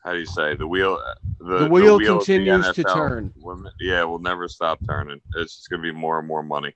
[0.03, 0.99] how do you say the wheel
[1.39, 3.31] the, The wheel of the continues to turn.
[3.35, 5.21] will- yeah, will never stop turning.
[5.35, 6.69] It's just gonna be more and more money.
[6.69, 6.73] At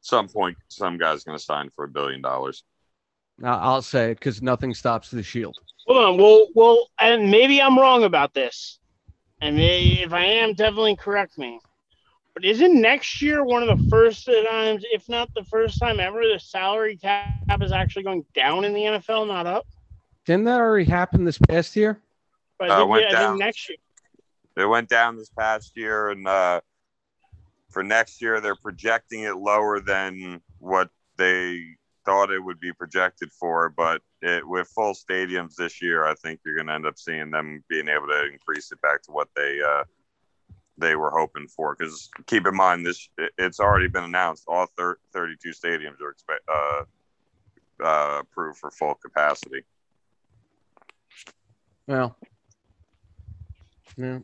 [0.00, 2.64] some point, some guy's gonna sign for a billion dollars.
[3.38, 5.56] Now, I'll say it because nothing stops the shield.
[5.86, 6.16] Hold on.
[6.18, 8.80] Well, well, and maybe I'm wrong about this,
[9.40, 11.60] and if I am, definitely correct me.
[12.36, 16.20] But isn't next year one of the first times, if not the first time ever,
[16.20, 19.66] the salary cap is actually going down in the NFL, not up?
[20.26, 21.98] Didn't that already happen this past year?
[22.58, 23.38] But Uh, I think, went I down.
[23.38, 23.78] next year.
[24.54, 26.60] It went down this past year, and uh,
[27.70, 31.64] for next year, they're projecting it lower than what they
[32.04, 33.70] thought it would be projected for.
[33.70, 37.30] But it, with full stadiums this year, I think you're going to end up seeing
[37.30, 39.84] them being able to increase it back to what they uh,
[40.78, 41.74] they were hoping for.
[41.74, 43.08] Because keep in mind, this
[43.38, 44.44] it's already been announced.
[44.46, 46.84] All thir- 32 stadiums are expect, uh,
[47.82, 49.62] uh, approved for full capacity.
[51.86, 52.16] Well,
[53.96, 54.20] yeah.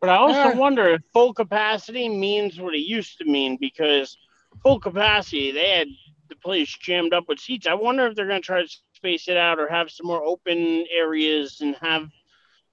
[0.00, 0.54] But I also Eh.
[0.54, 4.16] wonder if full capacity means what it used to mean because
[4.62, 5.88] full capacity, they had
[6.28, 7.66] the place jammed up with seats.
[7.66, 10.24] I wonder if they're going to try to space it out or have some more
[10.24, 12.08] open areas and have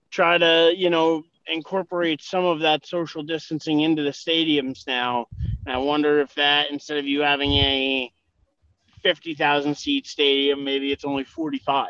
[0.09, 5.27] try to, you know, incorporate some of that social distancing into the stadiums now.
[5.65, 8.11] And I wonder if that, instead of you having a
[9.03, 11.87] 50,000 seat stadium, maybe it's only 45.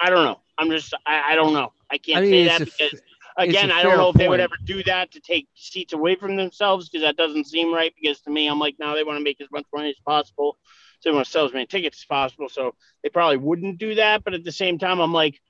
[0.00, 0.40] I don't know.
[0.58, 1.72] I'm just, I, I don't know.
[1.90, 3.00] I can't I mean, say that a, because
[3.36, 6.36] again, I don't know if they would ever do that to take seats away from
[6.36, 7.92] themselves because that doesn't seem right.
[8.00, 10.58] Because to me, I'm like, now they want to make as much money as possible.
[11.00, 12.48] So they want to sell as many tickets as possible.
[12.48, 14.24] So they probably wouldn't do that.
[14.24, 15.40] But at the same time, I'm like,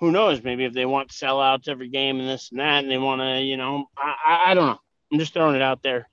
[0.00, 0.42] who knows?
[0.42, 3.40] Maybe if they want sellouts every game and this and that, and they want to,
[3.40, 4.78] you know, I, I, don't know.
[5.12, 6.08] I'm just throwing it out there.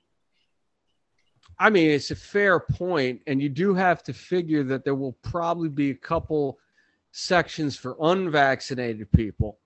[1.60, 5.18] I mean, it's a fair point, and you do have to figure that there will
[5.22, 6.60] probably be a couple
[7.12, 9.60] sections for unvaccinated people.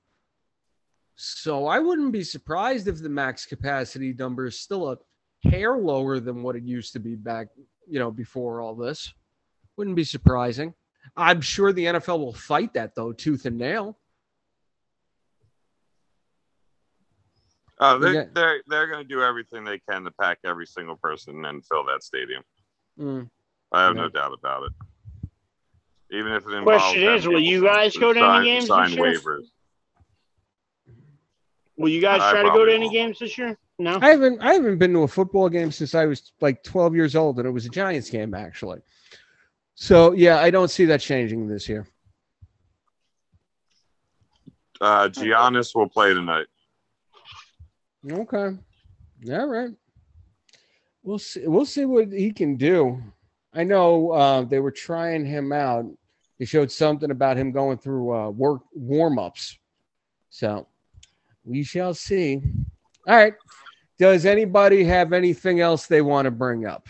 [1.16, 4.98] So I wouldn't be surprised if the max capacity number is still a
[5.44, 7.48] hair lower than what it used to be back,
[7.88, 9.14] you know, before all this.
[9.78, 10.74] Wouldn't be surprising.
[11.16, 13.98] I'm sure the NFL will fight that though, tooth and nail.
[17.82, 18.24] Oh, they, Yeah.
[18.34, 21.86] they're they're going to do everything they can to pack every single person and fill
[21.86, 22.44] that stadium.
[23.00, 23.30] Mm.
[23.72, 24.02] I have Yeah.
[24.04, 24.74] no doubt about it.
[26.12, 28.98] Even if it involves Question is, will you guys go to any games sign this
[28.98, 29.14] year?
[29.20, 29.46] waivers.
[31.78, 32.94] Will you guys I try to go to any won't.
[32.94, 33.58] games this year?
[33.78, 33.98] No.
[34.02, 37.16] I haven't I haven't been to a football game since I was like 12 years
[37.16, 38.80] old, and it was a Giants game actually.
[39.76, 41.88] So yeah, I don't see that changing this year.
[44.82, 46.48] Uh, Giannis will play tonight.
[48.10, 48.58] Okay.
[49.32, 49.72] All right.
[51.04, 51.48] We'll see.
[51.48, 53.02] We'll see what he can do.
[53.54, 55.86] I know uh, they were trying him out.
[56.38, 59.58] They showed something about him going through uh, work warm ups.
[60.30, 60.68] So
[61.44, 62.42] we shall see.
[63.08, 63.34] All right.
[63.98, 66.88] Does anybody have anything else they want to bring up?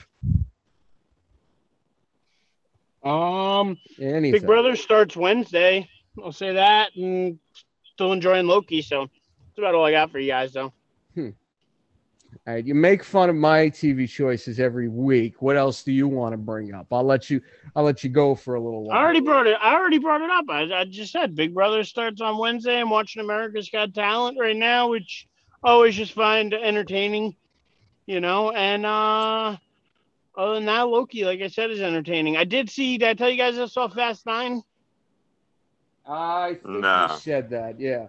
[3.04, 4.32] Um, Anything?
[4.34, 5.90] Big Brother starts Wednesday.
[6.24, 7.40] I'll say that, and
[7.94, 8.82] still enjoying Loki.
[8.82, 10.74] So that's about all I got for you guys, though.
[11.18, 15.42] All right, you make fun of my TV choices every week.
[15.42, 16.88] What else do you want to bring up?
[16.92, 17.42] I'll let you.
[17.76, 18.98] I'll let you go for a little while.
[18.98, 19.58] I already brought it.
[19.60, 20.46] I already brought it up.
[20.48, 22.80] I, I just said Big Brother starts on Wednesday.
[22.80, 25.28] I'm watching America's Got Talent right now, which
[25.64, 27.36] I always just find entertaining,
[28.06, 28.52] you know.
[28.52, 29.58] And uh
[30.38, 32.38] other than that, Loki, like I said, is entertaining.
[32.38, 32.98] I did see.
[32.98, 34.62] Did I tell you guys I saw Fast Nine?
[36.08, 37.08] I think No.
[37.10, 37.80] you said that.
[37.80, 38.08] Yeah.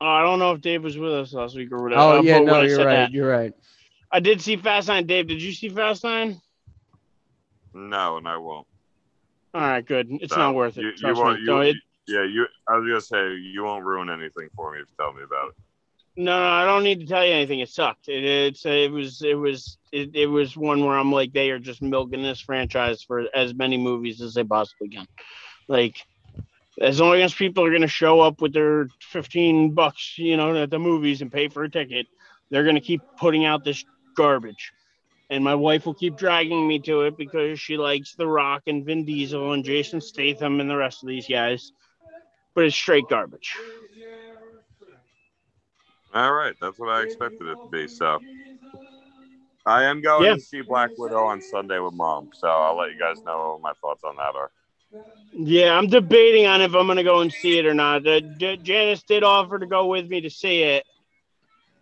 [0.00, 2.00] Oh, I don't know if Dave was with us last week or whatever.
[2.00, 2.94] Oh uh, yeah, no, you're right.
[2.94, 3.12] that.
[3.12, 3.52] You're right.
[4.10, 5.06] I did see Fast Nine.
[5.06, 6.40] Dave, did you see Fast Nine?
[7.74, 8.66] No, and I won't.
[9.52, 10.08] All right, good.
[10.10, 10.82] It's So, not worth it.
[10.82, 11.40] You, you won't.
[11.40, 11.76] You, So it,
[12.08, 12.46] yeah, you.
[12.68, 15.48] I was gonna say you won't ruin anything for me if you tell me about
[15.48, 15.54] it.
[16.16, 17.60] No, no, I don't need to tell you anything.
[17.60, 18.08] It sucked.
[18.08, 21.58] It, it's it was it was it, it was one where I'm like they are
[21.58, 25.06] just milking this franchise for as many movies as they possibly can.
[25.68, 26.02] Like
[26.78, 30.70] as long as people are gonna show up with their 15 bucks, you know, at
[30.70, 32.06] the movies and pay for a ticket,
[32.50, 33.84] they're gonna keep putting out this
[34.16, 34.72] garbage.
[35.30, 38.84] And my wife will keep dragging me to it because she likes The Rock and
[38.84, 41.72] Vin Diesel and Jason Statham and the rest of these guys.
[42.54, 43.54] but it's straight garbage.
[46.14, 47.86] All right, that's what I expected it to be.
[47.88, 48.18] So
[49.66, 50.34] I am going Yeah.
[50.34, 52.30] to see Black Widow on Sunday with mom.
[52.34, 54.50] So I'll let you guys know what my thoughts on that are.
[55.32, 58.02] Yeah, I'm debating on if I'm going to go and see it or not.
[58.02, 60.84] Janice did offer to go with me to see it.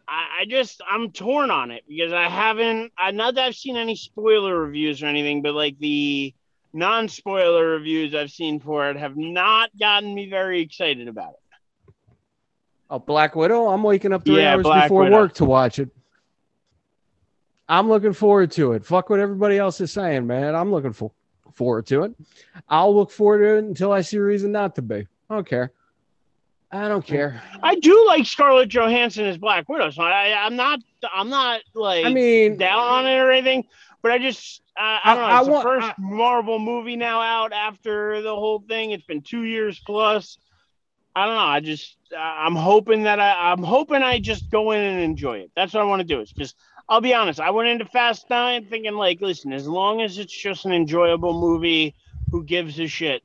[0.07, 2.93] I, I just I'm torn on it because I haven't.
[2.99, 6.35] I not that I've seen any spoiler reviews or anything, but like the
[6.73, 11.95] non-spoiler reviews I've seen for it have not gotten me very excited about it.
[12.91, 13.69] Oh, Black Widow.
[13.69, 15.17] I'm waking up three Yeah, hours Black before Widow.
[15.17, 15.91] work to watch it.
[17.69, 18.85] I'm looking forward to it.
[18.87, 20.55] Fuck what everybody else is saying, man.
[20.55, 21.13] I'm looking for,
[21.59, 22.15] forward to it.
[22.69, 25.07] I'll look forward to it until I see a reason not to be.
[25.29, 25.73] I don't care.
[26.71, 27.43] I don't care.
[27.63, 30.81] I do like Scarlett Johansson as Black Widow, so I, I'm not
[31.15, 33.65] I'm not like I mean, down on it or anything,
[34.03, 35.29] but I just I, I don't know.
[35.29, 38.91] I- I It's want- the first Marvel movie now out after the whole thing.
[38.93, 40.39] It's been two years plus.
[41.17, 41.41] I don't know.
[41.41, 45.51] I just I'm hoping that I I'm hoping I just go in and enjoy it.
[45.57, 46.21] That's what I want to do.
[46.21, 46.55] It's just
[46.89, 47.41] I'll be honest.
[47.41, 51.39] I went into Fast Nine thinking like, listen, as long as it's just an enjoyable
[51.39, 51.95] movie,
[52.31, 53.23] who gives a shit?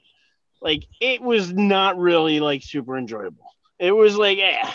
[0.62, 3.46] Like it was not really like super enjoyable.
[3.80, 4.70] It was like, eh.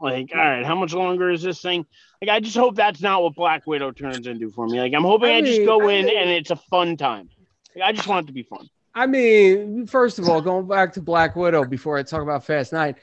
[0.00, 1.84] Like, all right, how much longer is this thing?
[2.22, 4.78] Like, I just hope that's not what Black Widow turns into for me.
[4.80, 7.28] Like, I'm hoping I, I just go I in mean- and it's a fun time.
[7.74, 8.68] Like, I just want it to be fun.
[8.94, 12.72] I mean, first of all, going back to Black Widow before I talk about Fast
[12.72, 12.94] Nine,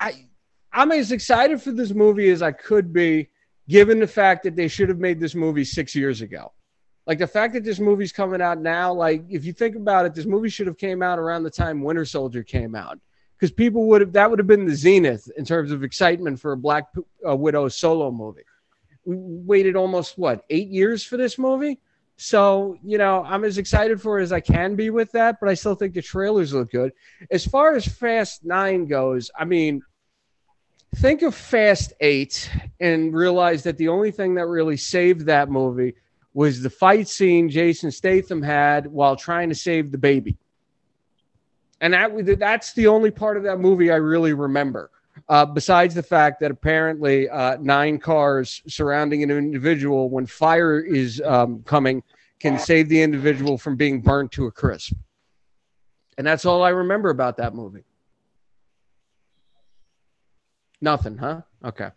[0.00, 0.26] I
[0.72, 3.28] I'm as excited for this movie as I could be,
[3.68, 6.52] given the fact that they should have made this movie six years ago.
[7.06, 10.14] Like the fact that this movie's coming out now, like if you think about it,
[10.14, 12.98] this movie should have came out around the time Winter Soldier came out,
[13.36, 16.52] because people would have that would have been the zenith in terms of excitement for
[16.52, 16.86] a Black
[17.28, 18.42] uh, Widow solo movie.
[19.04, 21.80] We waited almost what eight years for this movie.
[22.16, 25.48] So, you know, I'm as excited for it as I can be with that, but
[25.48, 26.92] I still think the trailers look good.
[27.32, 29.82] As far as Fast Nine goes, I mean,
[30.96, 32.50] think of Fast Eight
[32.80, 35.94] and realize that the only thing that really saved that movie
[36.34, 40.36] was the fight scene Jason Statham had while trying to save the baby.
[41.80, 44.90] And that that's the only part of that movie I really remember.
[45.28, 51.20] Uh, besides the fact that apparently uh, nine cars surrounding an individual when fire is
[51.24, 52.02] um, coming
[52.40, 54.94] can save the individual from being burnt to a crisp.
[56.16, 57.84] And that's all I remember about that movie.
[60.82, 61.40] Nothing, huh?
[61.64, 61.88] Okay.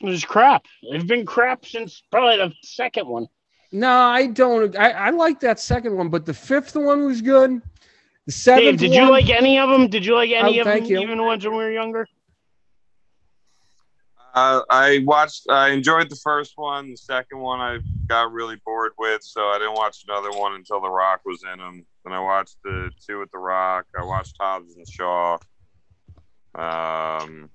[0.00, 0.66] It was crap.
[0.82, 3.28] It's been crap since probably the second one.
[3.70, 4.76] No, I don't.
[4.76, 7.62] I, I like that second one, but the fifth one was good.
[8.26, 9.88] The seventh Dave, did one, you like any of them?
[9.88, 11.00] Did you like any Oh, of them, you.
[11.00, 12.06] even the ones when we were younger?
[14.34, 15.48] Uh, I watched.
[15.48, 16.90] I enjoyed the first one.
[16.90, 17.78] The second one, I
[18.08, 21.58] got really bored with, so I didn't watch another one until The Rock was in
[21.58, 21.86] them.
[22.04, 23.86] Then I watched the two with The Rock.
[23.98, 25.38] I watched Hobbs and Shaw.
[26.54, 27.50] Um,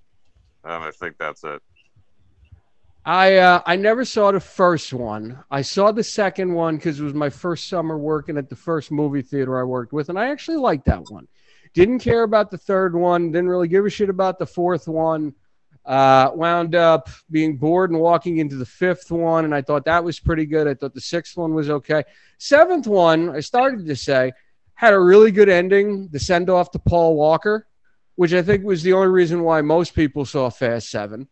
[0.64, 1.62] and I think that's it.
[3.06, 5.42] I uh, I never saw the first one.
[5.50, 8.92] I saw the second one because it was my first summer working at the first
[8.92, 11.28] movie theater I worked with, and I actually liked that one.
[11.74, 13.32] Didn't care about the third one.
[13.32, 15.34] Didn't really give a shit about the fourth one.
[15.86, 20.04] Uh, wound up being bored and walking into the fifth one, and I thought that
[20.04, 20.68] was pretty good.
[20.68, 22.04] I thought the sixth one was okay.
[22.40, 24.34] Seventh one, I started to say,
[24.74, 26.10] had a really good ending.
[26.10, 27.67] The send off to Paul Walker,
[28.18, 31.30] which I think was the only reason why most people saw Fast Seven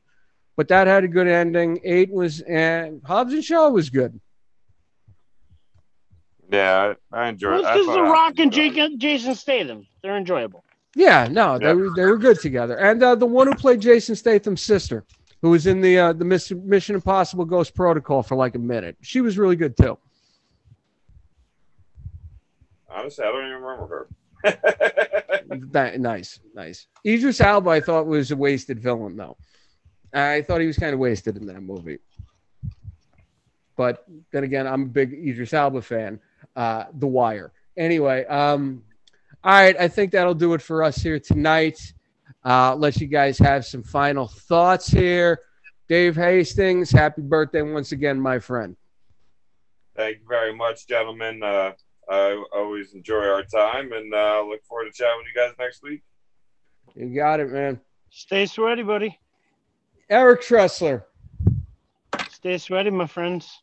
[0.57, 1.81] but that had a good ending.
[1.83, 4.17] Eight was and Hobbs and Shaw was good.
[6.49, 7.55] Yeah, I, I enjoyed.
[7.55, 9.85] Well, I it's just The Rock and Shaw- Jason, Jason Statham.
[10.01, 10.63] They're enjoyable.
[10.95, 11.73] Yeah, no, they Yeah.
[11.73, 12.77] were they were good together.
[12.77, 15.03] And uh, the one who played Jason Statham's sister,
[15.41, 19.19] who was in the uh, the Mission Impossible Ghost Protocol for like a minute, she
[19.19, 19.97] was really good too.
[22.89, 24.07] Honestly, I don't even remember her.
[25.71, 26.87] That, nice, nice.
[27.05, 29.37] Idris Elba, I thought was a wasted villain though.
[30.13, 31.99] I thought he was kind of wasted in that movie.
[33.75, 36.19] But then again, I'm a big Idris Elba fan.
[36.55, 37.51] Uh, the Wire.
[37.77, 38.83] Anyway, um,
[39.43, 41.93] all right, I think that'll do it for us here tonight.
[42.43, 45.39] Uh, let you guys have some final thoughts here.
[45.89, 48.75] Dave Hastings, happy birthday once again, my friend.
[49.95, 51.43] Thank you very much, gentlemen.
[51.43, 51.73] Uh,
[52.09, 55.81] I always enjoy our time, and uh, look forward to chatting with you guys next
[55.81, 56.03] week.
[56.95, 57.79] You got it, man.
[58.09, 59.19] Stay sweaty, buddy.
[60.09, 61.03] Eric Tressler,
[62.29, 63.59] Stay sweaty, my friends.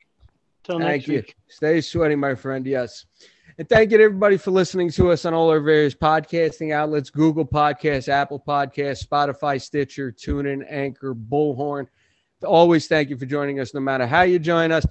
[0.64, 1.14] Till next thank you.
[1.14, 1.36] week.
[1.46, 2.66] Stay sweaty, my friend.
[2.66, 3.06] Yes.
[3.58, 7.10] And thank you to everybody for listening to us on all our various podcasting outlets
[7.10, 11.86] Google Podcasts, Apple Podcasts, Spotify, Stitcher, TuneIn, Anchor, Bullhorn.
[12.44, 14.84] Always thank you for joining us, no matter how you join us.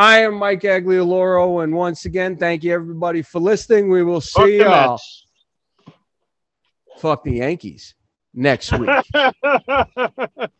[0.00, 3.90] I am Mike Aglioloro, and once again, thank you everybody for listening.
[3.90, 4.92] We will see the y'all.
[4.92, 5.26] Mets.
[6.96, 7.94] fuck the Yankees
[8.32, 8.88] next week.